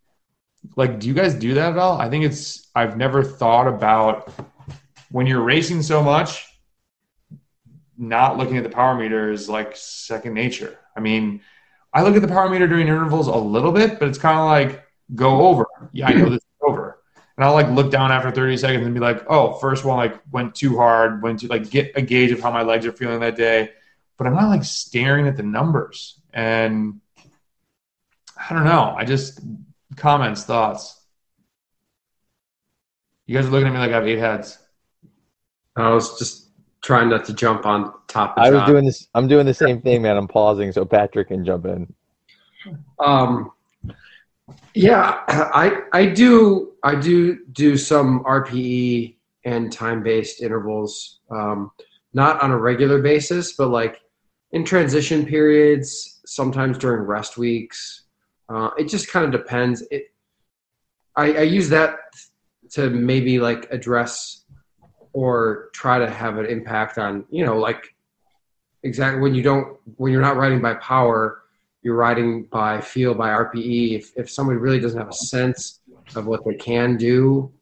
Like, 0.77 0.99
do 0.99 1.09
you 1.09 1.15
guys 1.15 1.35
do 1.35 1.55
that 1.55 1.73
at 1.73 1.79
all? 1.79 2.01
I 2.01 2.11
think 2.11 2.25
it's, 2.25 2.69
I've 2.75 2.97
never 2.97 3.23
thought 3.23 3.69
about 3.69 4.33
when 5.11 5.27
you're 5.27 5.43
racing 5.43 5.83
so 5.83 6.03
much, 6.03 6.47
not 7.97 8.37
looking 8.37 8.57
at 8.57 8.65
the 8.65 8.71
power 8.71 8.95
meter 8.95 9.33
is 9.33 9.49
like 9.49 9.77
second 9.77 10.35
nature. 10.35 10.79
I 10.97 11.01
mean, 11.01 11.41
I 11.93 12.03
look 12.03 12.17
at 12.17 12.23
the 12.23 12.29
power 12.29 12.49
meter 12.49 12.69
during 12.69 12.87
intervals 12.87 13.29
a 13.29 13.37
little 13.37 13.73
bit, 13.73 13.99
but 13.99 14.09
it's 14.09 14.19
kind 14.19 14.39
of 14.39 14.47
like 14.47 14.85
go 15.15 15.47
over. 15.47 15.67
Yeah, 15.93 16.09
I 16.09 16.13
know 16.13 16.29
this. 16.29 16.45
And 17.39 17.45
I'll 17.45 17.53
like 17.53 17.69
look 17.69 17.93
down 17.93 18.11
after 18.11 18.33
30 18.33 18.57
seconds 18.57 18.85
and 18.85 18.93
be 18.93 18.99
like, 19.01 19.25
oh, 19.31 19.53
first 19.61 19.85
one 19.85 19.97
like 19.97 20.21
went 20.33 20.57
too 20.57 20.77
hard, 20.77 21.23
went 21.23 21.39
to 21.39 21.47
like 21.47 21.71
get 21.71 21.93
a 21.95 22.03
gauge 22.03 22.33
of 22.33 22.41
how 22.41 22.51
my 22.51 22.63
legs 22.63 22.85
are 22.85 22.91
feeling 22.91 23.21
that 23.21 23.37
day. 23.37 23.71
But 24.17 24.27
I'm 24.27 24.35
not 24.35 24.49
like 24.49 24.65
staring 24.65 25.29
at 25.29 25.37
the 25.37 25.45
numbers. 25.45 26.21
And 26.35 27.01
I 28.37 28.53
don't 28.53 28.65
know. 28.65 28.93
I 28.99 29.05
just 29.05 29.39
comments, 29.95 30.43
thoughts. 30.43 31.01
You 33.27 33.37
guys 33.37 33.47
are 33.47 33.51
looking 33.51 33.69
at 33.69 33.73
me 33.73 33.79
like 33.79 33.93
I 33.93 33.95
have 33.95 34.09
eight 34.09 34.19
heads. 34.19 34.59
I 35.77 35.91
was 35.91 36.19
just 36.19 36.49
trying 36.83 37.09
not 37.09 37.25
to 37.27 37.35
jump 37.35 37.67
on 37.67 37.93
top 38.09 38.37
of 38.37 38.43
I 38.43 38.51
was 38.51 38.63
John. 38.63 38.69
doing 38.69 38.85
this. 38.85 39.07
I'm 39.15 39.29
doing 39.29 39.47
the 39.47 39.55
same 39.55 39.81
thing, 39.81 40.03
man. 40.03 40.17
I'm 40.17 40.27
pausing 40.27 40.73
so 40.73 40.85
Patrick 40.85 41.29
can 41.29 41.45
jump 41.45 41.67
in. 41.67 41.95
Um, 42.99 43.53
yeah, 44.75 45.23
I 45.29 45.83
I 45.93 46.07
do 46.07 46.73
I 46.83 46.95
do 46.95 47.45
do 47.53 47.77
some 47.77 48.25
RPE 48.25 49.17
and 49.45 49.73
time 49.73 50.03
based 50.03 50.43
intervals, 50.43 51.21
um, 51.31 51.71
not 52.13 52.41
on 52.43 52.51
a 52.51 52.59
regular 52.59 53.01
basis, 53.01 53.55
but 53.55 53.69
like 53.69 54.01
in 54.53 54.65
transition 54.65 55.27
periods, 55.27 56.21
sometimes 56.27 56.79
during 56.79 57.03
rest 57.03 57.37
weeks. 57.37 58.05
Uh, 58.49 58.71
it 58.79 58.89
just 58.89 59.11
kind 59.11 59.27
of 59.27 59.33
depends. 59.33 59.83
It 59.91 60.13
I, 61.17 61.33
I 61.33 61.43
use 61.43 61.69
that 61.71 61.99
to 62.71 62.91
maybe 62.91 63.41
like 63.41 63.71
address 63.71 64.45
or 65.13 65.71
try 65.75 65.99
to 65.99 66.09
have 66.09 66.39
an 66.39 66.47
impact 66.47 66.99
on 66.99 67.25
you 67.31 67.45
know 67.45 67.59
like 67.59 67.95
exactly 68.83 69.21
when 69.21 69.35
you 69.35 69.43
don't 69.43 69.77
when 69.97 70.13
you're 70.13 70.23
not 70.23 70.37
riding 70.37 70.61
by 70.61 70.75
power 70.75 71.43
you're 71.83 71.97
riding 71.97 72.45
by 72.45 72.81
feel 72.81 73.15
by 73.15 73.31
RPE. 73.31 73.99
If 73.99 74.13
if 74.17 74.31
somebody 74.31 74.59
really 74.59 74.81
doesn't 74.81 74.99
have 74.99 75.09
a 75.09 75.13
sense 75.13 75.81
of 76.17 76.27
what 76.27 76.45
they 76.45 76.55
can 76.55 76.97
do, 76.97 77.53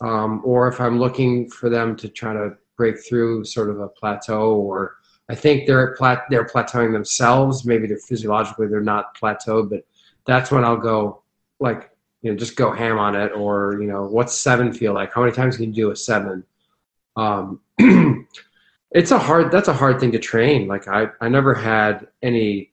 um, 0.00 0.42
or 0.44 0.68
if 0.68 0.80
I'm 0.80 0.98
looking 0.98 1.48
for 1.48 1.68
them 1.68 1.96
to 1.96 2.08
try 2.08 2.32
to 2.32 2.56
break 2.76 3.04
through 3.06 3.44
sort 3.44 3.70
of 3.70 3.80
a 3.80 3.88
plateau, 3.88 4.54
or 4.54 4.96
I 5.28 5.34
think 5.34 5.66
they're 5.66 5.94
plat 5.94 6.24
they're 6.30 6.44
plateauing 6.44 6.92
themselves. 6.92 7.64
Maybe 7.64 7.86
they're 7.86 7.98
physiologically 7.98 8.66
they're 8.66 8.80
not 8.80 9.16
plateaued, 9.16 9.70
but 9.70 9.84
that's 10.26 10.50
when 10.50 10.64
I'll 10.64 10.76
go 10.76 11.22
like 11.60 11.90
you 12.22 12.30
know 12.30 12.36
just 12.36 12.56
go 12.56 12.72
ham 12.72 12.98
on 12.98 13.14
it, 13.14 13.32
or 13.32 13.80
you 13.80 13.86
know 13.86 14.04
what's 14.04 14.34
seven 14.34 14.72
feel 14.72 14.92
like? 14.92 15.14
How 15.14 15.22
many 15.22 15.32
times 15.32 15.56
can 15.56 15.66
you 15.66 15.72
do 15.72 15.90
a 15.90 15.96
seven? 15.96 16.44
Um, 17.16 17.60
it's 18.90 19.10
a 19.10 19.18
hard 19.18 19.50
that's 19.50 19.68
a 19.68 19.72
hard 19.72 20.00
thing 20.00 20.12
to 20.12 20.18
train. 20.18 20.66
Like 20.66 20.88
I 20.88 21.08
I 21.20 21.28
never 21.28 21.54
had 21.54 22.08
any 22.22 22.71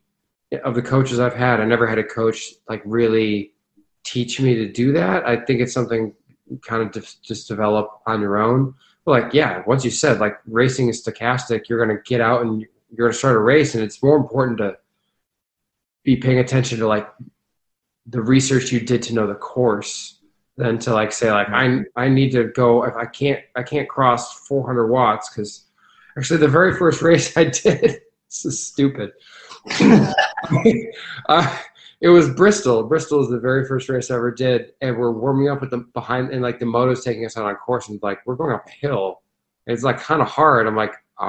of 0.64 0.76
the 0.76 0.82
coaches 0.82 1.20
I've 1.20 1.36
had, 1.36 1.60
I 1.60 1.66
never 1.66 1.88
had 1.88 2.00
a 2.00 2.04
coach 2.04 2.54
like 2.68 2.82
really 2.86 3.54
teach 4.04 4.40
me 4.40 4.56
to 4.56 4.72
do 4.72 4.92
that. 4.94 5.26
I 5.26 5.38
think 5.38 5.62
it's 5.62 5.74
something 5.74 6.14
kind 6.66 6.84
of 6.84 7.22
just, 7.22 7.48
develop 7.48 8.02
on 8.08 8.22
your 8.22 8.38
own. 8.38 8.74
But 9.06 9.12
like, 9.12 9.34
yeah, 9.34 9.64
once 9.68 9.86
you 9.86 9.92
said 9.92 10.20
like 10.20 10.38
racing 10.48 10.90
is 10.90 11.04
stochastic, 11.04 11.70
you're 11.70 11.84
going 11.84 11.96
to 11.96 12.04
get 12.04 12.22
out 12.22 12.42
and 12.42 12.62
you're 12.62 12.70
going 12.98 13.12
to 13.12 13.18
start 13.18 13.36
a 13.36 13.40
race, 13.40 13.76
and 13.76 13.84
it's 13.84 14.02
more 14.02 14.18
important 14.18 14.58
to 14.60 14.78
be 16.04 16.16
paying 16.16 16.40
attention 16.40 16.80
to 16.80 16.88
like 16.88 17.08
the 18.08 18.22
research 18.22 18.72
you 18.72 18.80
did 18.80 19.04
to 19.04 19.14
know 19.14 19.28
the 19.28 19.36
course 19.36 20.20
than 20.58 20.80
to 20.80 20.94
like 20.94 21.12
say 21.12 21.32
like 21.32 21.48
I 21.50 21.84
I 21.96 22.10
need 22.10 22.32
to 22.32 22.46
go 22.46 22.84
if 22.84 22.96
I 22.96 23.06
can't 23.06 23.40
I 23.56 23.64
can't 23.64 23.88
cross 23.88 24.40
400 24.48 24.88
watts 24.88 25.30
because 25.30 25.66
actually 26.18 26.40
the 26.40 26.48
very 26.48 26.76
first 26.76 27.02
race 27.04 27.38
I 27.38 27.46
did 27.46 28.02
this 28.30 28.46
is 28.46 28.66
stupid. 28.66 29.12
uh, 31.30 31.58
it 32.02 32.10
was 32.10 32.30
Bristol. 32.30 32.84
Bristol 32.84 33.22
is 33.24 33.30
the 33.30 33.40
very 33.40 33.66
first 33.66 33.90
race 33.90 34.10
I 34.10 34.16
ever 34.16 34.32
did, 34.32 34.74
and 34.82 34.98
we're 34.98 35.12
warming 35.12 35.50
up 35.50 35.62
with 35.62 35.72
the 35.72 35.80
behind, 35.94 36.32
and 36.32 36.42
like 36.42 36.60
the 36.60 36.66
moto's 36.66 37.04
taking 37.04 37.26
us 37.26 37.38
out 37.38 37.46
on 37.46 37.56
course, 37.56 37.90
and 37.90 38.02
like 38.02 38.20
we're 38.26 38.36
going 38.36 38.54
up 38.54 38.68
a 38.68 38.72
hill. 38.72 39.22
It's 39.68 39.84
like 39.84 40.00
kind 40.00 40.22
of 40.22 40.28
hard. 40.28 40.66
I'm 40.66 40.76
like, 40.76 40.94
oh, 41.20 41.26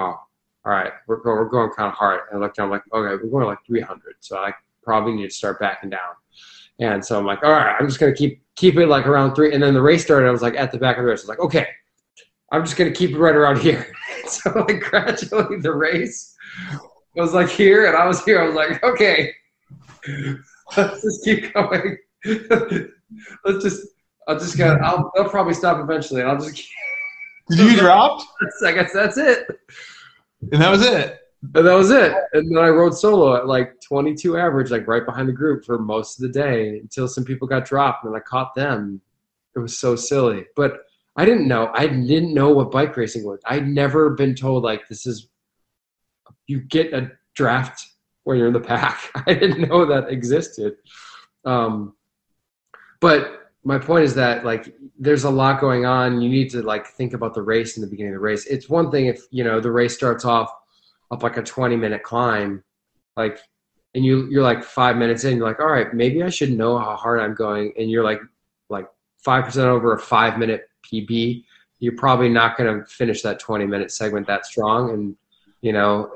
all 0.65 0.73
right, 0.73 0.93
we're 1.07 1.23
going, 1.23 1.37
we're 1.37 1.49
going 1.49 1.71
kind 1.71 1.89
of 1.89 1.95
hard. 1.95 2.21
And 2.31 2.39
I 2.39 2.41
looked 2.41 2.57
down, 2.57 2.67
I'm 2.67 2.71
like, 2.71 2.83
okay, 2.93 3.23
we're 3.23 3.31
going 3.31 3.47
like 3.47 3.65
300, 3.67 4.17
so 4.21 4.39
I 4.39 4.53
probably 4.83 5.15
need 5.15 5.29
to 5.29 5.35
start 5.35 5.61
backing 5.61 5.91
down. 5.91 6.15
And 6.79 7.05
so 7.05 7.19
I'm 7.19 7.27
like, 7.27 7.43
all 7.43 7.53
right, 7.53 7.77
I'm 7.79 7.87
just 7.87 8.01
gonna 8.01 8.15
keep 8.15 8.43
keep 8.57 8.77
it 8.77 8.87
like 8.87 9.07
around 9.07 9.35
three. 9.35 9.53
And 9.53 9.63
then 9.63 9.75
the 9.75 9.83
race 9.83 10.03
started. 10.03 10.29
I 10.29 10.31
was 10.31 10.43
like 10.43 10.57
at 10.57 10.73
the 10.73 10.79
back 10.79 10.97
of 10.97 11.05
the 11.05 11.11
race. 11.11 11.21
I 11.21 11.23
was 11.23 11.29
like, 11.29 11.41
okay, 11.41 11.67
I'm 12.53 12.65
just 12.65 12.77
gonna 12.77 12.91
keep 12.91 13.11
it 13.11 13.19
right 13.19 13.35
around 13.35 13.59
here. 13.59 13.87
so 14.27 14.51
like 14.67 14.81
gradually 14.91 15.59
the 15.59 15.75
race 15.75 16.37
was 17.17 17.35
like 17.35 17.49
here, 17.49 17.87
and 17.87 17.97
I 17.97 18.07
was 18.07 18.25
here. 18.25 18.41
I 18.41 18.47
was 18.47 18.55
like, 18.55 18.83
okay, 18.83 19.33
let's 20.77 21.03
just 21.03 21.25
keep 21.25 21.53
going. 21.53 21.99
let's 23.45 23.63
just. 23.63 23.87
I'll 24.29 24.39
just 24.39 24.57
get. 24.57 24.81
I'll. 24.83 25.11
They'll 25.15 25.29
probably 25.29 25.55
stop 25.55 25.83
eventually, 25.83 26.21
and 26.21 26.31
I'll 26.31 26.39
just. 26.39 26.69
Did 27.49 27.59
you 27.59 27.71
get 27.71 27.81
dropped? 27.81 28.25
I 28.65 28.73
guess 28.73 28.93
that's 28.93 29.17
it. 29.17 29.47
And 30.53 30.63
that 30.63 30.71
was 30.71 30.83
it. 30.83 31.19
And 31.55 31.67
that 31.67 31.75
was 31.75 31.91
it. 31.91 32.15
And 32.33 32.55
then 32.55 32.63
I 32.63 32.69
rode 32.69 32.97
solo 32.97 33.35
at 33.35 33.49
like 33.49 33.81
22 33.81 34.37
average, 34.37 34.71
like 34.71 34.87
right 34.87 35.05
behind 35.05 35.29
the 35.29 35.33
group 35.33 35.65
for 35.65 35.79
most 35.79 36.19
of 36.19 36.23
the 36.23 36.39
day 36.39 36.79
until 36.79 37.09
some 37.09 37.25
people 37.25 37.49
got 37.49 37.65
dropped 37.65 38.05
and 38.05 38.15
I 38.15 38.21
caught 38.21 38.55
them. 38.55 39.01
It 39.57 39.59
was 39.59 39.77
so 39.77 39.97
silly. 39.97 40.45
But 40.55 40.83
I 41.17 41.25
didn't 41.25 41.49
know. 41.49 41.71
I 41.75 41.87
didn't 41.87 42.35
know 42.35 42.51
what 42.51 42.71
bike 42.71 42.97
racing 42.97 43.25
was. 43.25 43.41
I'd 43.47 43.67
never 43.67 44.11
been 44.11 44.35
told 44.35 44.63
like 44.63 44.87
this 44.89 45.07
is 45.07 45.29
you 46.47 46.61
get 46.61 46.93
a 46.93 47.13
draft 47.35 47.87
when 48.25 48.39
you're 48.39 48.49
in 48.49 48.53
the 48.53 48.61
pack. 48.61 49.11
I 49.27 49.35
didn't 49.35 49.69
know 49.69 49.87
that 49.87 50.09
existed. 50.09 50.77
Um, 51.45 51.95
but 53.01 53.41
my 53.65 53.79
point 53.79 54.05
is 54.05 54.15
that 54.15 54.45
like 54.45 54.75
there's 54.99 55.25
a 55.25 55.31
lot 55.31 55.61
going 55.61 55.85
on. 55.85 56.21
You 56.21 56.29
need 56.29 56.51
to 56.51 56.63
like 56.63 56.87
think 56.87 57.13
about 57.13 57.35
the 57.35 57.43
race 57.43 57.77
in 57.77 57.83
the 57.83 57.89
beginning 57.89 58.13
of 58.13 58.17
the 58.17 58.25
race. 58.25 58.47
It's 58.47 58.69
one 58.69 58.91
thing 58.91 59.07
if 59.07 59.23
you 59.31 59.45
know 59.45 59.61
the 59.61 59.71
race 59.71 59.95
starts 59.95 60.25
off 60.25 60.53
up 61.11 61.23
like 61.23 61.37
a 61.37 61.43
20 61.43 61.77
minute 61.77 62.03
climb, 62.03 62.63
like, 63.17 63.39
and 63.95 64.05
you 64.05 64.29
you're 64.31 64.43
like 64.43 64.63
five 64.63 64.97
minutes 64.97 65.25
in, 65.25 65.37
you're 65.37 65.47
like, 65.47 65.61
all 65.61 65.67
right, 65.67 65.93
maybe 65.93 66.23
I 66.23 66.29
should 66.29 66.53
know 66.53 66.79
how 66.79 66.97
hard 66.97 67.21
I'm 67.21 67.35
going, 67.35 67.73
and 67.79 67.91
you're 67.91 68.05
like 68.05 68.21
like 68.69 68.87
five 69.19 69.45
percent 69.45 69.67
over 69.67 69.95
a 69.95 69.99
five 69.99 70.39
minute 70.39 70.69
PB. 70.91 71.45
You're 71.81 71.97
probably 71.97 72.29
not 72.29 72.59
going 72.59 72.79
to 72.79 72.87
finish 72.87 73.23
that 73.23 73.41
20 73.41 73.67
minute 73.67 73.91
segment 73.91 74.27
that 74.29 74.47
strong, 74.47 74.91
and 74.91 75.17
you 75.61 75.73
know 75.73 76.13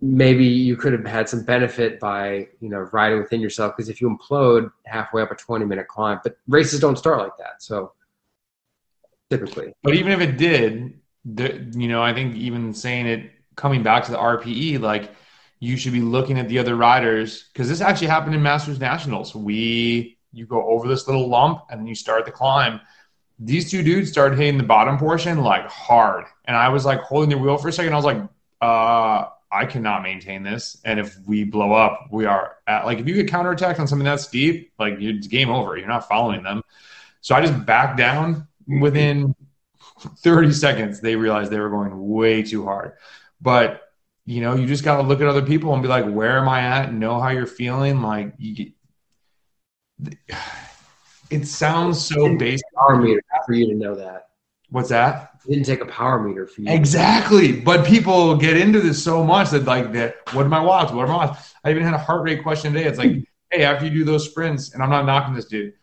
maybe 0.00 0.44
you 0.44 0.76
could 0.76 0.92
have 0.92 1.04
had 1.04 1.28
some 1.28 1.44
benefit 1.44 1.98
by 1.98 2.46
you 2.60 2.68
know 2.68 2.88
riding 2.92 3.18
within 3.18 3.40
yourself 3.40 3.76
because 3.76 3.88
if 3.88 4.00
you 4.00 4.08
implode 4.08 4.70
halfway 4.86 5.22
up 5.22 5.30
a 5.30 5.34
20 5.34 5.64
minute 5.64 5.88
climb 5.88 6.20
but 6.22 6.36
races 6.46 6.80
don't 6.80 6.98
start 6.98 7.18
like 7.18 7.36
that 7.38 7.60
so 7.62 7.92
typically. 9.30 9.74
But 9.82 9.94
even 9.94 10.12
if 10.12 10.20
it 10.20 10.38
did 10.38 11.00
the, 11.24 11.70
you 11.74 11.88
know 11.88 12.02
i 12.02 12.14
think 12.14 12.36
even 12.36 12.72
saying 12.72 13.06
it 13.06 13.30
coming 13.56 13.82
back 13.82 14.04
to 14.04 14.12
the 14.12 14.18
rpe 14.18 14.80
like 14.80 15.10
you 15.60 15.76
should 15.76 15.92
be 15.92 16.00
looking 16.00 16.38
at 16.38 16.48
the 16.48 16.58
other 16.58 16.76
riders 16.76 17.48
because 17.52 17.68
this 17.68 17.80
actually 17.80 18.06
happened 18.06 18.34
in 18.34 18.42
masters 18.42 18.78
nationals. 18.78 19.34
We 19.34 20.18
you 20.32 20.46
go 20.46 20.66
over 20.68 20.86
this 20.86 21.06
little 21.06 21.28
lump 21.28 21.62
and 21.70 21.80
then 21.80 21.86
you 21.86 21.94
start 21.94 22.24
the 22.26 22.30
climb 22.30 22.80
these 23.38 23.70
two 23.70 23.82
dudes 23.82 24.10
started 24.10 24.38
hitting 24.38 24.58
the 24.58 24.64
bottom 24.64 24.98
portion 24.98 25.38
like 25.38 25.66
hard 25.68 26.24
and 26.46 26.56
i 26.56 26.68
was 26.68 26.84
like 26.84 27.00
holding 27.00 27.30
the 27.30 27.38
wheel 27.38 27.56
for 27.56 27.68
a 27.68 27.72
second 27.72 27.92
i 27.92 27.96
was 27.96 28.04
like 28.04 28.22
uh 28.60 29.28
I 29.50 29.64
cannot 29.64 30.02
maintain 30.02 30.42
this. 30.42 30.78
And 30.84 31.00
if 31.00 31.16
we 31.26 31.44
blow 31.44 31.72
up, 31.72 32.08
we 32.10 32.26
are 32.26 32.56
at 32.66 32.84
like 32.84 32.98
if 32.98 33.08
you 33.08 33.14
get 33.14 33.28
counterattacked 33.28 33.78
on 33.78 33.86
something 33.86 34.04
that 34.04 34.20
steep, 34.20 34.72
like 34.78 34.96
it's 35.00 35.26
game 35.26 35.50
over. 35.50 35.76
You're 35.76 35.88
not 35.88 36.06
following 36.08 36.42
them. 36.42 36.62
So 37.20 37.34
I 37.34 37.40
just 37.40 37.64
backed 37.64 37.96
down 37.96 38.46
within 38.80 39.34
30 40.18 40.52
seconds. 40.52 41.00
They 41.00 41.16
realized 41.16 41.50
they 41.50 41.60
were 41.60 41.70
going 41.70 42.08
way 42.08 42.42
too 42.42 42.64
hard. 42.64 42.92
But 43.40 43.82
you 44.26 44.42
know, 44.42 44.54
you 44.54 44.66
just 44.66 44.84
got 44.84 44.96
to 45.00 45.02
look 45.02 45.22
at 45.22 45.26
other 45.26 45.40
people 45.40 45.72
and 45.72 45.82
be 45.82 45.88
like, 45.88 46.04
where 46.04 46.36
am 46.36 46.50
I 46.50 46.60
at? 46.60 46.92
Know 46.92 47.18
how 47.18 47.30
you're 47.30 47.46
feeling. 47.46 48.02
Like, 48.02 48.34
you, 48.36 48.72
it 51.30 51.46
sounds 51.46 52.04
so 52.04 52.36
basic. 52.36 52.64
Power 52.74 52.96
meter 52.96 53.22
for 53.46 53.52
you 53.52 53.66
to 53.68 53.74
know 53.74 53.94
that. 53.94 54.28
What's 54.70 54.90
that? 54.90 55.32
It 55.46 55.52
didn't 55.52 55.66
take 55.66 55.80
a 55.80 55.86
power 55.86 56.20
meter 56.20 56.46
for 56.46 56.60
you. 56.60 56.70
Exactly. 56.70 57.52
But 57.52 57.86
people 57.86 58.36
get 58.36 58.56
into 58.56 58.80
this 58.80 59.02
so 59.02 59.24
much 59.24 59.50
that 59.50 59.64
like 59.64 59.92
that 59.92 60.16
what 60.32 60.44
am 60.44 60.52
I 60.52 60.60
watch? 60.60 60.92
What 60.92 61.04
am 61.04 61.10
I 61.10 61.16
watch? 61.16 61.38
I 61.64 61.70
even 61.70 61.82
had 61.82 61.94
a 61.94 61.98
heart 61.98 62.22
rate 62.22 62.42
question 62.42 62.72
today. 62.72 62.86
It's 62.86 62.98
like, 62.98 63.12
hey, 63.50 63.64
after 63.64 63.86
you 63.86 63.90
do 63.90 64.04
those 64.04 64.28
sprints, 64.28 64.74
and 64.74 64.82
I'm 64.82 64.90
not 64.90 65.06
knocking 65.06 65.34
this 65.34 65.46
dude. 65.46 65.74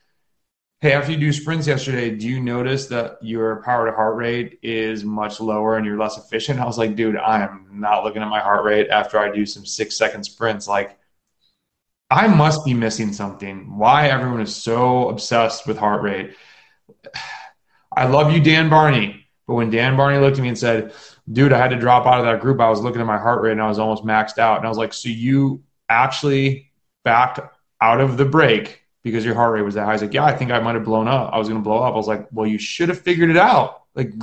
Hey, 0.82 0.92
after 0.92 1.14
you 1.14 1.18
do 1.18 1.34
sprints 1.34 1.66
yesterday, 1.66 2.12
do 2.12 2.28
you 2.28 2.40
notice 2.40 2.86
that 2.88 3.18
your 3.22 3.64
power 3.64 3.90
to 3.90 3.96
heart 3.96 4.18
rate 4.18 4.60
is 4.62 5.04
much 5.04 5.40
lower 5.40 5.78
and 5.78 5.86
you're 5.86 5.98
less 5.98 6.18
efficient? 6.18 6.60
I 6.60 6.66
was 6.66 6.78
like, 6.78 6.96
dude, 6.96 7.18
I 7.18 7.42
am 7.42 7.68
not 7.72 8.04
looking 8.04 8.22
at 8.22 8.28
my 8.28 8.42
heart 8.42 8.64
rate 8.66 8.90
after 8.90 9.18
I 9.18 9.34
do 9.34 9.48
some 9.48 9.66
six 9.66 9.96
second 9.96 10.26
sprints. 10.26 10.68
Like, 10.68 11.00
I 12.16 12.28
must 12.28 12.64
be 12.64 12.74
missing 12.74 13.12
something. 13.12 13.78
Why 13.78 14.08
everyone 14.08 14.40
is 14.40 14.56
so 14.56 15.10
obsessed 15.10 15.68
with 15.68 15.78
heart 15.78 16.02
rate? 16.02 16.34
I 17.98 18.06
love 18.08 18.32
you, 18.32 18.42
Dan 18.42 18.70
Barney. 18.70 19.28
But 19.46 19.56
when 19.56 19.70
Dan 19.70 19.98
Barney 19.98 20.18
looked 20.20 20.38
at 20.38 20.42
me 20.42 20.48
and 20.48 20.58
said, 20.58 20.94
dude, 21.30 21.52
I 21.52 21.58
had 21.58 21.72
to 21.72 21.76
drop 21.76 22.06
out 22.06 22.20
of 22.20 22.26
that 22.26 22.40
group, 22.40 22.62
I 22.62 22.70
was 22.70 22.80
looking 22.80 23.02
at 23.02 23.08
my 23.08 23.18
heart 23.18 23.42
rate 23.42 23.52
and 23.52 23.62
I 23.62 23.68
was 23.68 23.80
almost 23.80 24.06
maxed 24.06 24.38
out. 24.38 24.58
And 24.58 24.66
I 24.66 24.70
was 24.70 24.78
like, 24.78 24.94
so 24.94 25.10
you 25.10 25.62
actually 25.90 26.72
backed 27.04 27.42
out 27.82 28.00
of 28.00 28.16
the 28.16 28.26
break 28.26 28.84
because 29.04 29.26
your 29.26 29.36
heart 29.36 29.54
rate 29.54 29.64
was 29.64 29.76
that 29.76 29.86
high? 29.86 29.92
He's 29.92 30.02
like, 30.02 30.14
yeah, 30.14 30.24
I 30.24 30.36
think 30.36 30.52
I 30.52 30.60
might 30.60 30.76
have 30.76 30.86
blown 30.86 31.10
up. 31.10 31.34
I 31.34 31.38
was 31.38 31.50
going 31.50 31.60
to 31.60 31.64
blow 31.64 31.84
up. 31.84 31.94
I 31.94 31.98
was 31.98 32.08
like, 32.08 32.28
well, 32.32 32.48
you 32.48 32.58
should 32.58 32.88
have 32.88 33.02
figured 33.02 33.30
it 33.30 33.38
out. 33.38 33.84
Like, 33.94 34.14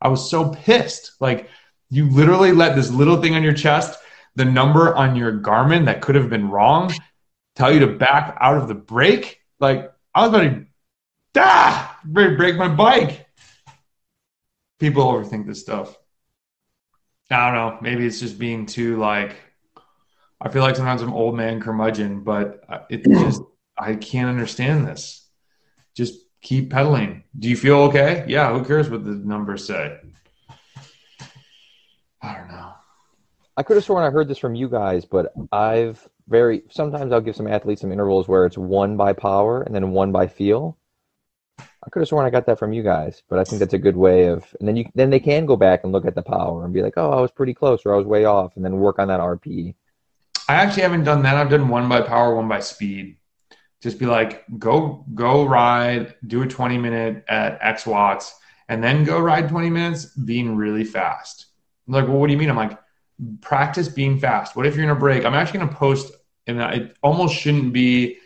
I 0.00 0.08
was 0.08 0.30
so 0.30 0.50
pissed. 0.50 1.12
Like, 1.20 1.50
you 1.90 2.08
literally 2.10 2.52
let 2.52 2.76
this 2.76 2.90
little 2.90 3.20
thing 3.20 3.34
on 3.34 3.42
your 3.42 3.52
chest, 3.52 3.98
the 4.36 4.44
number 4.44 4.94
on 4.94 5.16
your 5.16 5.32
Garmin 5.32 5.86
that 5.86 6.00
could 6.00 6.14
have 6.14 6.28
been 6.28 6.50
wrong, 6.50 6.92
tell 7.54 7.72
you 7.72 7.80
to 7.80 7.86
back 7.86 8.36
out 8.40 8.56
of 8.56 8.68
the 8.68 8.74
break. 8.74 9.40
Like, 9.60 9.92
I 10.14 10.26
was 10.26 10.28
about 10.30 10.42
to 10.42 10.66
ah, 11.38 11.98
break 12.04 12.56
my 12.56 12.68
bike. 12.68 13.26
People 14.78 15.04
overthink 15.04 15.46
this 15.46 15.60
stuff. 15.60 15.96
I 17.30 17.46
don't 17.46 17.54
know. 17.54 17.78
Maybe 17.80 18.06
it's 18.06 18.20
just 18.20 18.38
being 18.38 18.66
too 18.66 18.98
like. 18.98 19.36
I 20.40 20.50
feel 20.50 20.62
like 20.62 20.76
sometimes 20.76 21.00
I'm 21.00 21.12
old 21.12 21.36
man 21.36 21.60
curmudgeon, 21.60 22.22
but 22.22 22.64
it 22.90 23.04
just 23.08 23.42
I 23.78 23.94
can't 23.94 24.28
understand 24.28 24.86
this. 24.86 25.26
Just 25.94 26.14
keep 26.42 26.70
pedaling. 26.70 27.24
Do 27.38 27.48
you 27.48 27.56
feel 27.56 27.78
okay? 27.82 28.24
Yeah. 28.28 28.52
Who 28.52 28.64
cares 28.64 28.90
what 28.90 29.04
the 29.04 29.12
numbers 29.12 29.66
say? 29.66 29.98
I 32.20 32.34
don't 32.34 32.48
know. 32.48 32.72
I 33.56 33.62
could 33.62 33.76
have 33.76 33.84
sworn 33.84 34.04
I 34.04 34.10
heard 34.10 34.28
this 34.28 34.38
from 34.38 34.54
you 34.54 34.68
guys, 34.68 35.04
but 35.04 35.32
I've 35.52 36.08
very 36.28 36.62
sometimes 36.70 37.12
I'll 37.12 37.20
give 37.20 37.36
some 37.36 37.46
athletes 37.46 37.82
some 37.82 37.92
intervals 37.92 38.26
where 38.26 38.46
it's 38.46 38.58
one 38.58 38.96
by 38.96 39.12
power 39.12 39.62
and 39.62 39.74
then 39.74 39.92
one 39.92 40.10
by 40.10 40.26
feel. 40.26 40.76
I 41.58 41.90
could 41.90 42.00
have 42.00 42.08
sworn 42.08 42.26
I 42.26 42.30
got 42.30 42.46
that 42.46 42.58
from 42.58 42.72
you 42.72 42.82
guys, 42.82 43.22
but 43.28 43.38
I 43.38 43.44
think 43.44 43.60
that's 43.60 43.74
a 43.74 43.78
good 43.78 43.96
way 43.96 44.26
of, 44.26 44.44
and 44.58 44.66
then 44.66 44.76
you 44.76 44.86
then 44.94 45.10
they 45.10 45.20
can 45.20 45.46
go 45.46 45.56
back 45.56 45.84
and 45.84 45.92
look 45.92 46.06
at 46.06 46.14
the 46.14 46.22
power 46.22 46.64
and 46.64 46.74
be 46.74 46.82
like, 46.82 46.94
oh, 46.96 47.10
I 47.10 47.20
was 47.20 47.30
pretty 47.30 47.54
close 47.54 47.82
or 47.84 47.94
I 47.94 47.96
was 47.96 48.06
way 48.06 48.24
off, 48.24 48.56
and 48.56 48.64
then 48.64 48.78
work 48.78 48.98
on 48.98 49.08
that 49.08 49.20
RP. 49.20 49.74
I 50.48 50.54
actually 50.54 50.82
haven't 50.82 51.04
done 51.04 51.22
that. 51.22 51.36
I've 51.36 51.50
done 51.50 51.68
one 51.68 51.88
by 51.88 52.00
power, 52.00 52.34
one 52.34 52.48
by 52.48 52.60
speed. 52.60 53.18
Just 53.82 53.98
be 53.98 54.06
like, 54.06 54.44
go 54.58 55.04
go 55.14 55.44
ride, 55.44 56.14
do 56.26 56.42
a 56.42 56.46
twenty 56.46 56.78
minute 56.78 57.24
at 57.28 57.58
X 57.60 57.86
watts, 57.86 58.34
and 58.68 58.82
then 58.82 59.04
go 59.04 59.20
ride 59.20 59.48
twenty 59.48 59.70
minutes 59.70 60.06
being 60.06 60.56
really 60.56 60.84
fast. 60.84 61.46
I'm 61.86 61.94
like, 61.94 62.08
well, 62.08 62.16
what 62.16 62.26
do 62.26 62.32
you 62.32 62.38
mean? 62.38 62.50
I'm 62.50 62.56
like, 62.56 62.78
practice 63.40 63.88
being 63.88 64.18
fast. 64.18 64.56
What 64.56 64.66
if 64.66 64.74
you're 64.74 64.84
in 64.84 64.90
a 64.90 64.94
break? 64.94 65.24
I'm 65.24 65.34
actually 65.34 65.60
gonna 65.60 65.72
post, 65.74 66.12
and 66.46 66.60
it 66.60 66.96
almost 67.02 67.34
shouldn't 67.34 67.72
be 67.72 68.18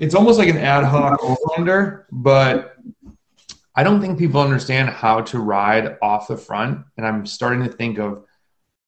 it's 0.00 0.14
almost 0.14 0.38
like 0.38 0.48
an 0.48 0.56
ad 0.56 0.84
hoc 0.84 1.22
over 1.22 2.06
but 2.10 2.76
I 3.76 3.82
don't 3.82 4.00
think 4.00 4.18
people 4.18 4.40
understand 4.40 4.88
how 4.88 5.20
to 5.22 5.38
ride 5.38 5.98
off 6.02 6.26
the 6.26 6.36
front. 6.36 6.84
And 6.96 7.06
I'm 7.06 7.26
starting 7.26 7.62
to 7.64 7.70
think 7.70 7.98
of 7.98 8.24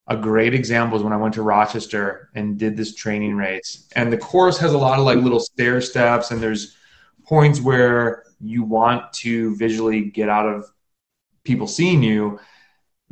a 0.09 0.17
great 0.17 0.55
example 0.55 0.99
is 0.99 1.05
when 1.05 1.13
I 1.13 1.19
went 1.19 1.35
to 1.35 1.43
Rochester 1.43 2.31
and 2.35 2.59
did 2.59 2.77
this 2.77 2.95
training 2.95 3.37
race. 3.37 3.89
And 3.95 4.13
the 4.13 4.19
course 4.19 4.59
has 4.59 4.73
a 4.73 4.79
lot 4.79 4.99
of 4.99 5.05
like 5.05 5.19
little 5.19 5.39
stair 5.39 5.81
steps, 5.81 6.31
and 6.31 6.43
there's 6.43 6.77
points 7.25 7.61
where 7.61 8.25
you 8.41 8.65
want 8.65 9.13
to 9.13 9.55
visually 9.57 10.07
get 10.07 10.29
out 10.29 10.49
of 10.49 10.65
people 11.45 11.67
seeing 11.67 12.03
you. 12.03 12.41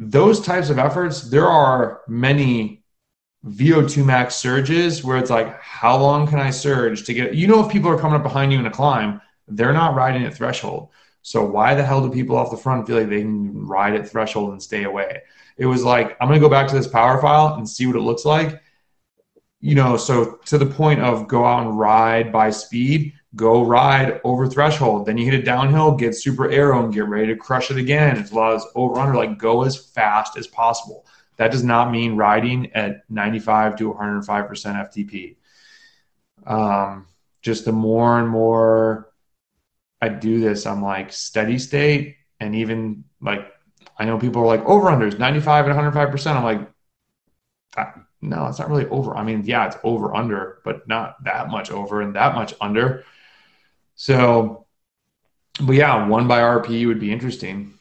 Those 0.03 0.41
types 0.41 0.71
of 0.71 0.79
efforts, 0.79 1.29
there 1.29 1.47
are 1.47 2.01
many 2.09 2.83
VO2 3.45 4.03
max 4.03 4.35
surges 4.35 5.05
where 5.05 5.19
it's 5.19 5.29
like, 5.29 5.61
how 5.61 5.99
long 5.99 6.27
can 6.27 6.39
I 6.39 6.49
surge 6.49 7.05
to 7.05 7.13
get, 7.13 7.35
you 7.35 7.47
know, 7.47 7.63
if 7.63 7.71
people 7.71 7.91
are 7.91 7.99
coming 7.99 8.17
up 8.17 8.23
behind 8.23 8.51
you 8.51 8.59
in 8.59 8.65
a 8.65 8.71
climb, 8.71 9.21
they're 9.47 9.75
not 9.75 9.95
riding 9.95 10.25
at 10.25 10.33
threshold. 10.33 10.89
So 11.21 11.45
why 11.45 11.75
the 11.75 11.85
hell 11.85 12.01
do 12.01 12.11
people 12.11 12.35
off 12.35 12.51
the 12.51 12.57
front 12.57 12.87
feel 12.87 12.97
like 12.97 13.11
they 13.11 13.21
can 13.21 13.67
ride 13.67 13.95
at 13.95 14.09
threshold 14.09 14.53
and 14.53 14.63
stay 14.63 14.85
away? 14.85 15.21
It 15.59 15.67
was 15.67 15.85
like, 15.85 16.17
I'm 16.19 16.29
going 16.29 16.41
to 16.41 16.47
go 16.47 16.51
back 16.51 16.67
to 16.69 16.75
this 16.75 16.89
power 16.89 17.21
file 17.21 17.57
and 17.57 17.69
see 17.69 17.87
what 17.87 17.97
it 17.97 18.01
looks 18.01 18.25
like. 18.25 18.63
You 19.61 19.75
know, 19.75 19.99
so 19.99 20.39
to 20.47 20.57
the 20.57 20.65
point 20.65 21.01
of 21.01 21.29
go 21.29 21.45
out 21.45 21.67
and 21.67 21.79
ride 21.79 22.33
by 22.33 22.49
speed, 22.49 23.13
go 23.37 23.65
ride 23.65 24.21
over 24.25 24.47
threshold. 24.49 25.07
Then 25.07 25.17
you 25.17 25.31
hit 25.31 25.41
a 25.41 25.43
downhill, 25.43 25.95
get 25.95 26.15
super 26.17 26.51
aero, 26.51 26.85
and 26.85 26.93
get 26.93 27.07
ready 27.07 27.29
to 27.29 27.37
crush 27.37 27.71
it 27.71 27.77
again. 27.77 28.17
As 28.17 28.33
well 28.33 28.53
as 28.53 28.65
over 28.75 28.99
under, 28.99 29.15
like 29.15 29.39
go 29.39 29.63
as 29.63 29.77
fast 29.77 30.37
as 30.37 30.47
possible. 30.47 31.07
That 31.37 31.53
does 31.53 31.65
not 31.65 31.91
mean 31.91 32.17
riding 32.17 32.73
at 32.75 33.09
95 33.09 33.77
to 33.77 33.95
105% 33.95 34.27
FTP. 34.27 35.37
Um, 36.47 37.07
just 37.41 37.65
the 37.65 37.73
more 37.73 38.19
and 38.19 38.29
more 38.29 39.11
I 40.03 40.09
do 40.09 40.41
this, 40.41 40.67
I'm 40.67 40.83
like 40.83 41.13
steady 41.13 41.59
state. 41.59 42.17
And 42.41 42.55
even 42.55 43.05
like, 43.21 43.53
I 43.99 44.05
know 44.05 44.19
people 44.19 44.43
are 44.43 44.47
like 44.47 44.65
over 44.65 44.89
unders 44.89 45.19
95 45.19 45.69
and 45.69 45.79
105%. 45.95 46.37
I'm 46.37 46.45
like, 46.45 46.71
ah, 47.77 47.95
no, 48.21 48.47
it's 48.47 48.59
not 48.59 48.69
really 48.69 48.87
over. 48.87 49.17
I 49.17 49.23
mean, 49.23 49.43
yeah, 49.45 49.67
it's 49.67 49.77
over 49.83 50.15
under, 50.15 50.59
but 50.65 50.87
not 50.89 51.23
that 51.25 51.49
much 51.49 51.71
over 51.71 52.03
and 52.03 52.15
that 52.17 52.35
much 52.35 52.55
under. 52.61 53.05
So, 54.01 54.65
but 55.61 55.75
yeah, 55.75 56.09
one 56.09 56.27
by 56.27 56.41
RP 56.41 56.87
would 56.87 56.99
be 56.99 57.13
interesting. 57.13 57.75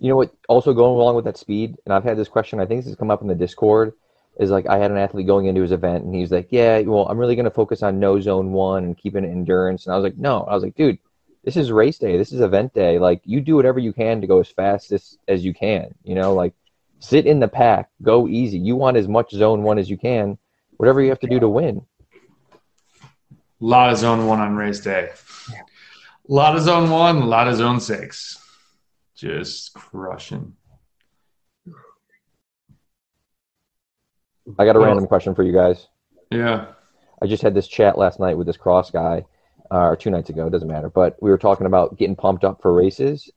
You 0.00 0.08
know 0.08 0.16
what? 0.16 0.34
Also 0.48 0.72
going 0.72 0.98
along 0.98 1.16
with 1.16 1.26
that 1.26 1.36
speed, 1.36 1.76
and 1.84 1.92
I've 1.92 2.02
had 2.02 2.16
this 2.16 2.28
question. 2.28 2.60
I 2.60 2.64
think 2.64 2.80
this 2.80 2.86
has 2.86 2.96
come 2.96 3.10
up 3.10 3.20
in 3.20 3.28
the 3.28 3.34
Discord. 3.34 3.92
Is 4.40 4.50
like 4.50 4.66
I 4.66 4.78
had 4.78 4.90
an 4.90 4.96
athlete 4.96 5.26
going 5.26 5.44
into 5.44 5.60
his 5.60 5.70
event, 5.70 6.04
and 6.04 6.14
he's 6.14 6.32
like, 6.32 6.48
"Yeah, 6.48 6.80
well, 6.80 7.06
I'm 7.08 7.18
really 7.18 7.36
going 7.36 7.44
to 7.44 7.50
focus 7.50 7.82
on 7.82 8.00
no 8.00 8.22
zone 8.22 8.52
one 8.52 8.84
and 8.84 8.96
keeping 8.96 9.22
it 9.22 9.28
endurance." 9.28 9.84
And 9.84 9.92
I 9.92 9.96
was 9.96 10.02
like, 10.02 10.16
"No," 10.16 10.44
I 10.44 10.54
was 10.54 10.62
like, 10.62 10.76
"Dude, 10.76 10.96
this 11.44 11.58
is 11.58 11.70
race 11.70 11.98
day. 11.98 12.16
This 12.16 12.32
is 12.32 12.40
event 12.40 12.72
day. 12.72 12.98
Like, 12.98 13.20
you 13.26 13.42
do 13.42 13.56
whatever 13.56 13.78
you 13.78 13.92
can 13.92 14.22
to 14.22 14.26
go 14.26 14.40
as 14.40 14.48
fast 14.48 14.92
as, 14.92 15.18
as 15.28 15.44
you 15.44 15.52
can. 15.52 15.94
You 16.04 16.14
know, 16.14 16.32
like 16.32 16.54
sit 17.00 17.26
in 17.26 17.38
the 17.38 17.48
pack, 17.48 17.90
go 18.00 18.28
easy. 18.28 18.56
You 18.56 18.76
want 18.76 18.96
as 18.96 19.08
much 19.08 19.30
zone 19.32 19.62
one 19.62 19.78
as 19.78 19.90
you 19.90 19.98
can. 19.98 20.38
Whatever 20.78 21.02
you 21.02 21.10
have 21.10 21.20
to 21.20 21.28
do 21.28 21.38
to 21.38 21.50
win." 21.50 21.84
A 23.60 23.64
lot 23.64 23.90
of 23.90 23.98
zone 23.98 24.26
one 24.26 24.40
on 24.40 24.56
race 24.56 24.80
day. 24.80 25.10
A 25.50 26.32
lot 26.32 26.56
of 26.56 26.62
zone 26.62 26.90
one, 26.90 27.16
a 27.16 27.26
lot 27.26 27.48
of 27.48 27.56
zone 27.56 27.80
six 27.80 28.42
just 29.16 29.72
crushing. 29.74 30.54
I 34.58 34.64
got 34.64 34.76
a 34.76 34.78
random 34.78 35.06
question 35.06 35.34
for 35.34 35.42
you 35.42 35.52
guys. 35.52 35.88
Yeah. 36.30 36.66
I 37.20 37.26
just 37.26 37.42
had 37.42 37.54
this 37.54 37.66
chat 37.66 37.98
last 37.98 38.20
night 38.20 38.36
with 38.36 38.46
this 38.46 38.56
cross 38.56 38.90
guy, 38.90 39.24
uh, 39.72 39.80
or 39.80 39.96
two 39.96 40.10
nights 40.10 40.30
ago, 40.30 40.46
it 40.46 40.50
doesn't 40.50 40.68
matter. 40.68 40.90
But 40.90 41.16
we 41.20 41.30
were 41.30 41.38
talking 41.38 41.66
about 41.66 41.96
getting 41.96 42.14
pumped 42.14 42.44
up 42.44 42.62
for 42.62 42.72
races. 42.72 43.28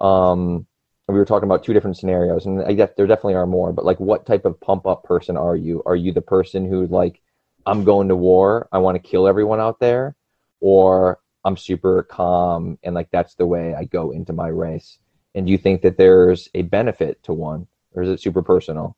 Um, 0.00 0.66
and 1.06 1.14
we 1.14 1.18
were 1.18 1.24
talking 1.24 1.48
about 1.48 1.64
two 1.64 1.72
different 1.72 1.96
scenarios, 1.96 2.46
and 2.46 2.62
I 2.62 2.72
guess 2.72 2.90
there 2.96 3.06
definitely 3.06 3.34
are 3.34 3.46
more. 3.46 3.72
But 3.72 3.84
like, 3.84 3.98
what 3.98 4.26
type 4.26 4.44
of 4.44 4.60
pump 4.60 4.86
up 4.86 5.04
person 5.04 5.36
are 5.36 5.56
you? 5.56 5.82
Are 5.86 5.96
you 5.96 6.12
the 6.12 6.20
person 6.20 6.68
who 6.68 6.86
like, 6.88 7.20
I'm 7.66 7.84
going 7.84 8.08
to 8.08 8.16
war, 8.16 8.68
I 8.72 8.78
want 8.78 8.96
to 8.96 9.08
kill 9.10 9.26
everyone 9.26 9.60
out 9.60 9.80
there, 9.80 10.16
or 10.60 11.20
I'm 11.44 11.56
super 11.56 12.02
calm 12.02 12.78
and 12.82 12.94
like 12.94 13.10
that's 13.10 13.34
the 13.34 13.46
way 13.46 13.74
I 13.74 13.84
go 13.84 14.10
into 14.10 14.32
my 14.32 14.48
race? 14.48 14.98
And 15.34 15.46
do 15.46 15.52
you 15.52 15.58
think 15.58 15.82
that 15.82 15.96
there's 15.96 16.48
a 16.54 16.62
benefit 16.62 17.22
to 17.24 17.32
one, 17.32 17.66
or 17.94 18.02
is 18.02 18.08
it 18.08 18.20
super 18.20 18.42
personal? 18.42 18.96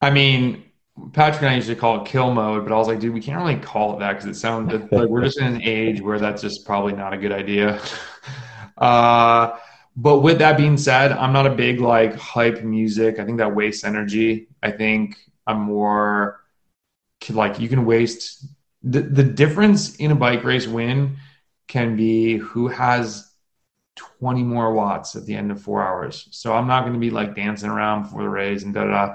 I 0.00 0.10
mean, 0.10 0.64
Patrick 1.12 1.42
and 1.42 1.50
I 1.50 1.60
to 1.60 1.74
call 1.74 2.02
it 2.02 2.06
kill 2.06 2.32
mode, 2.32 2.64
but 2.64 2.72
I 2.72 2.76
was 2.76 2.88
like, 2.88 3.00
dude, 3.00 3.12
we 3.12 3.20
can't 3.20 3.38
really 3.38 3.56
call 3.56 3.96
it 3.96 4.00
that 4.00 4.12
because 4.14 4.26
it 4.26 4.38
sounds 4.38 4.72
like 4.72 5.08
we're 5.08 5.22
just 5.22 5.38
in 5.38 5.46
an 5.46 5.62
age 5.62 6.00
where 6.00 6.18
that's 6.18 6.42
just 6.42 6.64
probably 6.64 6.92
not 6.92 7.12
a 7.12 7.18
good 7.18 7.32
idea. 7.32 7.80
Uh, 8.78 9.58
but 9.96 10.20
with 10.20 10.38
that 10.38 10.56
being 10.56 10.76
said, 10.76 11.12
I'm 11.12 11.32
not 11.32 11.46
a 11.46 11.54
big 11.54 11.80
like 11.80 12.14
hype 12.14 12.62
music. 12.62 13.18
I 13.18 13.24
think 13.24 13.38
that 13.38 13.54
wastes 13.54 13.84
energy. 13.84 14.48
I 14.62 14.70
think 14.70 15.16
I'm 15.46 15.60
more 15.60 16.40
like 17.28 17.60
you 17.60 17.68
can 17.68 17.84
waste 17.84 18.46
the 18.82 19.00
the 19.00 19.24
difference 19.24 19.96
in 19.96 20.10
a 20.10 20.14
bike 20.14 20.42
race 20.44 20.66
win 20.66 21.16
can 21.68 21.96
be 21.96 22.38
who 22.38 22.68
has 22.68 23.30
20 24.18 24.42
more 24.42 24.72
watts 24.72 25.16
at 25.16 25.26
the 25.26 25.34
end 25.34 25.50
of 25.50 25.60
four 25.60 25.82
hours. 25.82 26.28
So 26.30 26.54
I'm 26.54 26.66
not 26.66 26.82
going 26.82 26.94
to 26.94 26.98
be 26.98 27.10
like 27.10 27.36
dancing 27.36 27.68
around 27.70 28.04
before 28.04 28.22
the 28.22 28.28
race 28.28 28.62
and 28.62 28.72
da 28.72 28.84
da 28.84 29.06
da. 29.06 29.14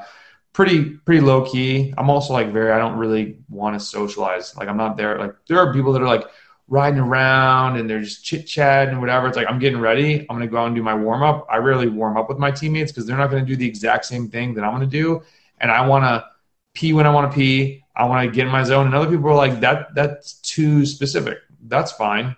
Pretty 0.53 0.91
pretty 1.05 1.21
low 1.21 1.49
key. 1.49 1.93
I'm 1.97 2.09
also 2.09 2.33
like 2.33 2.53
very. 2.53 2.71
I 2.71 2.77
don't 2.77 2.97
really 2.97 3.39
want 3.49 3.77
to 3.77 3.85
socialize. 3.85 4.55
Like 4.55 4.69
I'm 4.69 4.77
not 4.77 4.95
there. 4.95 5.19
Like 5.19 5.35
there 5.47 5.59
are 5.59 5.73
people 5.73 5.91
that 5.93 6.01
are 6.01 6.07
like 6.07 6.25
riding 6.67 6.99
around 6.99 7.77
and 7.77 7.89
they're 7.89 8.01
just 8.01 8.25
chit 8.25 8.47
chatting 8.47 8.93
and 8.93 9.01
whatever. 9.01 9.27
It's 9.27 9.37
like 9.37 9.49
I'm 9.49 9.59
getting 9.59 9.79
ready. 9.79 10.21
I'm 10.21 10.35
gonna 10.35 10.47
go 10.47 10.57
out 10.57 10.67
and 10.67 10.75
do 10.75 10.83
my 10.83 10.95
warm 10.95 11.23
up. 11.23 11.45
I 11.49 11.57
rarely 11.57 11.87
warm 11.87 12.17
up 12.17 12.29
with 12.29 12.37
my 12.37 12.51
teammates 12.51 12.91
because 12.91 13.05
they're 13.05 13.17
not 13.17 13.29
gonna 13.29 13.45
do 13.45 13.55
the 13.55 13.67
exact 13.67 14.05
same 14.05 14.29
thing 14.29 14.53
that 14.55 14.63
I'm 14.63 14.73
gonna 14.73 14.85
do. 14.85 15.21
And 15.59 15.71
I 15.71 15.87
want 15.87 16.03
to 16.03 16.25
pee 16.73 16.93
when 16.93 17.05
I 17.05 17.11
want 17.11 17.31
to 17.31 17.35
pee. 17.35 17.83
I 17.95 18.05
want 18.05 18.27
to 18.27 18.35
get 18.35 18.45
in 18.45 18.51
my 18.51 18.63
zone. 18.63 18.87
And 18.87 18.95
other 18.95 19.09
people 19.09 19.29
are 19.29 19.35
like 19.35 19.61
that. 19.61 19.95
That's 19.95 20.33
too 20.41 20.85
specific. 20.85 21.37
That's 21.67 21.91
fine 21.93 22.35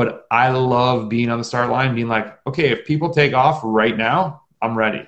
but 0.00 0.26
I 0.30 0.48
love 0.48 1.10
being 1.10 1.28
on 1.28 1.36
the 1.36 1.44
start 1.44 1.68
line, 1.68 1.94
being 1.94 2.08
like, 2.08 2.38
okay, 2.46 2.70
if 2.70 2.86
people 2.86 3.10
take 3.10 3.34
off 3.34 3.60
right 3.62 3.94
now, 3.94 4.44
I'm 4.62 4.74
ready. 4.74 5.06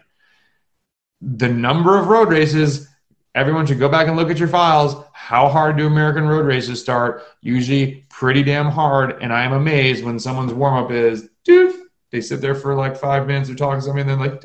The 1.22 1.48
number 1.48 1.98
of 1.98 2.08
road 2.08 2.28
races, 2.28 2.88
everyone 3.34 3.66
should 3.66 3.78
go 3.78 3.88
back 3.88 4.08
and 4.08 4.16
look 4.16 4.30
at 4.30 4.38
your 4.38 4.48
files. 4.48 5.04
How 5.12 5.48
hard 5.48 5.76
do 5.76 5.86
American 5.86 6.26
road 6.26 6.46
races 6.46 6.80
start? 6.80 7.22
Usually 7.40 8.04
pretty 8.08 8.42
damn 8.42 8.68
hard. 8.68 9.22
And 9.22 9.32
I 9.32 9.44
am 9.44 9.52
amazed 9.52 10.04
when 10.04 10.18
someone's 10.18 10.52
warm 10.52 10.84
up 10.84 10.90
is, 10.90 11.28
dude, 11.44 11.74
they 12.10 12.20
sit 12.20 12.40
there 12.40 12.54
for 12.54 12.74
like 12.74 12.96
five 12.96 13.26
minutes, 13.26 13.48
they're 13.48 13.56
talking 13.56 13.82
to 13.82 13.90
and 13.98 14.08
then 14.08 14.18
like, 14.18 14.44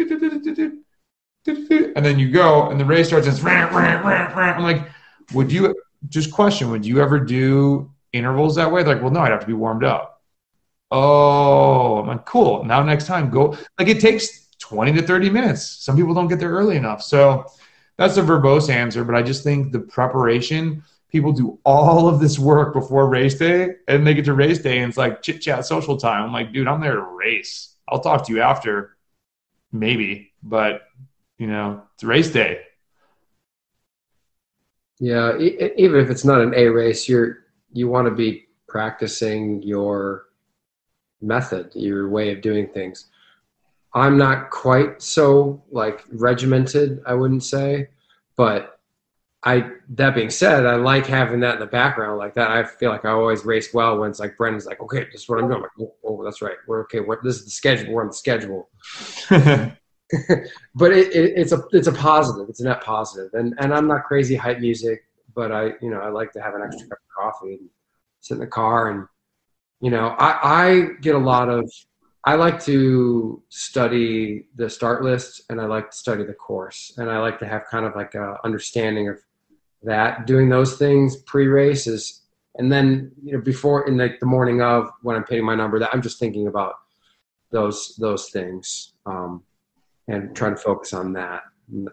and 1.47 2.05
then 2.05 2.19
you 2.19 2.31
go, 2.31 2.69
and 2.69 2.79
the 2.79 2.85
race 2.85 3.07
starts, 3.07 3.27
and 3.27 3.35
it's, 3.35 3.45
I'm 3.45 4.63
like, 4.63 4.89
would 5.33 5.51
you 5.51 5.75
just 6.07 6.31
question, 6.31 6.71
would 6.71 6.85
you 6.85 7.01
ever 7.01 7.19
do 7.19 7.91
intervals 8.13 8.55
that 8.55 8.71
way? 8.71 8.83
They're 8.83 8.95
like, 8.95 9.03
well, 9.03 9.11
no, 9.11 9.19
I'd 9.21 9.31
have 9.31 9.41
to 9.41 9.47
be 9.47 9.53
warmed 9.53 9.83
up. 9.83 10.21
Oh, 10.91 11.99
I'm 11.99 12.07
like, 12.07 12.25
cool. 12.25 12.63
Now 12.63 12.81
next 12.83 13.07
time 13.07 13.29
go 13.29 13.57
like 13.77 13.89
it 13.89 13.99
takes 13.99 14.47
20 14.59 14.93
to 14.93 15.01
30 15.01 15.29
minutes. 15.29 15.83
Some 15.83 15.97
people 15.97 16.13
don't 16.13 16.27
get 16.27 16.39
there 16.39 16.51
early 16.51 16.77
enough. 16.77 17.01
So 17.03 17.45
that's 17.97 18.17
a 18.17 18.21
verbose 18.21 18.69
answer, 18.69 19.03
but 19.03 19.15
I 19.15 19.23
just 19.23 19.43
think 19.43 19.71
the 19.71 19.79
preparation, 19.79 20.83
people 21.09 21.31
do 21.31 21.59
all 21.63 22.07
of 22.07 22.19
this 22.19 22.37
work 22.37 22.73
before 22.73 23.09
race 23.09 23.35
day 23.35 23.75
and 23.87 24.05
they 24.05 24.13
get 24.13 24.25
to 24.25 24.33
race 24.33 24.59
day 24.59 24.79
and 24.79 24.89
it's 24.89 24.97
like 24.97 25.21
chit 25.21 25.41
chat 25.41 25.65
social 25.65 25.97
time. 25.97 26.23
I'm 26.23 26.33
like, 26.33 26.53
dude, 26.53 26.67
I'm 26.67 26.81
there 26.81 26.95
to 26.95 27.01
race. 27.01 27.75
I'll 27.87 27.99
talk 27.99 28.25
to 28.27 28.33
you 28.33 28.41
after, 28.41 28.97
maybe, 29.71 30.31
but 30.43 30.83
you 31.37 31.47
know, 31.47 31.83
it's 31.95 32.03
race 32.03 32.29
day. 32.31 32.61
Yeah, 34.99 35.37
even 35.37 35.99
if 35.99 36.09
it's 36.09 36.25
not 36.25 36.41
an 36.41 36.53
A 36.55 36.67
race, 36.67 37.07
you're 37.07 37.45
you 37.71 37.87
want 37.87 38.07
to 38.07 38.11
be 38.11 38.47
practicing 38.67 39.61
your 39.61 40.25
method, 41.21 41.71
your 41.75 42.09
way 42.09 42.31
of 42.31 42.41
doing 42.41 42.67
things. 42.67 43.05
I'm 43.93 44.17
not 44.17 44.49
quite 44.49 45.01
so 45.01 45.63
like 45.71 46.03
regimented, 46.11 47.01
I 47.05 47.13
wouldn't 47.13 47.43
say, 47.43 47.89
but 48.35 48.79
I 49.43 49.71
that 49.89 50.15
being 50.15 50.29
said, 50.29 50.65
I 50.65 50.75
like 50.75 51.05
having 51.05 51.39
that 51.41 51.55
in 51.55 51.59
the 51.59 51.67
background 51.67 52.17
like 52.17 52.33
that. 52.35 52.51
I 52.51 52.63
feel 52.63 52.89
like 52.89 53.05
I 53.05 53.11
always 53.11 53.45
race 53.45 53.73
well 53.73 53.97
when 53.99 54.09
it's 54.09 54.19
like 54.19 54.37
Brendan's 54.37 54.65
like, 54.65 54.81
okay, 54.81 55.07
this 55.11 55.21
is 55.21 55.29
what 55.29 55.39
I'm 55.39 55.47
doing. 55.47 55.57
I'm 55.57 55.61
like, 55.61 55.71
oh, 55.79 55.93
oh, 56.03 56.23
that's 56.23 56.41
right. 56.41 56.57
We're 56.67 56.81
okay. 56.81 56.99
We're, 56.99 57.21
this 57.23 57.37
is 57.37 57.45
the 57.45 57.51
schedule. 57.51 57.93
We're 57.93 58.01
on 58.01 58.07
the 58.07 58.13
schedule. 58.13 58.69
but 59.29 60.91
it, 60.91 61.13
it, 61.15 61.33
it's 61.37 61.51
a 61.51 61.63
it's 61.71 61.87
a 61.87 61.93
positive. 61.93 62.49
It's 62.49 62.59
a 62.59 62.65
net 62.65 62.83
positive. 62.83 63.33
And 63.33 63.53
and 63.59 63.73
I'm 63.73 63.87
not 63.87 64.03
crazy 64.03 64.35
hype 64.35 64.59
music, 64.59 65.05
but 65.33 65.51
I 65.51 65.73
you 65.81 65.89
know 65.89 65.99
I 65.99 66.09
like 66.09 66.31
to 66.33 66.41
have 66.41 66.55
an 66.55 66.61
extra 66.63 66.87
cup 66.87 66.99
of 66.99 67.23
coffee 67.23 67.53
and 67.53 67.69
sit 68.19 68.35
in 68.35 68.39
the 68.39 68.47
car 68.47 68.91
and 68.91 69.07
you 69.81 69.91
know, 69.91 70.15
I, 70.17 70.39
I 70.41 70.81
get 71.01 71.15
a 71.15 71.19
lot 71.19 71.49
of, 71.49 71.71
I 72.27 72.35
like 72.35 72.61
to 72.65 73.41
study 73.47 74.49
the 74.55 74.69
start 74.69 75.01
list 75.01 75.43
and 75.49 75.61
I 75.61 75.65
like 75.65 75.91
to 75.91 75.95
study 75.95 76.25
the 76.25 76.33
course. 76.33 76.91
And 76.97 77.09
I 77.09 77.19
like 77.19 77.39
to 77.39 77.47
have 77.47 77.63
kind 77.71 77.85
of 77.85 77.95
like 77.95 78.15
a 78.15 78.35
understanding 78.43 79.07
of 79.07 79.17
that. 79.83 80.27
Doing 80.27 80.49
those 80.49 80.77
things 80.77 81.15
pre-race 81.15 81.87
is, 81.87 82.23
and 82.55 82.69
then, 82.69 83.13
you 83.23 83.31
know, 83.31 83.39
before 83.39 83.87
in 83.87 83.95
like 83.95 84.19
the 84.19 84.25
morning 84.25 84.61
of 84.61 84.89
when 85.03 85.15
I'm 85.15 85.23
pitting 85.23 85.45
my 85.45 85.55
number, 85.55 85.79
that 85.79 85.91
I'm 85.93 86.01
just 86.01 86.19
thinking 86.19 86.47
about 86.47 86.73
those, 87.51 87.95
those 87.95 88.29
things 88.29 88.91
um, 89.05 89.41
and 90.09 90.35
trying 90.35 90.53
to 90.57 90.61
focus 90.61 90.91
on 90.91 91.13
that. 91.13 91.43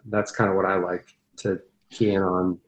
That's 0.07 0.33
kind 0.33 0.51
of 0.51 0.57
what 0.57 0.67
I 0.67 0.79
like 0.79 1.07
to 1.43 1.61
key 1.91 2.11
in 2.11 2.23
on 2.23 2.59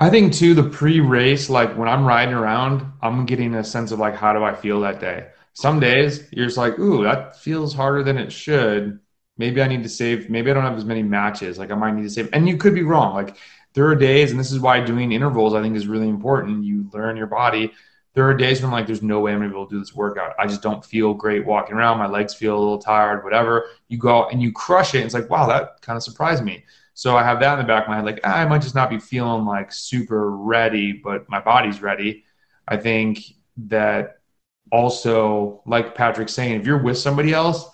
I 0.00 0.10
think 0.10 0.32
too 0.32 0.54
the 0.54 0.64
pre-race, 0.64 1.48
like 1.48 1.76
when 1.76 1.88
I'm 1.88 2.04
riding 2.04 2.34
around, 2.34 2.84
I'm 3.00 3.24
getting 3.26 3.54
a 3.54 3.62
sense 3.62 3.92
of 3.92 4.00
like 4.00 4.16
how 4.16 4.32
do 4.32 4.42
I 4.42 4.52
feel 4.52 4.80
that 4.80 4.98
day. 4.98 5.28
Some 5.54 5.80
days 5.80 6.28
you're 6.32 6.46
just 6.46 6.58
like, 6.58 6.78
ooh, 6.78 7.04
that 7.04 7.36
feels 7.36 7.74
harder 7.74 8.02
than 8.02 8.18
it 8.18 8.32
should. 8.32 8.98
Maybe 9.38 9.62
I 9.62 9.68
need 9.68 9.82
to 9.82 9.88
save. 9.88 10.30
Maybe 10.30 10.50
I 10.50 10.54
don't 10.54 10.62
have 10.64 10.76
as 10.76 10.84
many 10.84 11.02
matches. 11.02 11.58
Like 11.58 11.70
I 11.70 11.74
might 11.74 11.94
need 11.94 12.02
to 12.02 12.10
save. 12.10 12.28
And 12.32 12.48
you 12.48 12.56
could 12.56 12.74
be 12.74 12.82
wrong. 12.82 13.14
Like 13.14 13.36
there 13.74 13.86
are 13.86 13.94
days, 13.94 14.30
and 14.30 14.38
this 14.38 14.52
is 14.52 14.60
why 14.60 14.80
doing 14.80 15.12
intervals 15.12 15.54
I 15.54 15.62
think 15.62 15.76
is 15.76 15.86
really 15.86 16.08
important. 16.08 16.64
You 16.64 16.88
learn 16.92 17.16
your 17.16 17.26
body. 17.26 17.72
There 18.14 18.28
are 18.28 18.34
days 18.34 18.60
when 18.60 18.66
I'm 18.66 18.72
like, 18.72 18.86
there's 18.86 19.02
no 19.02 19.20
way 19.20 19.32
I'm 19.32 19.38
gonna 19.38 19.48
be 19.48 19.54
able 19.54 19.66
to 19.66 19.74
do 19.74 19.78
this 19.80 19.94
workout. 19.94 20.34
I 20.38 20.46
just 20.46 20.60
don't 20.62 20.84
feel 20.84 21.14
great 21.14 21.46
walking 21.46 21.76
around. 21.76 21.98
My 21.98 22.06
legs 22.06 22.34
feel 22.34 22.56
a 22.56 22.60
little 22.60 22.78
tired, 22.78 23.24
whatever. 23.24 23.68
You 23.88 23.96
go 23.96 24.28
and 24.28 24.42
you 24.42 24.52
crush 24.52 24.94
it. 24.94 24.98
And 24.98 25.06
it's 25.06 25.14
like, 25.14 25.30
wow, 25.30 25.46
that 25.46 25.80
kind 25.80 25.96
of 25.96 26.02
surprised 26.02 26.44
me. 26.44 26.64
So 26.94 27.16
I 27.16 27.22
have 27.22 27.40
that 27.40 27.54
in 27.54 27.58
the 27.60 27.68
back 27.68 27.84
of 27.84 27.88
my 27.88 27.96
head, 27.96 28.04
like 28.04 28.20
ah, 28.24 28.36
I 28.36 28.44
might 28.46 28.60
just 28.60 28.74
not 28.74 28.90
be 28.90 28.98
feeling 28.98 29.46
like 29.46 29.72
super 29.72 30.30
ready, 30.30 30.92
but 30.92 31.28
my 31.28 31.40
body's 31.40 31.80
ready. 31.80 32.24
I 32.68 32.76
think 32.76 33.20
that 33.68 34.18
also, 34.72 35.62
like 35.66 35.94
Patrick's 35.94 36.32
saying, 36.32 36.58
if 36.58 36.66
you're 36.66 36.82
with 36.82 36.96
somebody 36.96 37.32
else, 37.34 37.68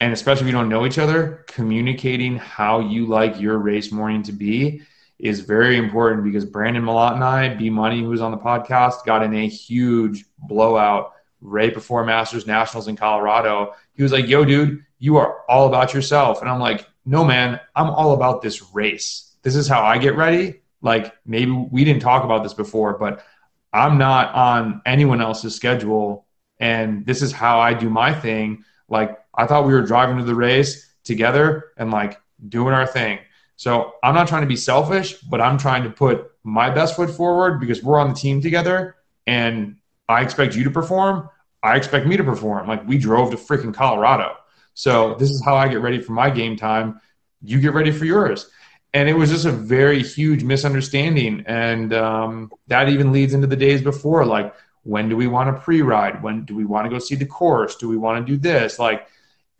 and 0.00 0.12
especially 0.12 0.42
if 0.42 0.46
you 0.48 0.52
don't 0.52 0.68
know 0.68 0.84
each 0.84 0.98
other, 0.98 1.44
communicating 1.46 2.36
how 2.36 2.80
you 2.80 3.06
like 3.06 3.40
your 3.40 3.58
race 3.58 3.92
morning 3.92 4.22
to 4.24 4.32
be 4.32 4.82
is 5.18 5.40
very 5.40 5.78
important 5.78 6.24
because 6.24 6.44
Brandon 6.44 6.82
Malott 6.82 7.14
and 7.14 7.24
I, 7.24 7.54
B 7.54 7.70
Money, 7.70 8.00
who 8.00 8.08
was 8.08 8.20
on 8.20 8.32
the 8.32 8.36
podcast, 8.36 9.06
got 9.06 9.22
in 9.22 9.32
a 9.34 9.48
huge 9.48 10.26
blowout 10.36 11.12
right 11.40 11.72
before 11.72 12.04
Masters 12.04 12.46
Nationals 12.46 12.88
in 12.88 12.96
Colorado. 12.96 13.74
He 13.94 14.02
was 14.02 14.12
like, 14.12 14.26
Yo, 14.26 14.44
dude, 14.44 14.84
you 14.98 15.16
are 15.16 15.48
all 15.48 15.68
about 15.68 15.94
yourself. 15.94 16.42
And 16.42 16.50
I'm 16.50 16.60
like, 16.60 16.86
No, 17.06 17.24
man, 17.24 17.60
I'm 17.74 17.88
all 17.88 18.12
about 18.12 18.42
this 18.42 18.74
race. 18.74 19.36
This 19.42 19.54
is 19.54 19.68
how 19.68 19.82
I 19.82 19.96
get 19.96 20.16
ready. 20.16 20.60
Like, 20.82 21.14
maybe 21.24 21.52
we 21.52 21.84
didn't 21.84 22.02
talk 22.02 22.24
about 22.24 22.42
this 22.42 22.52
before, 22.52 22.98
but 22.98 23.24
I'm 23.72 23.98
not 23.98 24.34
on 24.34 24.82
anyone 24.86 25.20
else's 25.20 25.54
schedule. 25.54 26.26
And 26.58 27.04
this 27.04 27.22
is 27.22 27.32
how 27.32 27.60
I 27.60 27.74
do 27.74 27.90
my 27.90 28.14
thing. 28.14 28.64
Like, 28.88 29.18
I 29.34 29.46
thought 29.46 29.66
we 29.66 29.74
were 29.74 29.82
driving 29.82 30.16
to 30.18 30.24
the 30.24 30.34
race 30.34 30.94
together 31.04 31.72
and 31.76 31.90
like 31.90 32.18
doing 32.48 32.74
our 32.74 32.86
thing. 32.86 33.18
So 33.56 33.94
I'm 34.02 34.14
not 34.14 34.28
trying 34.28 34.42
to 34.42 34.48
be 34.48 34.56
selfish, 34.56 35.14
but 35.22 35.40
I'm 35.40 35.58
trying 35.58 35.82
to 35.84 35.90
put 35.90 36.30
my 36.42 36.70
best 36.70 36.96
foot 36.96 37.10
forward 37.10 37.58
because 37.60 37.82
we're 37.82 37.98
on 37.98 38.08
the 38.10 38.14
team 38.14 38.40
together 38.40 38.96
and 39.26 39.76
I 40.08 40.22
expect 40.22 40.54
you 40.54 40.64
to 40.64 40.70
perform. 40.70 41.28
I 41.62 41.76
expect 41.76 42.06
me 42.06 42.16
to 42.16 42.24
perform. 42.24 42.68
Like 42.68 42.86
we 42.86 42.98
drove 42.98 43.30
to 43.30 43.36
freaking 43.36 43.74
Colorado. 43.74 44.36
So 44.74 45.14
this 45.14 45.30
is 45.30 45.42
how 45.44 45.56
I 45.56 45.68
get 45.68 45.80
ready 45.80 46.00
for 46.00 46.12
my 46.12 46.30
game 46.30 46.56
time. 46.56 47.00
You 47.42 47.60
get 47.60 47.72
ready 47.72 47.90
for 47.90 48.04
yours. 48.04 48.50
And 48.96 49.10
it 49.10 49.12
was 49.12 49.28
just 49.28 49.44
a 49.44 49.52
very 49.52 50.02
huge 50.02 50.42
misunderstanding. 50.42 51.44
And 51.46 51.92
um, 51.92 52.50
that 52.68 52.88
even 52.88 53.12
leads 53.12 53.34
into 53.34 53.46
the 53.46 53.54
days 53.54 53.82
before 53.82 54.24
like, 54.24 54.54
when 54.84 55.10
do 55.10 55.18
we 55.18 55.26
want 55.26 55.54
to 55.54 55.62
pre 55.62 55.82
ride? 55.82 56.22
When 56.22 56.46
do 56.46 56.56
we 56.56 56.64
want 56.64 56.86
to 56.86 56.88
go 56.88 56.98
see 56.98 57.14
the 57.14 57.26
course? 57.26 57.76
Do 57.76 57.90
we 57.90 57.98
want 57.98 58.26
to 58.26 58.32
do 58.32 58.38
this? 58.38 58.78
Like, 58.78 59.06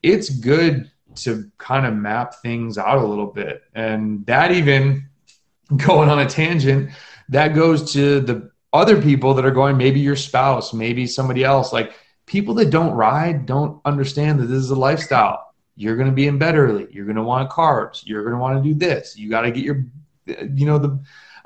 it's 0.02 0.30
good 0.30 0.90
to 1.16 1.50
kind 1.58 1.84
of 1.84 1.92
map 1.92 2.36
things 2.36 2.78
out 2.78 2.96
a 2.96 3.06
little 3.06 3.26
bit. 3.26 3.62
And 3.74 4.24
that 4.24 4.52
even 4.52 5.06
going 5.76 6.08
on 6.08 6.20
a 6.20 6.26
tangent, 6.26 6.92
that 7.28 7.48
goes 7.48 7.92
to 7.92 8.20
the 8.20 8.50
other 8.72 9.02
people 9.02 9.34
that 9.34 9.44
are 9.44 9.50
going, 9.50 9.76
maybe 9.76 10.00
your 10.00 10.16
spouse, 10.16 10.72
maybe 10.72 11.06
somebody 11.06 11.44
else. 11.44 11.74
Like 11.74 11.92
people 12.24 12.54
that 12.54 12.70
don't 12.70 12.94
ride 12.94 13.44
don't 13.44 13.82
understand 13.84 14.40
that 14.40 14.46
this 14.46 14.62
is 14.62 14.70
a 14.70 14.76
lifestyle. 14.76 15.45
You're 15.76 15.96
going 15.96 16.08
to 16.08 16.14
be 16.14 16.26
in 16.26 16.38
bed 16.38 16.56
early. 16.56 16.88
You're 16.90 17.04
going 17.04 17.16
to 17.16 17.22
want 17.22 17.50
carbs. 17.50 18.02
You're 18.04 18.22
going 18.22 18.34
to 18.34 18.40
want 18.40 18.62
to 18.62 18.68
do 18.68 18.74
this. 18.74 19.16
You 19.16 19.30
got 19.30 19.42
to 19.42 19.50
get 19.50 19.62
your, 19.62 19.84
you 20.26 20.66
know, 20.66 20.78
the, 20.78 20.98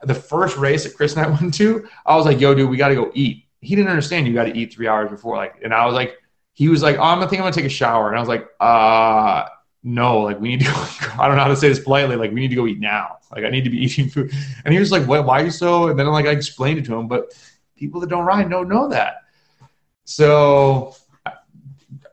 the 0.04 0.14
first 0.14 0.56
race 0.56 0.84
that 0.84 0.94
Chris 0.94 1.16
and 1.16 1.26
I 1.26 1.28
went 1.40 1.52
to, 1.54 1.86
I 2.06 2.16
was 2.16 2.26
like, 2.26 2.40
yo, 2.40 2.54
dude, 2.54 2.70
we 2.70 2.76
got 2.76 2.88
to 2.88 2.94
go 2.94 3.10
eat. 3.14 3.46
He 3.60 3.74
didn't 3.74 3.90
understand 3.90 4.26
you 4.26 4.32
got 4.32 4.44
to 4.44 4.56
eat 4.56 4.72
three 4.72 4.88
hours 4.88 5.10
before. 5.10 5.36
Like, 5.36 5.60
and 5.62 5.74
I 5.74 5.84
was 5.84 5.94
like, 5.94 6.16
he 6.60 6.68
was 6.68 6.82
like, 6.82 6.96
oh, 6.98 7.02
I'm 7.02 7.18
gonna 7.18 7.30
think 7.30 7.40
I'm 7.40 7.44
gonna 7.44 7.54
take 7.54 7.64
a 7.64 7.70
shower. 7.70 8.08
And 8.08 8.16
I 8.16 8.20
was 8.20 8.28
like, 8.28 8.46
uh, 8.60 9.46
no, 9.82 10.20
like 10.20 10.38
we 10.40 10.48
need 10.48 10.60
to 10.60 10.66
go, 10.66 10.72
I 11.18 11.26
don't 11.26 11.36
know 11.36 11.42
how 11.42 11.48
to 11.48 11.56
say 11.56 11.68
this 11.68 11.80
politely. 11.80 12.16
Like 12.16 12.32
we 12.32 12.40
need 12.40 12.48
to 12.48 12.54
go 12.54 12.66
eat 12.66 12.78
now. 12.78 13.16
Like 13.34 13.44
I 13.44 13.48
need 13.48 13.64
to 13.64 13.70
be 13.70 13.78
eating 13.84 14.10
food. 14.10 14.30
And 14.64 14.74
he 14.74 14.78
was 14.78 14.92
like, 14.92 15.06
what, 15.06 15.24
why 15.24 15.40
are 15.40 15.44
you 15.44 15.50
so? 15.50 15.88
And 15.88 15.98
then 15.98 16.06
like 16.08 16.26
I 16.26 16.32
explained 16.32 16.78
it 16.78 16.84
to 16.86 16.94
him, 16.94 17.08
but 17.08 17.32
people 17.76 18.00
that 18.00 18.10
don't 18.10 18.26
ride 18.26 18.50
don't 18.50 18.68
know 18.68 18.88
that. 18.88 19.22
So 20.04 20.96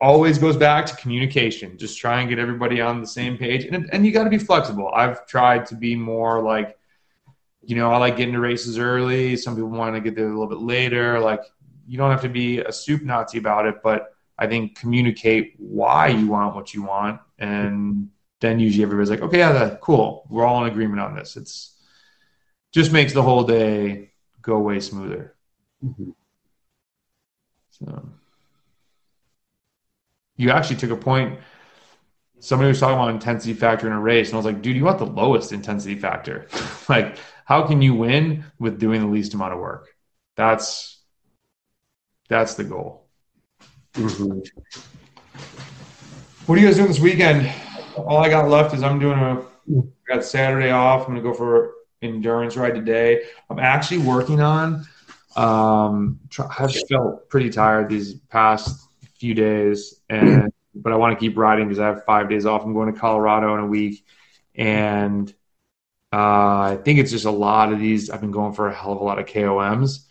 always 0.01 0.38
goes 0.38 0.57
back 0.57 0.86
to 0.88 0.95
communication. 0.95 1.78
Just 1.78 1.97
try 1.97 2.19
and 2.19 2.30
get 2.30 2.39
everybody 2.39 2.82
on 2.82 3.01
the 3.01 3.07
same 3.07 3.38
page. 3.38 3.65
And, 3.65 3.89
and 3.91 4.05
you 4.05 4.11
got 4.11 4.23
to 4.23 4.30
be 4.30 4.38
flexible. 4.38 4.89
I've 4.93 5.25
tried 5.28 5.65
to 5.67 5.75
be 5.75 5.95
more 5.95 6.41
like, 6.41 6.78
you 7.63 7.75
know, 7.75 7.91
I 7.91 7.97
like 7.97 8.17
getting 8.17 8.34
to 8.34 8.39
races 8.39 8.78
early. 8.80 9.36
Some 9.36 9.55
people 9.55 9.69
want 9.69 9.95
to 9.95 10.01
get 10.01 10.15
there 10.15 10.25
a 10.25 10.30
little 10.30 10.47
bit 10.47 10.59
later. 10.59 11.19
Like 11.19 11.41
you 11.88 11.97
don't 11.97 12.11
have 12.11 12.21
to 12.21 12.30
be 12.30 12.59
a 12.59 12.71
soup 12.71 13.01
Nazi 13.01 13.38
about 13.38 13.65
it, 13.65 13.75
but 13.84 14.13
I 14.38 14.47
think 14.47 14.78
communicate 14.78 15.55
why 15.57 16.09
you 16.09 16.28
want 16.28 16.55
what 16.55 16.73
you 16.73 16.84
want, 16.84 17.19
and 17.39 18.09
then 18.39 18.59
usually 18.59 18.84
everybody's 18.84 19.09
like, 19.09 19.21
okay, 19.21 19.39
yeah, 19.39 19.51
that, 19.51 19.82
cool, 19.82 20.28
we're 20.30 20.45
all 20.45 20.63
in 20.63 20.71
agreement 20.71 20.99
on 20.99 21.15
this. 21.15 21.36
It's 21.38 21.75
just 22.71 22.91
makes 22.91 23.13
the 23.13 23.23
whole 23.23 23.43
day 23.43 24.11
go 24.41 24.59
way 24.59 24.80
smoother. 24.80 25.34
Mm-hmm. 25.84 26.11
So 27.71 28.09
you 30.38 30.51
actually 30.51 30.77
took 30.77 30.91
a 30.91 30.95
point. 30.95 31.39
Somebody 32.39 32.69
was 32.69 32.79
talking 32.79 32.95
about 32.95 33.09
intensity 33.09 33.53
factor 33.53 33.88
in 33.88 33.93
a 33.93 33.99
race, 33.99 34.27
and 34.29 34.35
I 34.35 34.38
was 34.38 34.45
like, 34.45 34.61
dude, 34.61 34.77
you 34.77 34.85
want 34.85 34.99
the 34.99 35.05
lowest 35.05 35.51
intensity 35.51 35.95
factor. 35.95 36.47
like, 36.89 37.17
how 37.45 37.65
can 37.65 37.81
you 37.81 37.95
win 37.95 38.45
with 38.59 38.79
doing 38.79 39.01
the 39.01 39.07
least 39.07 39.33
amount 39.33 39.53
of 39.53 39.59
work? 39.59 39.88
That's 40.35 41.01
that's 42.29 42.53
the 42.53 42.63
goal. 42.63 43.07
Mm-hmm. 43.93 44.39
What 46.45 46.57
are 46.57 46.61
you 46.61 46.67
guys 46.67 46.75
doing 46.75 46.88
this 46.88 46.99
weekend? 46.99 47.51
All 47.95 48.19
I 48.19 48.29
got 48.29 48.49
left 48.49 48.75
is 48.75 48.83
I'm 48.83 48.99
doing 48.99 49.17
a. 49.17 49.41
I 49.41 50.15
got 50.15 50.23
Saturday 50.23 50.69
off. 50.69 51.07
I'm 51.07 51.15
gonna 51.15 51.21
go 51.21 51.33
for 51.33 51.73
endurance 52.01 52.55
ride 52.55 52.75
today. 52.75 53.23
I'm 53.49 53.59
actually 53.59 53.99
working 53.99 54.39
on. 54.39 54.85
Um, 55.35 56.19
I've 56.59 56.73
felt 56.88 57.29
pretty 57.29 57.49
tired 57.49 57.89
these 57.89 58.15
past 58.15 58.86
few 59.20 59.34
days, 59.34 60.01
and 60.09 60.51
but 60.76 60.93
I 60.93 60.95
want 60.95 61.18
to 61.18 61.20
keep 61.20 61.38
riding 61.38 61.68
because 61.68 61.80
I 61.80 61.88
have 61.88 62.05
five 62.05 62.30
days 62.30 62.45
off. 62.45 62.63
I'm 62.63 62.74
going 62.74 62.93
to 62.93 62.99
Colorado 62.99 63.53
in 63.55 63.61
a 63.61 63.68
week, 63.68 64.05
and 64.55 65.30
uh, 66.13 66.74
I 66.74 66.80
think 66.84 66.99
it's 66.99 67.11
just 67.11 67.26
a 67.26 67.32
lot 67.32 67.74
of 67.74 67.80
these. 67.80 68.09
I've 68.09 68.22
been 68.22 68.32
going 68.32 68.53
for 68.53 68.68
a 68.68 68.74
hell 68.74 68.93
of 68.93 69.01
a 69.01 69.03
lot 69.03 69.20
of 69.20 69.26
KOMs 69.26 70.07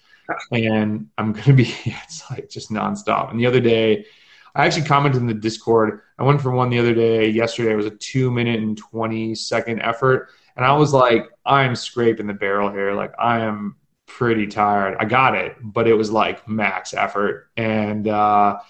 and 0.52 1.08
I'm 1.18 1.32
going 1.32 1.44
to 1.44 1.52
be, 1.52 1.74
it's 1.84 2.28
like 2.30 2.48
just 2.48 2.70
nonstop. 2.70 3.30
And 3.30 3.40
the 3.40 3.46
other 3.46 3.60
day, 3.60 4.06
I 4.54 4.66
actually 4.66 4.86
commented 4.86 5.20
in 5.20 5.26
the 5.26 5.34
Discord. 5.34 6.00
I 6.18 6.22
went 6.22 6.40
for 6.40 6.50
one 6.50 6.70
the 6.70 6.78
other 6.78 6.94
day. 6.94 7.28
Yesterday 7.28 7.72
it 7.72 7.76
was 7.76 7.86
a 7.86 7.90
two 7.90 8.30
minute 8.30 8.60
and 8.60 8.76
20 8.76 9.34
second 9.34 9.82
effort. 9.82 10.30
And 10.56 10.64
I 10.64 10.72
was 10.72 10.94
like, 10.94 11.28
I'm 11.44 11.76
scraping 11.76 12.26
the 12.26 12.34
barrel 12.34 12.70
here. 12.70 12.94
Like, 12.94 13.12
I 13.18 13.40
am 13.40 13.76
pretty 14.06 14.46
tired. 14.46 14.96
I 14.98 15.04
got 15.04 15.34
it, 15.34 15.56
but 15.60 15.86
it 15.86 15.92
was 15.92 16.10
like 16.10 16.48
max 16.48 16.94
effort. 16.94 17.50
And, 17.56 18.08
uh, 18.08 18.60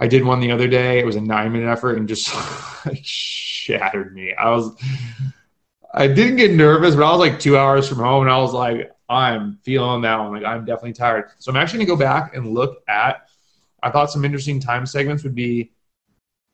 I 0.00 0.08
did 0.08 0.24
one 0.24 0.40
the 0.40 0.50
other 0.50 0.66
day. 0.66 0.98
It 0.98 1.06
was 1.06 1.16
a 1.16 1.20
nine 1.20 1.52
minute 1.52 1.68
effort 1.68 1.98
and 1.98 2.08
just 2.08 2.28
shattered 3.04 4.14
me. 4.14 4.32
I 4.34 4.50
was, 4.50 4.74
I 5.92 6.06
didn't 6.06 6.36
get 6.36 6.52
nervous, 6.52 6.94
but 6.94 7.04
I 7.04 7.10
was 7.10 7.20
like 7.20 7.38
two 7.38 7.58
hours 7.58 7.86
from 7.88 7.98
home 7.98 8.22
and 8.22 8.30
I 8.30 8.38
was 8.38 8.54
like, 8.54 8.90
I'm 9.10 9.58
feeling 9.62 10.02
that 10.02 10.18
one. 10.18 10.32
Like 10.32 10.44
I'm 10.44 10.64
definitely 10.64 10.94
tired. 10.94 11.30
So 11.38 11.50
I'm 11.50 11.56
actually 11.56 11.84
gonna 11.84 11.98
go 11.98 12.02
back 12.02 12.34
and 12.34 12.54
look 12.54 12.82
at. 12.88 13.28
I 13.82 13.90
thought 13.90 14.10
some 14.10 14.24
interesting 14.24 14.60
time 14.60 14.86
segments 14.86 15.24
would 15.24 15.34
be. 15.34 15.72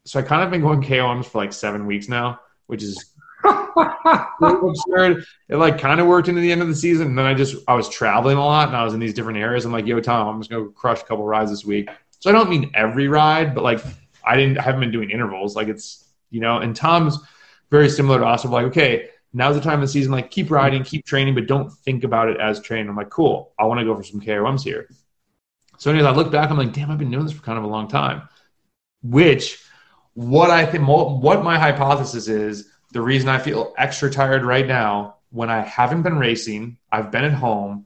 So 0.07 0.19
I 0.19 0.23
kind 0.23 0.43
of 0.43 0.51
been 0.51 0.63
going 0.63 0.83
KOMs 0.83 1.27
for 1.27 1.39
like 1.39 1.53
seven 1.53 1.87
weeks 1.87 2.09
now, 2.09 2.41
which 2.67 2.83
is 2.83 3.13
absurd. 3.45 5.25
It 5.49 5.57
like 5.57 5.79
kind 5.79 6.01
of 6.01 6.07
worked 6.07 6.29
into 6.29 6.41
the 6.41 6.51
end 6.51 6.63
of 6.63 6.69
the 6.69 6.75
season, 6.75 7.09
and 7.09 7.19
then 7.19 7.27
I 7.27 7.35
just 7.35 7.57
I 7.69 7.75
was 7.75 7.89
traveling 7.91 8.39
a 8.39 8.45
lot, 8.45 8.69
and 8.69 8.77
I 8.77 8.85
was 8.85 8.95
in 8.95 9.01
these 9.01 9.15
different 9.15 9.39
areas. 9.39 9.67
I'm 9.67 9.73
like, 9.73 9.87
yo, 9.87 10.01
Tom, 10.01 10.29
I'm 10.29 10.41
just 10.41 10.51
gonna 10.51 10.71
crush 10.71 11.03
a 11.03 11.05
couple 11.05 11.25
rides 11.25 11.51
this 11.51 11.65
week. 11.65 11.91
So 12.21 12.31
I 12.31 12.33
don't 12.33 12.51
mean 12.51 12.71
every 12.75 13.09
ride, 13.09 13.55
but 13.55 13.65
like 13.65 13.81
I 14.25 14.37
didn't 14.37 14.59
I 14.59 14.63
haven't 14.63 14.81
been 14.81 14.93
doing 14.93 15.11
intervals. 15.11 15.55
Like 15.57 15.69
it's 15.69 16.05
you 16.31 16.41
know, 16.41 16.59
and 16.59 16.75
Tom's 16.75 17.19
very 17.71 17.89
similar 17.89 18.19
to 18.21 18.27
us. 18.27 18.45
Of 18.45 18.51
like, 18.51 18.67
okay, 18.67 19.09
now's 19.33 19.55
the 19.55 19.61
time 19.61 19.75
of 19.75 19.81
the 19.83 19.89
season. 19.89 20.13
Like, 20.13 20.31
keep 20.31 20.51
riding, 20.51 20.83
keep 20.83 21.05
training, 21.05 21.35
but 21.35 21.47
don't 21.47 21.71
think 21.71 22.05
about 22.05 22.29
it 22.29 22.41
as 22.41 22.61
training. 22.61 22.89
I'm 22.89 22.97
like, 22.97 23.11
cool, 23.11 23.53
I 23.59 23.65
want 23.65 23.81
to 23.81 23.85
go 23.85 23.95
for 23.95 24.03
some 24.03 24.21
KOMs 24.21 24.63
here. 24.63 24.89
So, 25.79 25.91
anyways, 25.91 26.07
I 26.07 26.13
look 26.13 26.33
back, 26.33 26.51
I'm 26.51 26.57
like, 26.57 26.73
damn, 26.73 26.91
I've 26.91 26.99
been 26.99 27.11
doing 27.11 27.25
this 27.25 27.35
for 27.35 27.43
kind 27.43 27.59
of 27.59 27.65
a 27.65 27.69
long 27.69 27.89
time. 27.89 28.29
Which, 29.03 29.63
what 30.15 30.51
I 30.51 30.65
think, 30.65 30.89
what 30.89 31.45
my 31.45 31.59
hypothesis 31.59 32.29
is, 32.29 32.69
the 32.93 33.03
reason 33.03 33.29
I 33.29 33.39
feel 33.39 33.75
extra 33.77 34.11
tired 34.11 34.45
right 34.45 34.67
now 34.67 35.17
when 35.31 35.51
I 35.51 35.61
haven't 35.61 36.03
been 36.03 36.19
racing, 36.19 36.79
I've 36.91 37.11
been 37.11 37.25
at 37.25 37.33
home, 37.33 37.86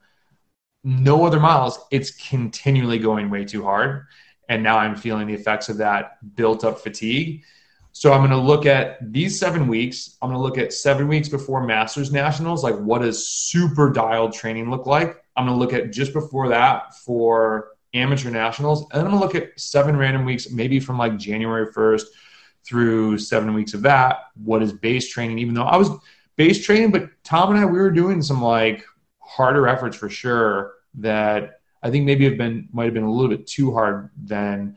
no 0.83 1.25
other 1.25 1.41
miles, 1.41 1.79
it's 1.91 2.11
continually 2.29 2.99
going 2.99 3.31
way 3.31 3.45
too 3.45 3.63
hard. 3.63 4.07
And 4.49 4.63
now 4.63 4.79
I'm 4.79 4.97
feeling 4.97 5.27
the 5.27 5.35
effects 5.35 5.69
of 5.69 5.77
that 5.79 6.19
built 6.35 6.65
up 6.65 6.81
fatigue. 6.81 7.45
So 7.93 8.13
I'm 8.13 8.21
going 8.21 8.31
to 8.31 8.37
look 8.37 8.67
at 8.67 9.13
these 9.13 9.39
seven 9.39 9.67
weeks. 9.67 10.17
I'm 10.23 10.31
going 10.31 10.39
to 10.39 10.43
look 10.43 10.59
at 10.59 10.73
seven 10.73 11.09
weeks 11.09 11.29
before 11.29 11.65
Masters 11.67 12.13
Nationals, 12.13 12.63
like 12.63 12.77
what 12.77 13.03
does 13.03 13.29
super 13.29 13.91
dialed 13.91 14.33
training 14.33 14.71
look 14.71 14.87
like? 14.87 15.23
I'm 15.37 15.47
going 15.47 15.57
to 15.57 15.61
look 15.61 15.73
at 15.73 15.93
just 15.93 16.13
before 16.13 16.49
that 16.49 16.95
for 16.95 17.71
amateur 17.95 18.31
nationals. 18.31 18.87
And 18.93 19.03
I'm 19.03 19.11
going 19.11 19.21
to 19.21 19.25
look 19.25 19.35
at 19.35 19.59
seven 19.59 19.97
random 19.97 20.25
weeks, 20.25 20.51
maybe 20.51 20.79
from 20.79 20.99
like 20.99 21.19
January 21.19 21.73
1st 21.73 22.05
through 22.65 23.19
seven 23.19 23.55
weeks 23.55 23.75
of 23.75 23.83
that. 23.83 24.19
What 24.35 24.63
is 24.63 24.73
base 24.73 25.09
training? 25.09 25.39
Even 25.39 25.55
though 25.55 25.63
I 25.63 25.77
was 25.77 25.91
base 26.37 26.65
training, 26.65 26.93
but 26.93 27.09
Tom 27.25 27.51
and 27.51 27.59
I, 27.59 27.65
we 27.65 27.79
were 27.79 27.91
doing 27.91 28.23
some 28.23 28.41
like 28.41 28.85
harder 29.37 29.69
efforts 29.69 29.97
for 29.97 30.09
sure 30.09 30.73
that 30.95 31.61
I 31.83 31.91
think 31.91 32.05
maybe 32.05 32.25
have 32.25 32.37
been, 32.37 32.69
might 32.73 32.85
have 32.85 32.95
been 32.95 33.05
a 33.05 33.13
little 33.13 33.35
bit 33.35 33.47
too 33.47 33.73
hard 33.73 34.11
then 34.17 34.77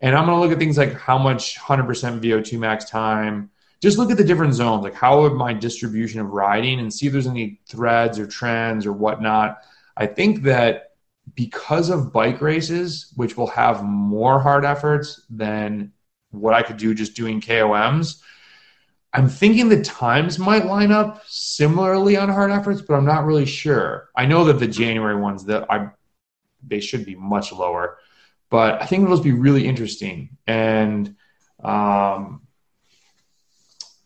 and 0.00 0.16
I'm 0.16 0.26
going 0.26 0.36
to 0.36 0.40
look 0.40 0.52
at 0.52 0.58
things 0.58 0.78
like 0.78 0.94
how 0.94 1.18
much 1.18 1.58
100% 1.58 1.86
VO2 2.20 2.58
max 2.58 2.84
time. 2.84 3.50
Just 3.80 3.98
look 3.98 4.10
at 4.10 4.16
the 4.16 4.24
different 4.24 4.54
zones, 4.54 4.82
like 4.82 4.94
how 4.94 5.22
would 5.22 5.34
my 5.34 5.52
distribution 5.52 6.20
of 6.20 6.30
riding 6.30 6.80
and 6.80 6.92
see 6.92 7.06
if 7.06 7.12
there's 7.12 7.26
any 7.26 7.60
threads 7.68 8.18
or 8.18 8.26
trends 8.26 8.86
or 8.86 8.92
whatnot. 8.92 9.58
I 9.96 10.06
think 10.06 10.42
that 10.42 10.92
because 11.34 11.90
of 11.90 12.12
bike 12.12 12.40
races, 12.40 13.12
which 13.16 13.36
will 13.36 13.46
have 13.48 13.84
more 13.84 14.40
hard 14.40 14.64
efforts 14.64 15.22
than 15.30 15.92
what 16.30 16.54
I 16.54 16.62
could 16.62 16.76
do 16.76 16.94
just 16.94 17.14
doing 17.14 17.40
KOMs, 17.40 18.20
I'm 19.12 19.28
thinking 19.28 19.68
the 19.68 19.82
times 19.82 20.38
might 20.38 20.66
line 20.66 20.92
up 20.92 21.22
similarly 21.26 22.16
on 22.16 22.28
hard 22.28 22.50
efforts, 22.50 22.82
but 22.82 22.94
I'm 22.94 23.06
not 23.06 23.24
really 23.24 23.46
sure. 23.46 24.10
I 24.14 24.26
know 24.26 24.44
that 24.44 24.58
the 24.58 24.68
January 24.68 25.16
ones 25.16 25.44
that 25.46 25.70
I 25.70 25.90
they 26.66 26.80
should 26.80 27.06
be 27.06 27.14
much 27.14 27.52
lower, 27.52 27.98
but 28.50 28.82
I 28.82 28.86
think 28.86 29.08
those 29.08 29.20
be 29.20 29.32
really 29.32 29.66
interesting. 29.66 30.36
And 30.46 31.08
um, 31.62 32.42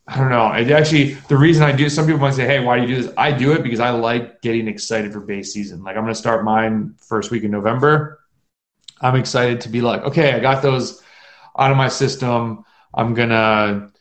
I 0.07 0.19
don't 0.19 0.31
know. 0.31 0.53
It 0.53 0.71
actually 0.71 1.15
the 1.15 1.37
reason 1.37 1.65
I 1.65 1.73
do 1.73 1.89
some 1.89 2.07
people 2.07 2.21
might 2.21 2.35
say, 2.35 2.47
"Hey, 2.47 2.61
why 2.61 2.77
do 2.77 2.83
you 2.87 2.97
do 2.97 3.03
this?" 3.03 3.13
I 3.17 3.33
do 3.33 3.53
it 3.53 3.63
because 3.63 3.81
I 3.81 3.91
like 3.91 4.41
getting 4.43 4.69
excited 4.69 5.13
for 5.13 5.21
base 5.21 5.53
season. 5.53 5.83
Like 5.83 5.97
I'm 5.97 6.03
going 6.03 6.15
to 6.15 6.19
start 6.19 6.45
mine 6.45 6.95
first 6.99 7.31
week 7.31 7.45
in 7.45 7.51
November. 7.51 8.21
I'm 9.03 9.17
excited 9.17 9.61
to 9.63 9.69
be 9.69 9.81
like, 9.81 10.03
okay, 10.03 10.33
I 10.33 10.39
got 10.39 10.63
those 10.63 11.03
out 11.59 11.71
of 11.71 11.77
my 11.77 11.89
system. 11.89 12.65
I'm 12.95 13.15
gonna, 13.15 13.92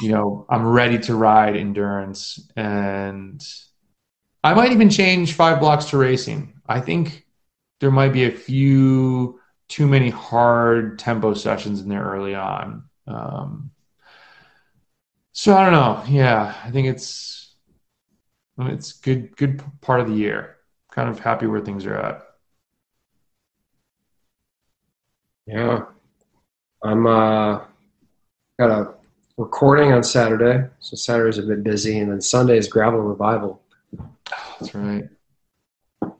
you 0.00 0.10
know, 0.10 0.46
I'm 0.48 0.66
ready 0.66 0.98
to 1.00 1.14
ride 1.14 1.56
endurance, 1.56 2.40
and 2.56 3.42
I 4.42 4.54
might 4.54 4.72
even 4.72 4.90
change 4.90 5.34
five 5.34 5.60
blocks 5.60 5.86
to 5.86 5.98
racing. 5.98 6.54
I 6.66 6.80
think 6.80 7.26
there 7.80 7.90
might 7.90 8.12
be 8.12 8.24
a 8.24 8.30
few 8.30 9.40
too 9.68 9.86
many 9.86 10.10
hard 10.10 10.98
tempo 10.98 11.34
sessions 11.34 11.80
in 11.80 11.88
there 11.88 12.04
early 12.04 12.34
on. 12.34 12.84
Um, 13.06 13.70
so 15.32 15.54
I 15.56 15.64
don't 15.64 15.72
know. 15.72 16.04
Yeah, 16.08 16.54
I 16.64 16.70
think 16.70 16.86
it's 16.88 17.54
it's 18.58 18.92
good 18.92 19.36
good 19.36 19.62
part 19.80 20.00
of 20.00 20.08
the 20.08 20.14
year. 20.14 20.56
Kind 20.90 21.08
of 21.08 21.18
happy 21.18 21.46
where 21.46 21.60
things 21.60 21.86
are 21.86 21.96
at. 21.96 22.22
Yeah. 25.46 25.86
I'm 26.84 27.06
uh 27.06 27.66
got 28.58 28.70
a 28.70 28.94
recording 29.36 29.92
on 29.92 30.02
Saturday. 30.02 30.68
So 30.80 30.96
Saturday's 30.96 31.38
a 31.38 31.42
bit 31.42 31.64
busy 31.64 31.98
and 31.98 32.10
then 32.10 32.20
Sunday 32.20 32.56
is 32.56 32.68
gravel 32.68 33.00
revival. 33.00 33.60
That's 34.60 34.74
right. 34.74 35.08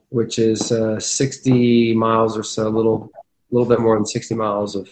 Which 0.09 0.39
is 0.39 0.71
uh, 0.71 0.99
60 0.99 1.95
miles 1.95 2.37
or 2.37 2.43
so, 2.43 2.67
a 2.67 2.69
little 2.69 3.11
little 3.51 3.67
bit 3.67 3.79
more 3.79 3.95
than 3.95 4.05
60 4.05 4.35
miles 4.35 4.75
of 4.75 4.89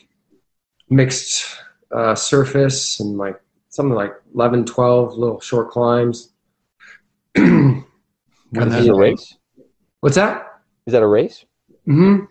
mixed 0.90 1.46
uh, 1.92 2.16
surface 2.16 3.00
and 3.00 3.18
like 3.18 3.40
something 3.70 3.96
like 3.96 4.14
11, 4.36 4.66
12 4.66 5.18
little 5.18 5.40
short 5.42 5.70
climbs. 5.70 6.30
is 7.36 7.84
it 8.54 8.90
a 8.90 8.96
race? 8.96 9.38
What's 10.00 10.16
that? 10.16 10.62
Is 10.86 10.94
that 10.94 11.02
a 11.02 11.08
race? 11.08 11.46
Mm-hmm. 11.88 12.26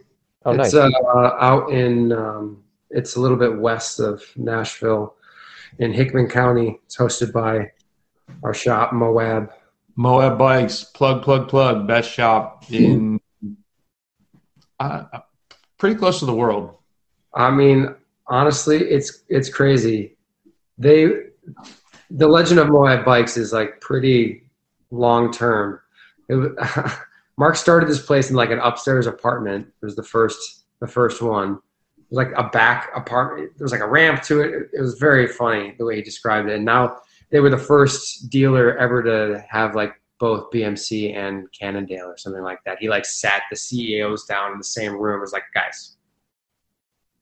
Oh, 0.44 0.52
it's 0.52 0.72
nice. 0.72 0.74
uh, 0.74 1.36
out 1.40 1.70
in, 1.70 2.12
um, 2.12 2.62
it's 2.90 3.16
a 3.16 3.20
little 3.20 3.36
bit 3.36 3.58
west 3.58 4.00
of 4.00 4.22
Nashville 4.36 5.16
in 5.78 5.92
Hickman 5.92 6.28
County. 6.28 6.80
It's 6.84 6.96
hosted 6.96 7.32
by 7.32 7.72
our 8.42 8.54
shop, 8.54 8.92
Moab. 8.92 9.52
Moab 9.96 10.38
Bikes, 10.38 10.84
plug, 10.84 11.22
plug, 11.22 11.48
plug. 11.48 11.86
Best 11.86 12.10
shop 12.10 12.64
in 12.70 13.20
uh, 14.80 15.04
pretty 15.78 15.96
close 15.96 16.18
to 16.20 16.26
the 16.26 16.34
world. 16.34 16.74
I 17.34 17.50
mean, 17.50 17.94
honestly, 18.26 18.78
it's 18.78 19.22
it's 19.28 19.48
crazy. 19.48 20.16
They, 20.78 21.08
the 22.10 22.28
legend 22.28 22.58
of 22.58 22.68
Moab 22.68 23.04
Bikes 23.04 23.36
is 23.36 23.52
like 23.52 23.80
pretty 23.80 24.44
long 24.90 25.32
term. 25.32 25.80
Mark 27.36 27.56
started 27.56 27.88
this 27.88 28.04
place 28.04 28.30
in 28.30 28.36
like 28.36 28.50
an 28.50 28.58
upstairs 28.58 29.06
apartment. 29.06 29.66
It 29.82 29.84
was 29.84 29.96
the 29.96 30.02
first 30.02 30.64
the 30.80 30.86
first 30.86 31.22
one. 31.22 31.60
Was 32.12 32.26
like 32.26 32.36
a 32.36 32.50
back 32.50 32.90
apartment. 32.94 33.52
There 33.56 33.64
was 33.64 33.72
like 33.72 33.80
a 33.80 33.88
ramp 33.88 34.22
to 34.24 34.42
it. 34.42 34.68
It 34.74 34.80
was 34.82 34.98
very 34.98 35.26
funny 35.26 35.74
the 35.78 35.86
way 35.86 35.96
he 35.96 36.02
described 36.02 36.50
it. 36.50 36.56
And 36.56 36.64
now 36.64 36.98
they 37.30 37.40
were 37.40 37.48
the 37.48 37.56
first 37.56 38.28
dealer 38.28 38.76
ever 38.76 39.02
to 39.02 39.42
have 39.48 39.74
like 39.74 39.94
both 40.18 40.50
BMC 40.50 41.16
and 41.16 41.50
Cannondale 41.52 42.04
or 42.04 42.18
something 42.18 42.42
like 42.42 42.62
that. 42.66 42.76
He 42.80 42.90
like 42.90 43.06
sat 43.06 43.44
the 43.48 43.56
CEOs 43.56 44.26
down 44.26 44.52
in 44.52 44.58
the 44.58 44.64
same 44.64 44.92
room. 44.92 45.22
Was 45.22 45.32
like, 45.32 45.44
guys, 45.54 45.96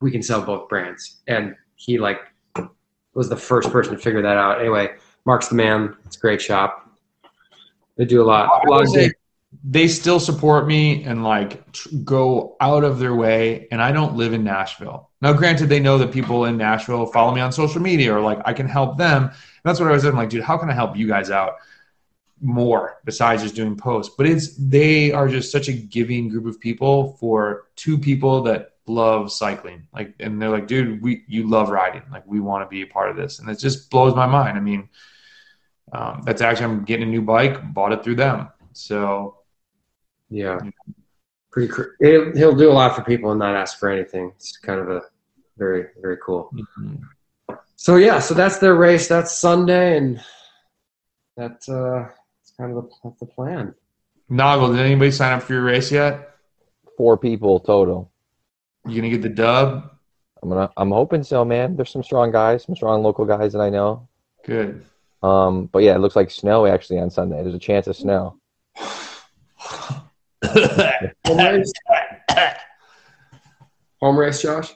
we 0.00 0.10
can 0.10 0.22
sell 0.22 0.42
both 0.42 0.68
brands. 0.68 1.20
And 1.28 1.54
he 1.76 1.98
like 1.98 2.18
was 3.14 3.28
the 3.28 3.36
first 3.36 3.70
person 3.70 3.92
to 3.92 3.98
figure 3.98 4.22
that 4.22 4.36
out. 4.36 4.58
Anyway, 4.58 4.96
Mark's 5.24 5.46
the 5.46 5.54
man. 5.54 5.96
It's 6.04 6.16
a 6.16 6.20
great 6.20 6.42
shop. 6.42 6.90
They 7.96 8.06
do 8.06 8.22
a 8.22 8.24
lot. 8.24 8.66
A 8.66 8.68
lot 8.68 8.82
of 8.82 8.88
they 9.62 9.88
still 9.88 10.18
support 10.18 10.66
me 10.66 11.04
and 11.04 11.22
like 11.22 11.70
tr- 11.72 11.88
go 12.02 12.56
out 12.60 12.82
of 12.82 12.98
their 12.98 13.14
way. 13.14 13.68
And 13.70 13.82
I 13.82 13.92
don't 13.92 14.16
live 14.16 14.32
in 14.32 14.42
Nashville. 14.42 15.10
Now, 15.20 15.32
granted, 15.34 15.68
they 15.68 15.80
know 15.80 15.98
that 15.98 16.12
people 16.12 16.46
in 16.46 16.56
Nashville 16.56 17.06
follow 17.06 17.34
me 17.34 17.40
on 17.40 17.52
social 17.52 17.80
media 17.80 18.14
or 18.14 18.20
like 18.20 18.40
I 18.44 18.54
can 18.54 18.66
help 18.66 18.96
them. 18.96 19.24
And 19.24 19.32
that's 19.64 19.78
what 19.78 19.88
I 19.88 19.92
was 19.92 20.02
saying. 20.02 20.16
Like, 20.16 20.30
dude, 20.30 20.42
how 20.42 20.56
can 20.56 20.70
I 20.70 20.74
help 20.74 20.96
you 20.96 21.06
guys 21.06 21.30
out 21.30 21.56
more 22.40 23.00
besides 23.04 23.42
just 23.42 23.54
doing 23.54 23.76
posts? 23.76 24.14
But 24.16 24.26
it's 24.26 24.56
they 24.56 25.12
are 25.12 25.28
just 25.28 25.52
such 25.52 25.68
a 25.68 25.72
giving 25.72 26.28
group 26.28 26.46
of 26.46 26.58
people 26.58 27.18
for 27.20 27.66
two 27.76 27.98
people 27.98 28.42
that 28.44 28.72
love 28.86 29.30
cycling. 29.30 29.86
Like, 29.92 30.14
and 30.20 30.40
they're 30.40 30.48
like, 30.48 30.68
dude, 30.68 31.02
we 31.02 31.24
you 31.28 31.46
love 31.46 31.68
riding. 31.68 32.02
Like, 32.10 32.26
we 32.26 32.40
want 32.40 32.64
to 32.64 32.68
be 32.68 32.80
a 32.80 32.86
part 32.86 33.10
of 33.10 33.16
this, 33.16 33.40
and 33.40 33.48
it 33.50 33.58
just 33.58 33.90
blows 33.90 34.14
my 34.14 34.26
mind. 34.26 34.56
I 34.56 34.60
mean, 34.60 34.88
um, 35.92 36.22
that's 36.24 36.40
actually 36.40 36.64
I'm 36.64 36.84
getting 36.84 37.08
a 37.08 37.10
new 37.10 37.22
bike, 37.22 37.74
bought 37.74 37.92
it 37.92 38.02
through 38.02 38.16
them. 38.16 38.48
So 38.72 39.39
Yeah, 40.30 40.58
pretty. 41.50 41.68
Cr- 41.72 41.94
he'll, 42.00 42.32
he'll 42.36 42.54
do 42.54 42.70
a 42.70 42.72
lot 42.72 42.94
for 42.94 43.02
people 43.02 43.30
and 43.30 43.38
not 43.38 43.54
ask 43.54 43.78
for 43.78 43.90
anything. 43.90 44.32
It's 44.36 44.56
kind 44.56 44.80
of 44.80 44.88
a 44.88 45.02
very 45.58 45.86
very 46.00 46.16
cool. 46.24 46.52
So 47.76 47.96
yeah, 47.96 48.18
so 48.18 48.34
that's 48.34 48.58
their 48.58 48.74
race. 48.74 49.08
That's 49.08 49.32
Sunday, 49.36 49.96
and 49.96 50.22
that's 51.36 51.68
uh, 51.68 52.08
that's 52.38 52.52
kind 52.56 52.76
of 52.76 52.84
the, 52.84 52.90
that's 53.04 53.20
the 53.20 53.26
plan. 53.26 53.74
Noggle, 54.30 54.76
did 54.76 54.84
anybody 54.86 55.10
sign 55.10 55.32
up 55.32 55.42
for 55.42 55.54
your 55.54 55.62
race 55.62 55.90
yet? 55.90 56.36
Four 56.96 57.16
people 57.16 57.58
total. 57.58 58.12
You 58.86 58.96
gonna 58.96 59.10
get 59.10 59.22
the 59.22 59.28
dub? 59.28 59.90
I'm 60.42 60.48
gonna. 60.48 60.70
I'm 60.76 60.90
hoping 60.90 61.22
so, 61.22 61.44
man. 61.44 61.76
There's 61.76 61.90
some 61.90 62.02
strong 62.02 62.30
guys, 62.30 62.64
some 62.64 62.76
strong 62.76 63.02
local 63.02 63.24
guys 63.24 63.52
that 63.52 63.60
I 63.60 63.70
know. 63.70 64.08
Good. 64.44 64.84
Um, 65.22 65.66
but 65.66 65.82
yeah, 65.82 65.94
it 65.94 65.98
looks 65.98 66.16
like 66.16 66.30
snow 66.30 66.66
actually 66.66 66.98
on 66.98 67.10
Sunday. 67.10 67.42
There's 67.42 67.54
a 67.54 67.58
chance 67.58 67.86
of 67.86 67.96
snow. 67.96 68.39
Home 70.44 71.38
race, 71.38 71.72
home 74.00 74.18
race, 74.18 74.42
Josh. 74.42 74.74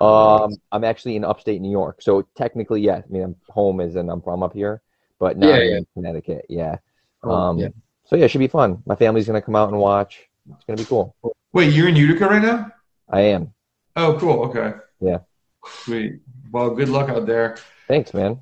Um, 0.00 0.54
I'm 0.72 0.84
actually 0.84 1.16
in 1.16 1.24
upstate 1.24 1.60
New 1.60 1.70
York, 1.70 2.02
so 2.02 2.26
technically, 2.36 2.80
yeah. 2.80 2.96
I 2.96 3.02
mean, 3.08 3.22
I'm 3.22 3.36
home 3.48 3.80
is 3.80 3.96
and 3.96 4.10
I'm 4.10 4.20
from 4.20 4.42
up 4.42 4.52
here, 4.52 4.82
but 5.18 5.36
not 5.38 5.48
Yeah, 5.48 5.56
in 5.62 5.72
yeah. 5.74 5.80
Connecticut. 5.94 6.46
Yeah. 6.48 6.76
Oh, 7.22 7.30
Um, 7.30 7.58
yeah. 7.58 7.68
so 8.04 8.16
yeah, 8.16 8.24
it 8.24 8.28
should 8.28 8.38
be 8.38 8.48
fun. 8.48 8.82
My 8.84 8.96
family's 8.96 9.26
gonna 9.26 9.40
come 9.42 9.56
out 9.56 9.68
and 9.68 9.78
watch. 9.78 10.28
It's 10.50 10.64
gonna 10.64 10.76
be 10.76 10.84
cool. 10.84 11.14
Wait, 11.52 11.72
you're 11.72 11.88
in 11.88 11.96
Utica 11.96 12.26
right 12.26 12.42
now? 12.42 12.72
I 13.08 13.20
am. 13.20 13.54
Oh, 13.94 14.16
cool. 14.18 14.42
Okay. 14.46 14.72
Yeah. 15.00 15.18
Sweet. 15.66 16.20
Well, 16.50 16.70
good 16.70 16.88
luck 16.88 17.08
out 17.10 17.26
there. 17.26 17.58
Thanks, 17.88 18.12
man. 18.12 18.40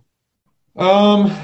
Um, 0.77 1.37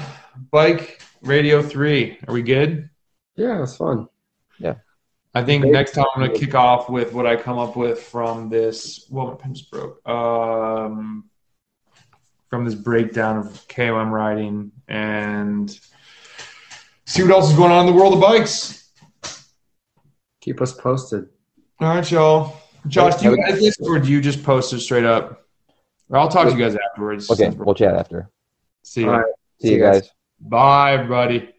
bike 0.51 1.01
radio 1.21 1.61
three. 1.61 2.17
Are 2.27 2.33
we 2.33 2.41
good? 2.41 2.89
Yeah, 3.35 3.61
it's 3.61 3.75
fun. 3.77 4.07
I 5.37 5.43
think 5.43 5.61
Maybe. 5.61 5.73
next 5.73 5.91
time 5.91 6.05
I'm 6.15 6.21
gonna 6.25 6.33
kick 6.33 6.55
off 6.55 6.89
with 6.89 7.13
what 7.13 7.27
I 7.27 7.35
come 7.35 7.59
up 7.59 7.75
with 7.75 8.01
from 8.01 8.49
this. 8.49 9.05
Well, 9.07 9.27
my 9.27 9.35
pen 9.35 9.53
just 9.53 9.69
broke. 9.69 10.07
Um, 10.09 11.29
from 12.49 12.65
this 12.65 12.73
breakdown 12.73 13.37
of 13.37 13.67
KOM 13.67 14.09
riding 14.09 14.71
and 14.87 15.79
see 17.05 17.21
what 17.21 17.31
else 17.31 17.51
is 17.51 17.55
going 17.55 17.71
on 17.71 17.85
in 17.85 17.93
the 17.93 17.99
world 17.99 18.15
of 18.15 18.19
bikes. 18.19 18.89
Keep 20.41 20.59
us 20.59 20.73
posted. 20.73 21.27
All 21.79 21.89
right, 21.89 22.11
y'all. 22.11 22.57
Josh, 22.87 23.17
do 23.17 23.25
you 23.25 23.43
edit 23.43 23.59
this 23.59 23.77
or 23.81 23.99
do 23.99 24.09
you 24.09 24.21
just 24.21 24.43
post 24.43 24.73
it 24.73 24.79
straight 24.79 25.05
up? 25.05 25.45
Or 26.09 26.17
I'll 26.17 26.29
talk 26.29 26.47
to 26.47 26.53
you 26.53 26.59
guys 26.59 26.75
afterwards. 26.89 27.29
Okay, 27.29 27.49
we'll 27.49 27.75
chat 27.75 27.93
after. 27.93 28.31
See 28.81 29.01
you. 29.01 29.11
All 29.11 29.19
right. 29.19 29.33
See 29.61 29.73
you 29.73 29.79
guys. 29.79 30.09
Bye, 30.39 30.93
everybody. 30.93 31.53